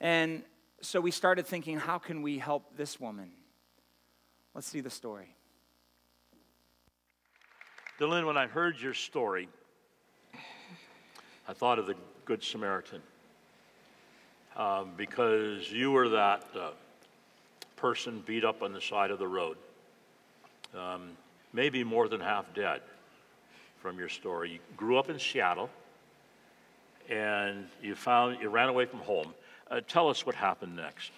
And 0.00 0.44
so 0.80 1.00
we 1.00 1.10
started 1.10 1.44
thinking, 1.44 1.76
how 1.76 1.98
can 1.98 2.22
we 2.22 2.38
help 2.38 2.76
this 2.76 3.00
woman? 3.00 3.32
Let's 4.54 4.68
see 4.68 4.80
the 4.80 4.90
story. 4.90 5.34
Dylan, 7.98 8.26
when 8.26 8.36
I 8.36 8.46
heard 8.46 8.80
your 8.80 8.94
story, 8.94 9.48
I 11.48 11.52
thought 11.52 11.80
of 11.80 11.86
the 11.86 11.96
Good 12.24 12.44
Samaritan 12.44 13.02
um, 14.56 14.92
because 14.96 15.72
you 15.72 15.90
were 15.90 16.10
that 16.10 16.44
uh, 16.54 16.70
person 17.78 18.22
beat 18.26 18.44
up 18.44 18.62
on 18.62 18.72
the 18.72 18.80
side 18.80 19.10
of 19.10 19.18
the 19.18 19.26
road, 19.26 19.56
um, 20.76 21.10
maybe 21.52 21.84
more 21.84 22.08
than 22.08 22.20
half 22.20 22.52
dead 22.54 22.80
from 23.80 23.98
your 23.98 24.08
story. 24.08 24.52
You 24.52 24.58
grew 24.76 24.98
up 24.98 25.08
in 25.08 25.18
Seattle 25.18 25.70
and 27.08 27.66
you 27.82 27.94
found 27.94 28.40
you 28.42 28.48
ran 28.48 28.68
away 28.68 28.84
from 28.84 29.00
home. 29.00 29.32
Uh, 29.70 29.80
tell 29.86 30.08
us 30.08 30.26
what 30.26 30.34
happened 30.34 30.76
next. 30.76 31.12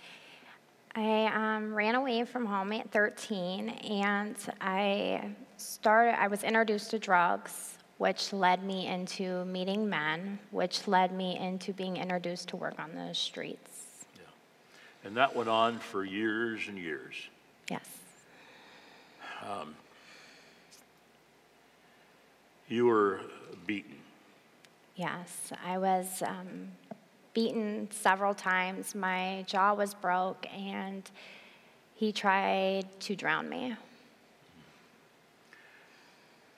I 0.94 1.26
um, 1.26 1.72
ran 1.72 1.94
away 1.94 2.24
from 2.24 2.44
home 2.44 2.72
at 2.72 2.90
13 2.90 3.68
and 3.68 4.36
I 4.60 5.30
started, 5.56 6.20
I 6.20 6.26
was 6.26 6.42
introduced 6.42 6.90
to 6.90 6.98
drugs, 6.98 7.78
which 7.98 8.32
led 8.32 8.64
me 8.64 8.88
into 8.88 9.44
meeting 9.44 9.88
men, 9.88 10.38
which 10.50 10.88
led 10.88 11.12
me 11.12 11.38
into 11.38 11.72
being 11.72 11.96
introduced 11.96 12.48
to 12.48 12.56
work 12.56 12.74
on 12.78 12.94
the 12.94 13.14
streets. 13.14 13.89
And 15.04 15.16
that 15.16 15.34
went 15.34 15.48
on 15.48 15.78
for 15.78 16.04
years 16.04 16.68
and 16.68 16.76
years. 16.76 17.14
Yes. 17.70 17.88
Um, 19.48 19.74
you 22.68 22.86
were 22.86 23.20
beaten. 23.66 23.96
Yes, 24.96 25.52
I 25.64 25.78
was 25.78 26.22
um, 26.26 26.68
beaten 27.32 27.88
several 27.90 28.34
times. 28.34 28.94
My 28.94 29.44
jaw 29.46 29.72
was 29.72 29.94
broke, 29.94 30.46
and 30.54 31.10
he 31.94 32.12
tried 32.12 32.86
to 33.00 33.16
drown 33.16 33.48
me. 33.48 33.74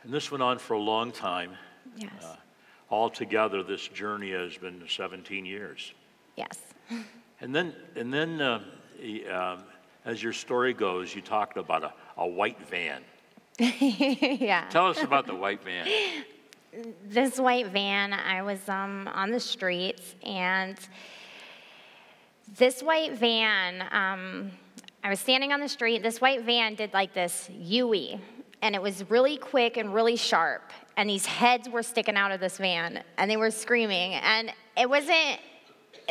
And 0.03 0.12
this 0.12 0.32
went 0.32 0.43
on 0.43 0.59
for 0.59 0.74
a 0.74 0.80
long 0.80 1.12
time. 1.12 1.53
Yes. 1.97 2.11
Uh, 2.24 2.34
altogether, 2.90 3.62
this 3.62 3.86
journey 3.86 4.32
has 4.32 4.57
been 4.57 4.82
17 4.88 5.47
years. 5.47 5.93
Yes. 6.36 6.59
And 7.43 7.53
then, 7.53 7.74
and 7.97 8.14
then 8.14 8.40
uh, 8.40 8.62
uh, 9.28 9.57
as 10.05 10.22
your 10.22 10.32
story 10.32 10.72
goes, 10.72 11.12
you 11.12 11.20
talked 11.20 11.57
about 11.57 11.82
a, 11.82 11.93
a 12.16 12.26
white 12.26 12.61
van. 12.68 13.03
yeah. 13.59 14.68
Tell 14.70 14.86
us 14.86 15.03
about 15.03 15.26
the 15.26 15.34
white 15.34 15.62
van. 15.62 15.86
This 17.05 17.38
white 17.38 17.66
van, 17.66 18.14
I 18.14 18.40
was 18.40 18.66
um, 18.66 19.07
on 19.12 19.30
the 19.30 19.38
streets, 19.38 20.14
and 20.24 20.78
this 22.57 22.82
white 22.82 23.12
van, 23.12 23.82
um, 23.93 24.51
I 25.05 25.11
was 25.11 25.20
standing 25.20 25.53
on 25.53 25.61
the 25.61 25.68
street. 25.68 26.03
This 26.03 26.22
white 26.22 26.45
van 26.45 26.74
did 26.74 26.95
like 26.95 27.12
this 27.12 27.51
Yui, 27.53 28.18
and 28.62 28.74
it 28.74 28.80
was 28.80 29.11
really 29.11 29.36
quick 29.36 29.76
and 29.76 29.93
really 29.93 30.16
sharp. 30.16 30.70
And 30.97 31.11
these 31.11 31.26
heads 31.26 31.68
were 31.68 31.82
sticking 31.82 32.16
out 32.16 32.32
of 32.32 32.40
this 32.40 32.57
van, 32.57 33.05
and 33.18 33.30
they 33.30 33.36
were 33.36 33.51
screaming. 33.51 34.14
And 34.14 34.51
it 34.74 34.88
wasn't, 34.88 35.40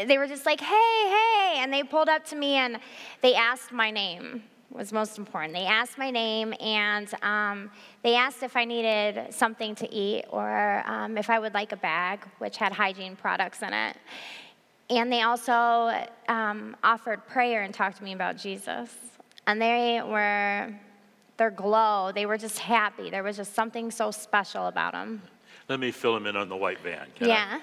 they 0.05 0.17
were 0.17 0.27
just 0.27 0.45
like, 0.45 0.59
hey, 0.59 1.09
hey. 1.09 1.55
And 1.57 1.71
they 1.73 1.83
pulled 1.83 2.09
up 2.09 2.25
to 2.25 2.35
me 2.35 2.55
and 2.55 2.79
they 3.21 3.35
asked 3.35 3.71
my 3.71 3.91
name 3.91 4.43
was 4.71 4.93
most 4.93 5.17
important. 5.17 5.53
They 5.53 5.65
asked 5.65 5.97
my 5.97 6.09
name 6.09 6.53
and 6.59 7.13
um, 7.23 7.69
they 8.03 8.15
asked 8.15 8.41
if 8.43 8.55
I 8.55 8.65
needed 8.65 9.33
something 9.33 9.75
to 9.75 9.93
eat 9.93 10.25
or 10.29 10.83
um, 10.85 11.17
if 11.17 11.29
I 11.29 11.39
would 11.39 11.53
like 11.53 11.71
a 11.71 11.77
bag, 11.77 12.21
which 12.39 12.57
had 12.57 12.71
hygiene 12.71 13.15
products 13.15 13.61
in 13.61 13.73
it. 13.73 13.97
And 14.89 15.11
they 15.11 15.21
also 15.21 16.07
um, 16.27 16.75
offered 16.83 17.25
prayer 17.27 17.63
and 17.63 17.73
talked 17.73 17.97
to 17.97 18.03
me 18.03 18.13
about 18.13 18.37
Jesus. 18.37 18.93
And 19.47 19.61
they 19.61 20.01
were 20.03 20.73
their 21.37 21.51
glow. 21.51 22.11
They 22.13 22.25
were 22.25 22.37
just 22.37 22.59
happy. 22.59 23.09
There 23.09 23.23
was 23.23 23.37
just 23.37 23.53
something 23.53 23.89
so 23.89 24.11
special 24.11 24.67
about 24.67 24.93
them. 24.93 25.21
Let 25.69 25.79
me 25.79 25.91
fill 25.91 26.13
them 26.13 26.27
in 26.27 26.35
on 26.35 26.49
the 26.49 26.57
white 26.57 26.79
van. 26.81 27.07
yeah. 27.19 27.59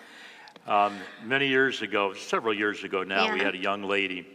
Um, 0.69 0.99
many 1.25 1.49
years 1.49 1.81
ago, 1.81 2.13
several 2.13 2.53
years 2.53 2.85
ago 2.85 3.03
now, 3.03 3.25
yeah. 3.25 3.33
we 3.33 3.41
had 3.41 3.55
a 3.55 3.59
young 3.59 3.85
lady 3.85 4.27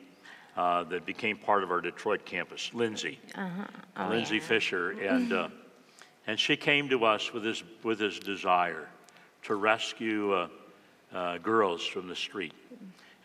uh, 0.58 0.84
that 0.86 1.06
became 1.06 1.38
part 1.38 1.64
of 1.64 1.70
our 1.70 1.80
Detroit 1.80 2.26
campus, 2.26 2.72
Lindsay. 2.74 3.20
Uh-huh. 3.36 3.66
Oh, 3.98 4.10
Lindsay 4.10 4.38
yeah. 4.38 4.42
Fisher. 4.42 4.92
And, 5.00 5.32
uh, 5.32 5.50
and 6.26 6.40
she 6.40 6.58
came 6.58 6.90
to 6.90 7.06
us 7.06 7.32
with 7.32 7.44
this, 7.44 7.62
with 7.84 8.00
this 8.00 8.18
desire 8.18 8.88
to 9.44 9.54
rescue 9.54 10.34
uh, 10.34 10.48
uh, 11.14 11.38
girls 11.38 11.86
from 11.86 12.08
the 12.08 12.16
street. 12.16 12.54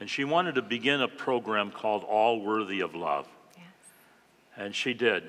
And 0.00 0.10
she 0.10 0.24
wanted 0.24 0.56
to 0.56 0.62
begin 0.62 1.00
a 1.00 1.08
program 1.08 1.70
called 1.70 2.04
All 2.04 2.42
Worthy 2.42 2.80
of 2.80 2.94
Love. 2.94 3.26
Yes. 3.56 3.64
And 4.58 4.74
she 4.74 4.92
did 4.92 5.24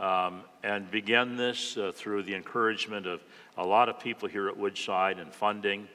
um, 0.00 0.42
and 0.64 0.90
began 0.90 1.36
this 1.36 1.76
uh, 1.76 1.92
through 1.94 2.24
the 2.24 2.34
encouragement 2.34 3.06
of 3.06 3.22
a 3.56 3.64
lot 3.64 3.88
of 3.88 4.00
people 4.00 4.28
here 4.28 4.48
at 4.48 4.56
Woodside 4.56 5.20
and 5.20 5.32
funding, 5.32 5.86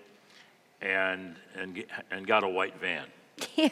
and 0.81 1.35
and 1.55 1.83
and 2.11 2.27
got 2.27 2.43
a 2.43 2.49
white 2.49 2.79
van. 2.79 3.05
Yeah. 3.55 3.69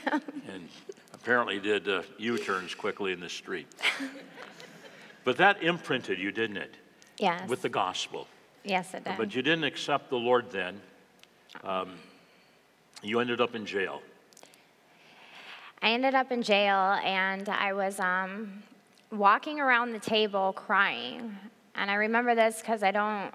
And 0.49 0.69
apparently 1.13 1.59
did 1.59 1.89
uh, 1.89 2.01
U-turns 2.17 2.73
quickly 2.73 3.11
in 3.11 3.19
the 3.19 3.29
street. 3.29 3.67
but 5.25 5.35
that 5.37 5.61
imprinted 5.61 6.19
you, 6.19 6.31
didn't 6.31 6.57
it? 6.57 6.75
Yes. 7.17 7.49
With 7.49 7.61
the 7.61 7.69
gospel. 7.69 8.27
Yes, 8.63 8.93
it 8.93 9.03
did. 9.03 9.17
But 9.17 9.35
you 9.35 9.41
didn't 9.41 9.65
accept 9.65 10.09
the 10.09 10.17
Lord 10.17 10.51
then. 10.51 10.79
Um, 11.63 11.95
you 13.01 13.19
ended 13.19 13.41
up 13.41 13.55
in 13.55 13.65
jail. 13.65 14.01
I 15.81 15.91
ended 15.91 16.15
up 16.15 16.31
in 16.31 16.41
jail, 16.41 16.97
and 17.03 17.47
I 17.49 17.73
was 17.73 17.99
um, 17.99 18.63
walking 19.11 19.59
around 19.59 19.91
the 19.91 19.99
table 19.99 20.53
crying. 20.53 21.35
And 21.75 21.91
I 21.91 21.95
remember 21.95 22.35
this 22.35 22.59
because 22.59 22.83
I 22.83 22.91
don't, 22.91 23.31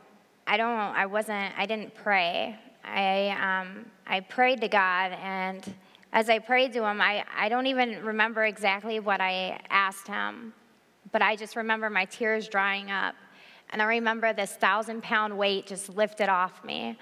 I 0.47 0.57
don't, 0.57 0.68
I 0.70 1.07
wasn't, 1.07 1.55
I 1.57 1.66
didn't 1.66 1.95
pray. 1.95 2.59
I, 2.85 3.61
um, 3.62 3.87
I 4.07 4.20
prayed 4.20 4.61
to 4.62 4.68
God, 4.68 5.12
and 5.22 5.74
as 6.12 6.28
I 6.28 6.39
prayed 6.39 6.72
to 6.74 6.85
Him, 6.85 7.01
I, 7.01 7.24
I 7.37 7.49
don't 7.49 7.66
even 7.66 8.05
remember 8.05 8.45
exactly 8.45 9.01
what 9.01 9.20
I 9.20 9.61
asked 9.70 10.09
Him, 10.09 10.53
but 11.11 11.22
I 11.22 11.37
just 11.37 11.57
remember 11.57 11.89
my 11.91 12.05
tears 12.05 12.49
drying 12.49 12.91
up. 12.91 13.14
And 13.70 13.80
I 13.80 13.87
remember 13.87 14.33
this 14.35 14.53
thousand 14.53 15.03
pound 15.03 15.37
weight 15.37 15.66
just 15.66 15.89
lifted 15.89 16.28
off 16.28 16.62
me. 16.62 16.99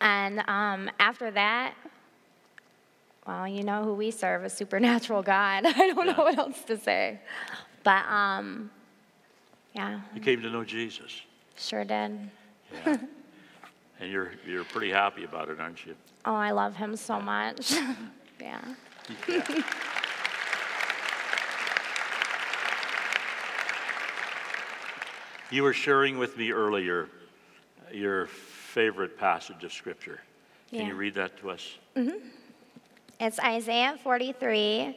And 0.00 0.44
um, 0.48 0.90
after 1.00 1.30
that, 1.32 1.74
well, 3.26 3.46
you 3.46 3.62
know 3.62 3.84
who 3.84 3.94
we 3.94 4.10
serve, 4.10 4.44
a 4.44 4.50
supernatural 4.50 5.22
God. 5.22 5.66
I 5.66 5.72
don't 5.72 6.06
yeah. 6.06 6.12
know 6.12 6.22
what 6.24 6.38
else 6.38 6.62
to 6.64 6.76
say. 6.76 7.20
But 7.82 8.04
um, 8.06 8.70
yeah. 9.74 10.00
You 10.14 10.20
came 10.20 10.42
to 10.42 10.50
know 10.50 10.64
Jesus. 10.64 11.22
Sure 11.56 11.84
did. 11.84 12.30
Yeah. 12.86 12.96
and 14.02 14.10
you're 14.10 14.32
you're 14.44 14.64
pretty 14.64 14.90
happy 14.90 15.22
about 15.22 15.48
it, 15.48 15.60
aren't 15.60 15.86
you? 15.86 15.94
Oh, 16.24 16.34
I 16.34 16.50
love 16.50 16.74
him 16.74 16.96
so 16.96 17.18
yeah. 17.18 17.24
much. 17.24 17.72
yeah. 18.40 18.60
yeah. 19.28 19.62
you 25.50 25.62
were 25.62 25.72
sharing 25.72 26.18
with 26.18 26.36
me 26.36 26.50
earlier 26.50 27.08
your 27.92 28.26
favorite 28.26 29.16
passage 29.18 29.62
of 29.62 29.72
scripture. 29.72 30.20
Can 30.70 30.80
yeah. 30.80 30.86
you 30.88 30.94
read 30.94 31.14
that 31.14 31.38
to 31.38 31.50
us? 31.50 31.78
Mm-hmm. 31.94 32.26
It's 33.20 33.38
Isaiah 33.38 33.96
43, 34.02 34.96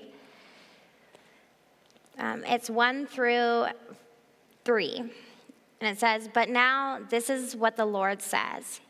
um, 2.18 2.43
it's 2.45 2.72
1 2.72 3.06
through 3.06 3.66
3. 4.64 4.97
And 4.97 5.10
it 5.82 5.99
says, 5.99 6.28
But 6.34 6.49
now 6.49 7.01
this 7.10 7.30
is 7.30 7.56
what 7.56 7.76
the 7.76 7.86
Lord 7.86 8.22
says 8.22 8.80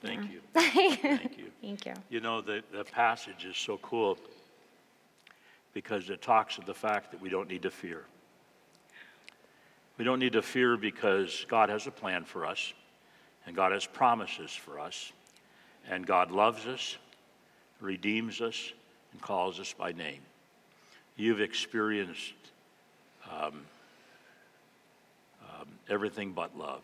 Thank 0.00 0.22
yeah. 0.22 0.30
you. 0.30 0.40
thank 0.54 1.38
you. 1.38 1.50
Thank 1.60 1.86
you. 1.86 1.94
You 2.08 2.20
know, 2.20 2.40
the, 2.40 2.62
the 2.72 2.84
passage 2.84 3.44
is 3.44 3.56
so 3.56 3.78
cool 3.78 4.18
because 5.74 6.10
it 6.10 6.22
talks 6.22 6.58
of 6.58 6.66
the 6.66 6.74
fact 6.74 7.10
that 7.12 7.20
we 7.20 7.28
don't 7.28 7.48
need 7.48 7.62
to 7.62 7.70
fear. 7.70 8.04
We 9.98 10.04
don't 10.04 10.18
need 10.18 10.32
to 10.32 10.42
fear 10.42 10.76
because 10.76 11.44
God 11.48 11.68
has 11.68 11.86
a 11.86 11.90
plan 11.90 12.24
for 12.24 12.46
us, 12.46 12.72
and 13.46 13.54
God 13.54 13.72
has 13.72 13.84
promises 13.84 14.50
for 14.50 14.80
us, 14.80 15.12
and 15.88 16.06
God 16.06 16.30
loves 16.30 16.66
us, 16.66 16.96
redeems 17.80 18.40
us, 18.40 18.72
and 19.12 19.20
calls 19.20 19.60
us 19.60 19.74
by 19.74 19.92
name. 19.92 20.20
You've 21.16 21.42
experienced 21.42 22.32
um, 23.30 23.62
everything 25.90 26.32
but 26.32 26.56
love, 26.56 26.82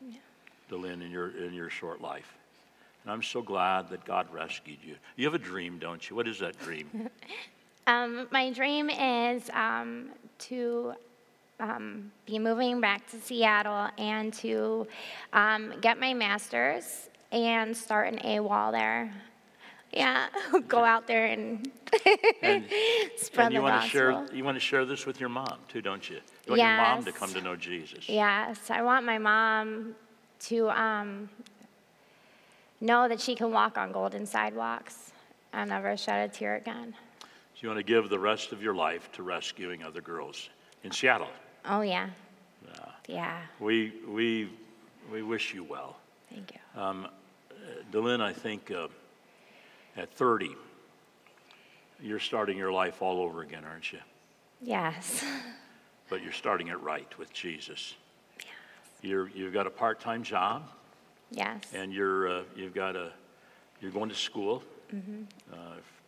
yeah. 0.00 0.18
Delin, 0.70 1.02
in 1.02 1.10
your, 1.10 1.30
in 1.30 1.54
your 1.54 1.70
short 1.70 2.00
life. 2.00 2.36
And 3.04 3.12
I'm 3.12 3.22
so 3.22 3.42
glad 3.42 3.88
that 3.90 4.04
God 4.04 4.32
rescued 4.32 4.78
you. 4.82 4.96
You 5.16 5.24
have 5.26 5.34
a 5.34 5.38
dream, 5.38 5.78
don't 5.78 6.08
you? 6.08 6.14
What 6.14 6.28
is 6.28 6.38
that 6.38 6.58
dream? 6.60 7.08
um, 7.86 8.28
my 8.30 8.50
dream 8.52 8.90
is 8.90 9.50
um, 9.50 10.10
to 10.40 10.94
um, 11.58 12.12
be 12.26 12.38
moving 12.38 12.80
back 12.80 13.08
to 13.10 13.20
Seattle 13.20 13.88
and 13.98 14.32
to 14.34 14.86
um, 15.32 15.74
get 15.80 15.98
my 15.98 16.14
master's 16.14 17.08
and 17.32 17.76
start 17.76 18.12
an 18.12 18.18
AWOL 18.20 18.72
there. 18.72 19.12
Yeah, 19.92 20.28
go 20.68 20.84
out 20.84 21.06
there 21.06 21.26
and, 21.26 21.70
and 22.42 22.64
spread 23.16 23.46
and 23.46 23.54
you 23.54 23.58
the 23.58 23.62
want 23.62 23.82
gospel. 23.82 23.88
To 23.88 24.26
share, 24.28 24.36
you 24.36 24.44
want 24.44 24.56
to 24.56 24.60
share 24.60 24.84
this 24.84 25.04
with 25.04 25.20
your 25.20 25.28
mom 25.28 25.58
too, 25.68 25.82
don't 25.82 26.08
you? 26.08 26.16
You 26.46 26.52
want 26.52 26.58
yes. 26.58 26.78
your 26.78 26.94
mom 26.96 27.04
to 27.04 27.12
come 27.12 27.32
to 27.34 27.40
know 27.40 27.56
Jesus. 27.56 28.08
Yes, 28.08 28.70
I 28.70 28.82
want 28.82 29.04
my 29.04 29.18
mom 29.18 29.94
to 30.46 30.70
um, 30.70 31.28
know 32.82 33.08
that 33.08 33.20
she 33.20 33.34
can 33.34 33.52
walk 33.52 33.78
on 33.78 33.92
golden 33.92 34.26
sidewalks 34.26 35.12
and 35.52 35.70
never 35.70 35.96
shed 35.96 36.28
a 36.28 36.32
tear 36.32 36.56
again. 36.56 36.94
So 37.20 37.60
you 37.60 37.68
want 37.68 37.78
to 37.78 37.84
give 37.84 38.08
the 38.08 38.18
rest 38.18 38.52
of 38.52 38.62
your 38.62 38.74
life 38.74 39.10
to 39.12 39.22
rescuing 39.22 39.82
other 39.82 40.00
girls 40.00 40.48
in 40.84 40.90
Seattle? 40.90 41.28
Oh 41.64 41.80
yeah. 41.80 42.08
Yeah. 42.66 42.84
Yeah. 43.06 43.42
We 43.60 43.92
we 44.06 44.50
we 45.10 45.22
wish 45.22 45.54
you 45.54 45.64
well. 45.64 45.96
Thank 46.30 46.52
you. 46.52 46.80
Um, 46.80 47.08
Delin, 47.90 48.20
I 48.20 48.32
think. 48.32 48.70
Uh, 48.70 48.88
at 49.96 50.12
30, 50.14 50.56
you're 52.00 52.18
starting 52.18 52.56
your 52.56 52.72
life 52.72 53.02
all 53.02 53.20
over 53.20 53.42
again, 53.42 53.64
aren't 53.64 53.92
you? 53.92 53.98
Yes. 54.60 55.24
But 56.08 56.22
you're 56.22 56.32
starting 56.32 56.68
it 56.68 56.80
right 56.80 57.18
with 57.18 57.32
Jesus. 57.32 57.94
Yes. 58.38 58.48
You're, 59.02 59.28
you've 59.28 59.52
got 59.52 59.66
a 59.66 59.70
part-time 59.70 60.22
job. 60.22 60.62
Yes. 61.32 61.62
And 61.74 61.92
you're, 61.92 62.28
uh, 62.28 62.42
you've 62.54 62.74
got 62.74 62.96
a, 62.96 63.12
you're 63.80 63.90
going 63.90 64.08
to 64.08 64.14
school 64.14 64.62
mm-hmm. 64.94 65.22
uh, 65.52 65.56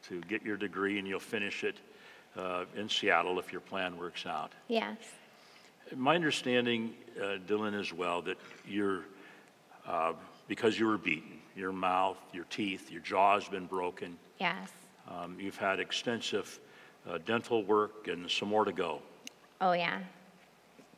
to 0.08 0.20
get 0.22 0.42
your 0.42 0.56
degree, 0.56 0.98
and 0.98 1.08
you'll 1.08 1.18
finish 1.20 1.64
it 1.64 1.76
uh, 2.36 2.64
in 2.76 2.88
Seattle 2.88 3.38
if 3.38 3.52
your 3.52 3.60
plan 3.60 3.96
works 3.98 4.26
out. 4.26 4.52
Yes. 4.68 4.98
My 5.96 6.14
understanding, 6.14 6.94
uh, 7.20 7.38
Delin, 7.46 7.78
as 7.78 7.92
well, 7.92 8.22
that 8.22 8.38
you're, 8.66 9.04
uh, 9.86 10.12
because 10.48 10.78
you 10.78 10.86
were 10.86 10.98
beaten, 10.98 11.38
your 11.56 11.72
mouth, 11.72 12.18
your 12.32 12.44
teeth, 12.44 12.90
your 12.90 13.02
jaw 13.02 13.34
has 13.38 13.48
been 13.48 13.66
broken. 13.66 14.16
Yes. 14.38 14.70
Um, 15.08 15.36
you've 15.38 15.58
had 15.58 15.80
extensive 15.80 16.58
uh, 17.08 17.18
dental 17.26 17.62
work 17.64 18.08
and 18.08 18.30
some 18.30 18.48
more 18.48 18.64
to 18.64 18.72
go. 18.72 19.00
Oh, 19.60 19.72
yeah. 19.72 20.00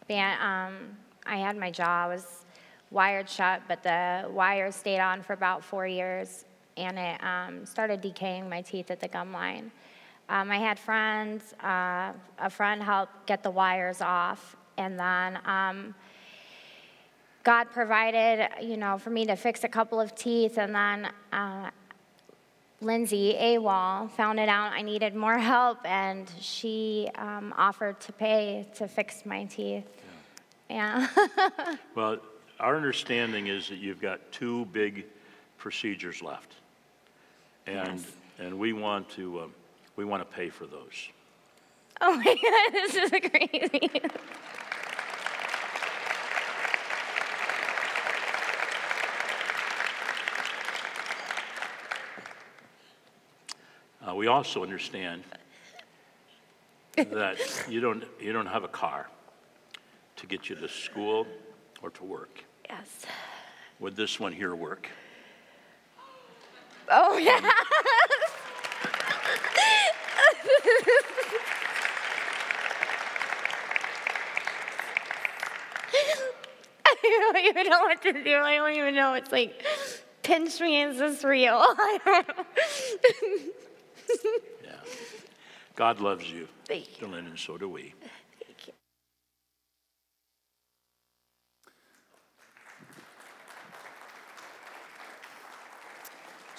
Yeah, 0.09 0.69
um, 0.69 0.97
I 1.27 1.37
had 1.39 1.57
my 1.57 1.71
jaw 1.71 2.09
was 2.09 2.46
wired 2.91 3.29
shut, 3.29 3.63
but 3.69 3.83
the 3.83 4.29
wire 4.31 4.71
stayed 4.71 5.01
on 5.01 5.23
for 5.23 5.33
about 5.33 5.65
four 5.65 5.87
years, 5.87 6.45
and 6.77 6.99
it 6.99 7.23
um, 7.23 7.67
started 7.67 8.01
decaying 8.01 8.49
my 8.49 8.63
teeth 8.63 8.91
at 8.91 9.01
the 9.01 9.09
gum 9.09 9.33
line. 9.33 9.71
Um, 10.29 10.51
I 10.51 10.59
had 10.59 10.79
friends, 10.79 11.55
uh, 11.63 12.13
a 12.39 12.51
friend 12.51 12.83
helped 12.83 13.27
get 13.27 13.43
the 13.43 13.51
wires 13.51 14.01
off, 14.01 14.57
and 14.77 14.99
then 14.99 15.39
um, 15.45 15.95
God 17.45 17.71
provided, 17.71 18.49
you 18.61 18.77
know, 18.77 18.99
for 18.99 19.11
me 19.11 19.25
to 19.27 19.37
fix 19.37 19.63
a 19.63 19.69
couple 19.69 20.01
of 20.01 20.15
teeth, 20.15 20.59
and 20.59 20.75
then 20.75 21.09
uh, 21.33 21.71
Lindsay 22.81 23.35
AWOL 23.39 24.11
found 24.11 24.39
it 24.39 24.49
out 24.49 24.73
I 24.73 24.83
needed 24.83 25.15
more 25.15 25.39
help, 25.39 25.79
and 25.85 26.31
she 26.41 27.09
um, 27.15 27.55
offered 27.57 28.01
to 28.01 28.13
pay 28.13 28.67
to 28.75 28.89
fix 28.89 29.25
my 29.25 29.45
teeth. 29.45 29.85
Yeah. 30.69 31.07
yeah. 31.17 31.77
well, 31.95 32.19
our 32.61 32.77
understanding 32.77 33.49
is 33.49 33.69
that 33.69 33.79
you've 33.79 34.01
got 34.01 34.33
two 34.33 34.65
big 34.67 35.05
procedures 35.59 36.23
left, 36.23 36.55
and 37.67 37.99
yes. 37.99 38.13
and 38.39 38.59
we 38.59 38.73
want 38.73 39.09
to 39.11 39.41
uh, 39.41 39.47
we 39.97 40.05
want 40.05 40.29
to 40.29 40.37
pay 40.37 40.49
for 40.49 40.67
those. 40.67 41.09
Oh 42.01 42.17
my 42.17 42.25
God, 42.25 42.73
this 42.73 42.95
is 42.95 43.11
crazy. 43.11 43.91
Uh, 54.07 54.15
we 54.15 54.29
also 54.29 54.63
understand 54.63 55.25
that 56.97 57.39
you 57.69 57.81
don't, 57.81 58.05
you 58.21 58.33
don't 58.33 58.47
have 58.47 58.63
a 58.63 58.69
car 58.69 59.09
to 60.15 60.27
get 60.27 60.49
you 60.49 60.55
to 60.55 60.69
school 60.69 61.27
or 61.83 61.91
to 61.91 62.05
work. 62.05 62.45
Yes. 62.69 63.07
Would 63.81 63.97
this 63.97 64.19
one 64.19 64.33
here 64.33 64.55
work? 64.55 64.89
Oh, 66.91 67.19
yeah. 67.19 67.37
Um, 67.37 67.43
I 76.87 77.31
don't 77.33 77.45
even 77.45 77.71
know 77.71 77.81
what 77.81 78.03
to 78.03 78.13
do. 78.13 78.37
I 78.37 78.57
don't 78.57 78.75
even 78.75 78.95
know. 78.95 79.15
It's 79.15 79.33
like, 79.33 79.65
pinch 80.23 80.61
me, 80.61 80.83
is 80.83 80.99
this 80.99 81.25
real? 81.25 81.55
I 81.61 81.99
don't 82.05 82.29
know. 82.29 82.45
yeah. 84.65 84.77
God 85.75 86.01
loves 86.01 86.31
you. 86.31 86.49
Thank 86.67 87.01
you. 87.01 87.13
and 87.13 87.39
so 87.39 87.59
do 87.59 87.69
we. 87.69 87.95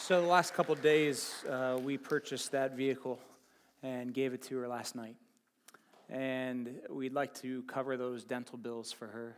So 0.07 0.21
the 0.21 0.27
last 0.27 0.53
couple 0.53 0.73
days, 0.75 1.43
uh, 1.49 1.77
we 1.83 1.97
purchased 1.97 2.53
that 2.53 2.77
vehicle 2.77 3.19
and 3.83 4.13
gave 4.13 4.33
it 4.33 4.41
to 4.43 4.57
her 4.59 4.65
last 4.65 4.95
night. 4.95 5.17
And 6.09 6.75
we'd 6.89 7.11
like 7.11 7.33
to 7.41 7.61
cover 7.63 7.97
those 7.97 8.23
dental 8.23 8.57
bills 8.57 8.89
for 8.93 9.07
her. 9.07 9.35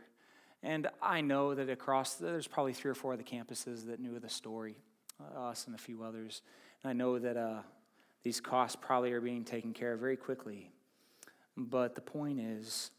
And 0.62 0.86
I 1.02 1.22
know 1.22 1.56
that 1.56 1.68
across, 1.68 2.14
there's 2.14 2.46
probably 2.46 2.72
three 2.72 2.92
or 2.92 2.94
four 2.94 3.14
of 3.14 3.18
the 3.18 3.24
campuses 3.24 3.84
that 3.88 3.98
knew 3.98 4.16
the 4.20 4.28
story, 4.28 4.76
uh, 5.20 5.48
us 5.48 5.66
and 5.66 5.74
a 5.74 5.78
few 5.78 6.04
others. 6.04 6.40
And 6.84 6.90
I 6.90 6.92
know 6.92 7.18
that 7.18 7.36
uh, 7.36 7.62
these 8.22 8.40
costs 8.40 8.76
probably 8.80 9.10
are 9.10 9.20
being 9.20 9.42
taken 9.42 9.72
care 9.72 9.94
of 9.94 9.98
very 9.98 10.16
quickly. 10.16 10.70
But 11.56 11.96
the 11.96 12.00
point 12.00 12.38
is 12.38 12.92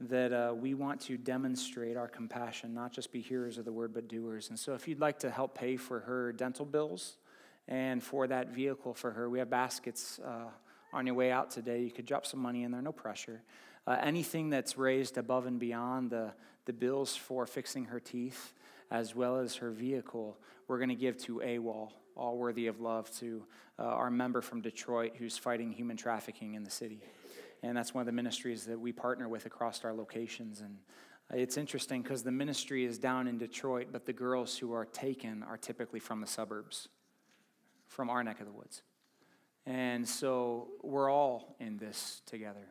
that 0.00 0.32
uh, 0.32 0.54
we 0.54 0.74
want 0.74 1.00
to 1.02 1.16
demonstrate 1.16 1.96
our 1.96 2.08
compassion, 2.08 2.74
not 2.74 2.92
just 2.92 3.12
be 3.12 3.20
hearers 3.20 3.58
of 3.58 3.64
the 3.64 3.72
word, 3.72 3.94
but 3.94 4.08
doers. 4.08 4.48
And 4.50 4.58
so 4.58 4.74
if 4.74 4.88
you'd 4.88 5.00
like 5.00 5.20
to 5.20 5.30
help 5.30 5.56
pay 5.56 5.76
for 5.76 6.00
her 6.00 6.32
dental 6.32 6.66
bills 6.66 7.16
and 7.68 8.02
for 8.02 8.26
that 8.26 8.48
vehicle 8.48 8.94
for 8.94 9.12
her, 9.12 9.30
we 9.30 9.38
have 9.38 9.48
baskets 9.48 10.18
uh, 10.24 10.50
on 10.92 11.06
your 11.06 11.14
way 11.14 11.30
out 11.30 11.50
today. 11.50 11.82
You 11.82 11.90
could 11.90 12.06
drop 12.06 12.26
some 12.26 12.40
money 12.40 12.64
in 12.64 12.72
there, 12.72 12.82
no 12.82 12.92
pressure. 12.92 13.42
Uh, 13.86 13.98
anything 14.00 14.50
that's 14.50 14.76
raised 14.76 15.16
above 15.18 15.46
and 15.46 15.58
beyond 15.58 16.10
the, 16.10 16.32
the 16.64 16.72
bills 16.72 17.14
for 17.14 17.46
fixing 17.46 17.86
her 17.86 18.00
teeth, 18.00 18.52
as 18.90 19.14
well 19.14 19.38
as 19.38 19.56
her 19.56 19.70
vehicle, 19.70 20.36
we're 20.68 20.78
going 20.78 20.88
to 20.88 20.94
give 20.94 21.16
to 21.18 21.40
AWOL 21.44 21.90
all 22.16 22.36
worthy 22.36 22.66
of 22.66 22.80
love, 22.80 23.10
to 23.18 23.44
uh, 23.78 23.82
our 23.82 24.10
member 24.10 24.40
from 24.40 24.60
Detroit 24.60 25.14
who's 25.18 25.36
fighting 25.36 25.72
human 25.72 25.96
trafficking 25.96 26.54
in 26.54 26.62
the 26.62 26.70
city. 26.70 27.00
And 27.64 27.74
that's 27.74 27.94
one 27.94 28.02
of 28.02 28.06
the 28.06 28.12
ministries 28.12 28.66
that 28.66 28.78
we 28.78 28.92
partner 28.92 29.26
with 29.26 29.46
across 29.46 29.84
our 29.84 29.94
locations. 29.94 30.60
And 30.60 30.76
it's 31.32 31.56
interesting 31.56 32.02
because 32.02 32.22
the 32.22 32.30
ministry 32.30 32.84
is 32.84 32.98
down 32.98 33.26
in 33.26 33.38
Detroit, 33.38 33.88
but 33.90 34.04
the 34.04 34.12
girls 34.12 34.58
who 34.58 34.74
are 34.74 34.84
taken 34.84 35.42
are 35.42 35.56
typically 35.56 35.98
from 35.98 36.20
the 36.20 36.26
suburbs, 36.26 36.88
from 37.88 38.10
our 38.10 38.22
neck 38.22 38.40
of 38.40 38.46
the 38.46 38.52
woods. 38.52 38.82
And 39.64 40.06
so 40.06 40.68
we're 40.82 41.10
all 41.10 41.56
in 41.58 41.78
this 41.78 42.20
together. 42.26 42.66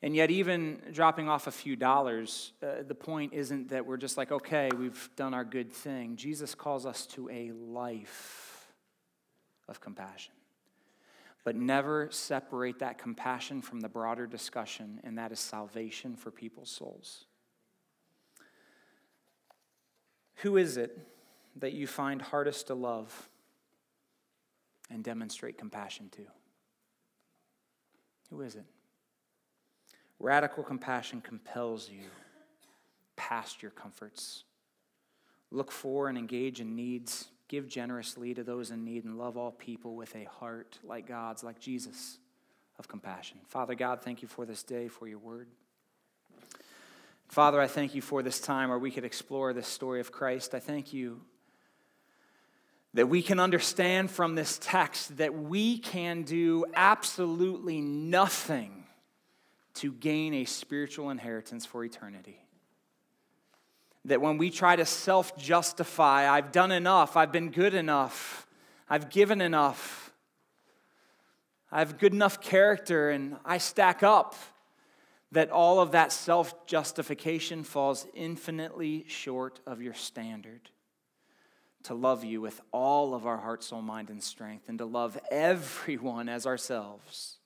And 0.00 0.16
yet, 0.16 0.30
even 0.30 0.80
dropping 0.90 1.28
off 1.28 1.46
a 1.46 1.50
few 1.50 1.76
dollars, 1.76 2.52
uh, 2.62 2.82
the 2.86 2.94
point 2.94 3.34
isn't 3.34 3.68
that 3.68 3.84
we're 3.84 3.98
just 3.98 4.16
like, 4.16 4.32
okay, 4.32 4.70
we've 4.78 5.10
done 5.16 5.34
our 5.34 5.44
good 5.44 5.70
thing. 5.70 6.16
Jesus 6.16 6.54
calls 6.54 6.86
us 6.86 7.06
to 7.08 7.28
a 7.30 7.52
life 7.52 8.72
of 9.68 9.80
compassion. 9.82 10.32
But 11.44 11.56
never 11.56 12.08
separate 12.10 12.78
that 12.78 12.96
compassion 12.96 13.60
from 13.60 13.80
the 13.80 13.88
broader 13.88 14.26
discussion, 14.26 15.00
and 15.04 15.18
that 15.18 15.30
is 15.30 15.38
salvation 15.38 16.16
for 16.16 16.30
people's 16.30 16.70
souls. 16.70 17.26
Who 20.36 20.56
is 20.56 20.78
it 20.78 20.98
that 21.56 21.72
you 21.72 21.86
find 21.86 22.20
hardest 22.20 22.66
to 22.68 22.74
love 22.74 23.28
and 24.90 25.04
demonstrate 25.04 25.58
compassion 25.58 26.08
to? 26.16 26.22
Who 28.30 28.40
is 28.40 28.56
it? 28.56 28.64
Radical 30.18 30.62
compassion 30.62 31.20
compels 31.20 31.90
you 31.90 32.08
past 33.16 33.62
your 33.62 33.70
comforts. 33.70 34.44
Look 35.50 35.70
for 35.70 36.08
and 36.08 36.16
engage 36.16 36.60
in 36.60 36.74
needs 36.74 37.28
Give 37.48 37.68
generously 37.68 38.34
to 38.34 38.42
those 38.42 38.70
in 38.70 38.84
need 38.84 39.04
and 39.04 39.18
love 39.18 39.36
all 39.36 39.50
people 39.50 39.96
with 39.96 40.14
a 40.16 40.24
heart 40.24 40.78
like 40.82 41.06
God's, 41.06 41.44
like 41.44 41.60
Jesus, 41.60 42.18
of 42.78 42.88
compassion. 42.88 43.38
Father 43.46 43.74
God, 43.74 44.02
thank 44.02 44.22
you 44.22 44.28
for 44.28 44.46
this 44.46 44.62
day, 44.62 44.88
for 44.88 45.06
your 45.06 45.18
word. 45.18 45.48
Father, 47.28 47.60
I 47.60 47.66
thank 47.66 47.94
you 47.94 48.02
for 48.02 48.22
this 48.22 48.40
time 48.40 48.68
where 48.68 48.78
we 48.78 48.90
could 48.90 49.04
explore 49.04 49.52
this 49.52 49.66
story 49.66 50.00
of 50.00 50.12
Christ. 50.12 50.54
I 50.54 50.60
thank 50.60 50.92
you 50.92 51.20
that 52.94 53.08
we 53.08 53.22
can 53.22 53.40
understand 53.40 54.10
from 54.10 54.36
this 54.36 54.58
text 54.62 55.16
that 55.16 55.34
we 55.34 55.78
can 55.78 56.22
do 56.22 56.64
absolutely 56.74 57.80
nothing 57.80 58.84
to 59.74 59.92
gain 59.92 60.32
a 60.32 60.44
spiritual 60.44 61.10
inheritance 61.10 61.66
for 61.66 61.84
eternity. 61.84 62.43
That 64.04 64.20
when 64.20 64.38
we 64.38 64.50
try 64.50 64.76
to 64.76 64.84
self 64.84 65.36
justify, 65.36 66.30
I've 66.30 66.52
done 66.52 66.72
enough, 66.72 67.16
I've 67.16 67.32
been 67.32 67.50
good 67.50 67.74
enough, 67.74 68.46
I've 68.88 69.10
given 69.10 69.40
enough, 69.40 70.12
I 71.72 71.78
have 71.78 71.98
good 71.98 72.12
enough 72.12 72.40
character, 72.40 73.10
and 73.10 73.36
I 73.44 73.58
stack 73.58 74.02
up, 74.02 74.34
that 75.32 75.50
all 75.50 75.80
of 75.80 75.92
that 75.92 76.12
self 76.12 76.66
justification 76.66 77.64
falls 77.64 78.06
infinitely 78.14 79.04
short 79.08 79.60
of 79.66 79.82
your 79.82 79.94
standard 79.94 80.70
to 81.84 81.94
love 81.94 82.24
you 82.24 82.40
with 82.40 82.60
all 82.72 83.14
of 83.14 83.26
our 83.26 83.36
heart, 83.36 83.62
soul, 83.62 83.82
mind, 83.82 84.10
and 84.10 84.22
strength, 84.22 84.68
and 84.68 84.78
to 84.78 84.86
love 84.86 85.18
everyone 85.30 86.28
as 86.28 86.46
ourselves. 86.46 87.38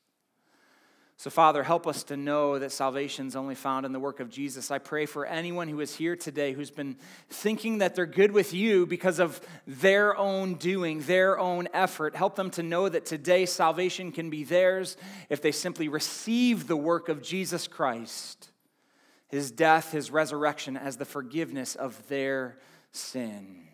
So, 1.18 1.30
Father, 1.30 1.64
help 1.64 1.88
us 1.88 2.04
to 2.04 2.16
know 2.16 2.60
that 2.60 2.70
salvation 2.70 3.26
is 3.26 3.34
only 3.34 3.56
found 3.56 3.84
in 3.84 3.90
the 3.90 3.98
work 3.98 4.20
of 4.20 4.30
Jesus. 4.30 4.70
I 4.70 4.78
pray 4.78 5.04
for 5.04 5.26
anyone 5.26 5.66
who 5.66 5.80
is 5.80 5.96
here 5.96 6.14
today 6.14 6.52
who's 6.52 6.70
been 6.70 6.96
thinking 7.28 7.78
that 7.78 7.96
they're 7.96 8.06
good 8.06 8.30
with 8.30 8.54
you 8.54 8.86
because 8.86 9.18
of 9.18 9.40
their 9.66 10.16
own 10.16 10.54
doing, 10.54 11.00
their 11.00 11.36
own 11.36 11.66
effort. 11.74 12.14
Help 12.14 12.36
them 12.36 12.50
to 12.50 12.62
know 12.62 12.88
that 12.88 13.04
today 13.04 13.46
salvation 13.46 14.12
can 14.12 14.30
be 14.30 14.44
theirs 14.44 14.96
if 15.28 15.42
they 15.42 15.50
simply 15.50 15.88
receive 15.88 16.68
the 16.68 16.76
work 16.76 17.08
of 17.08 17.20
Jesus 17.20 17.66
Christ, 17.66 18.50
his 19.26 19.50
death, 19.50 19.90
his 19.90 20.12
resurrection, 20.12 20.76
as 20.76 20.98
the 20.98 21.04
forgiveness 21.04 21.74
of 21.74 22.06
their 22.06 22.60
sin. 22.92 23.64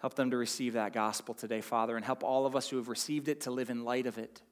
Help 0.00 0.14
them 0.14 0.32
to 0.32 0.36
receive 0.36 0.72
that 0.72 0.92
gospel 0.92 1.34
today, 1.34 1.60
Father, 1.60 1.94
and 1.94 2.04
help 2.04 2.24
all 2.24 2.46
of 2.46 2.56
us 2.56 2.68
who 2.68 2.78
have 2.78 2.88
received 2.88 3.28
it 3.28 3.42
to 3.42 3.52
live 3.52 3.70
in 3.70 3.84
light 3.84 4.06
of 4.06 4.18
it. 4.18 4.42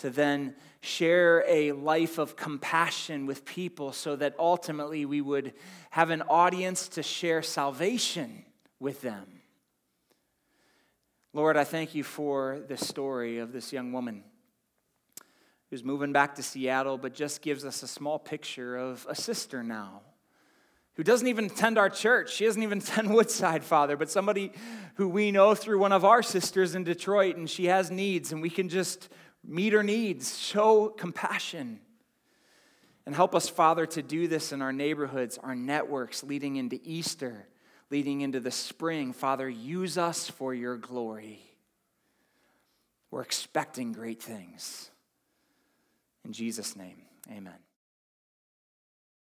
To 0.00 0.10
then 0.10 0.54
share 0.80 1.44
a 1.46 1.72
life 1.72 2.18
of 2.18 2.36
compassion 2.36 3.26
with 3.26 3.44
people 3.44 3.92
so 3.92 4.16
that 4.16 4.34
ultimately 4.38 5.04
we 5.04 5.20
would 5.20 5.52
have 5.90 6.10
an 6.10 6.22
audience 6.22 6.88
to 6.88 7.02
share 7.02 7.42
salvation 7.42 8.44
with 8.78 9.02
them. 9.02 9.40
Lord, 11.32 11.56
I 11.56 11.64
thank 11.64 11.94
you 11.94 12.02
for 12.02 12.60
the 12.66 12.76
story 12.76 13.38
of 13.38 13.52
this 13.52 13.72
young 13.72 13.92
woman 13.92 14.24
who's 15.68 15.84
moving 15.84 16.12
back 16.12 16.34
to 16.36 16.42
Seattle, 16.42 16.98
but 16.98 17.14
just 17.14 17.42
gives 17.42 17.64
us 17.64 17.82
a 17.82 17.88
small 17.88 18.18
picture 18.18 18.76
of 18.76 19.06
a 19.08 19.14
sister 19.14 19.62
now 19.62 20.00
who 20.94 21.04
doesn't 21.04 21.28
even 21.28 21.44
attend 21.44 21.78
our 21.78 21.88
church. 21.88 22.34
She 22.34 22.44
doesn't 22.44 22.62
even 22.62 22.78
attend 22.78 23.14
Woodside, 23.14 23.64
Father, 23.64 23.96
but 23.96 24.10
somebody 24.10 24.52
who 24.94 25.08
we 25.08 25.30
know 25.30 25.54
through 25.54 25.78
one 25.78 25.92
of 25.92 26.04
our 26.04 26.22
sisters 26.22 26.74
in 26.74 26.84
Detroit, 26.84 27.36
and 27.36 27.48
she 27.48 27.66
has 27.66 27.90
needs, 27.90 28.32
and 28.32 28.42
we 28.42 28.50
can 28.50 28.68
just 28.68 29.08
meet 29.44 29.74
our 29.74 29.82
needs, 29.82 30.38
show 30.38 30.88
compassion. 30.88 31.80
And 33.06 33.14
help 33.14 33.34
us, 33.34 33.48
Father, 33.48 33.86
to 33.86 34.02
do 34.02 34.28
this 34.28 34.52
in 34.52 34.62
our 34.62 34.72
neighborhoods, 34.72 35.38
our 35.38 35.54
networks 35.54 36.22
leading 36.22 36.56
into 36.56 36.78
Easter, 36.84 37.46
leading 37.90 38.20
into 38.20 38.40
the 38.40 38.50
spring. 38.50 39.12
Father, 39.12 39.48
use 39.48 39.98
us 39.98 40.28
for 40.28 40.54
your 40.54 40.76
glory. 40.76 41.40
We're 43.10 43.22
expecting 43.22 43.92
great 43.92 44.22
things. 44.22 44.90
In 46.24 46.32
Jesus' 46.32 46.76
name, 46.76 47.02
amen. 47.30 47.69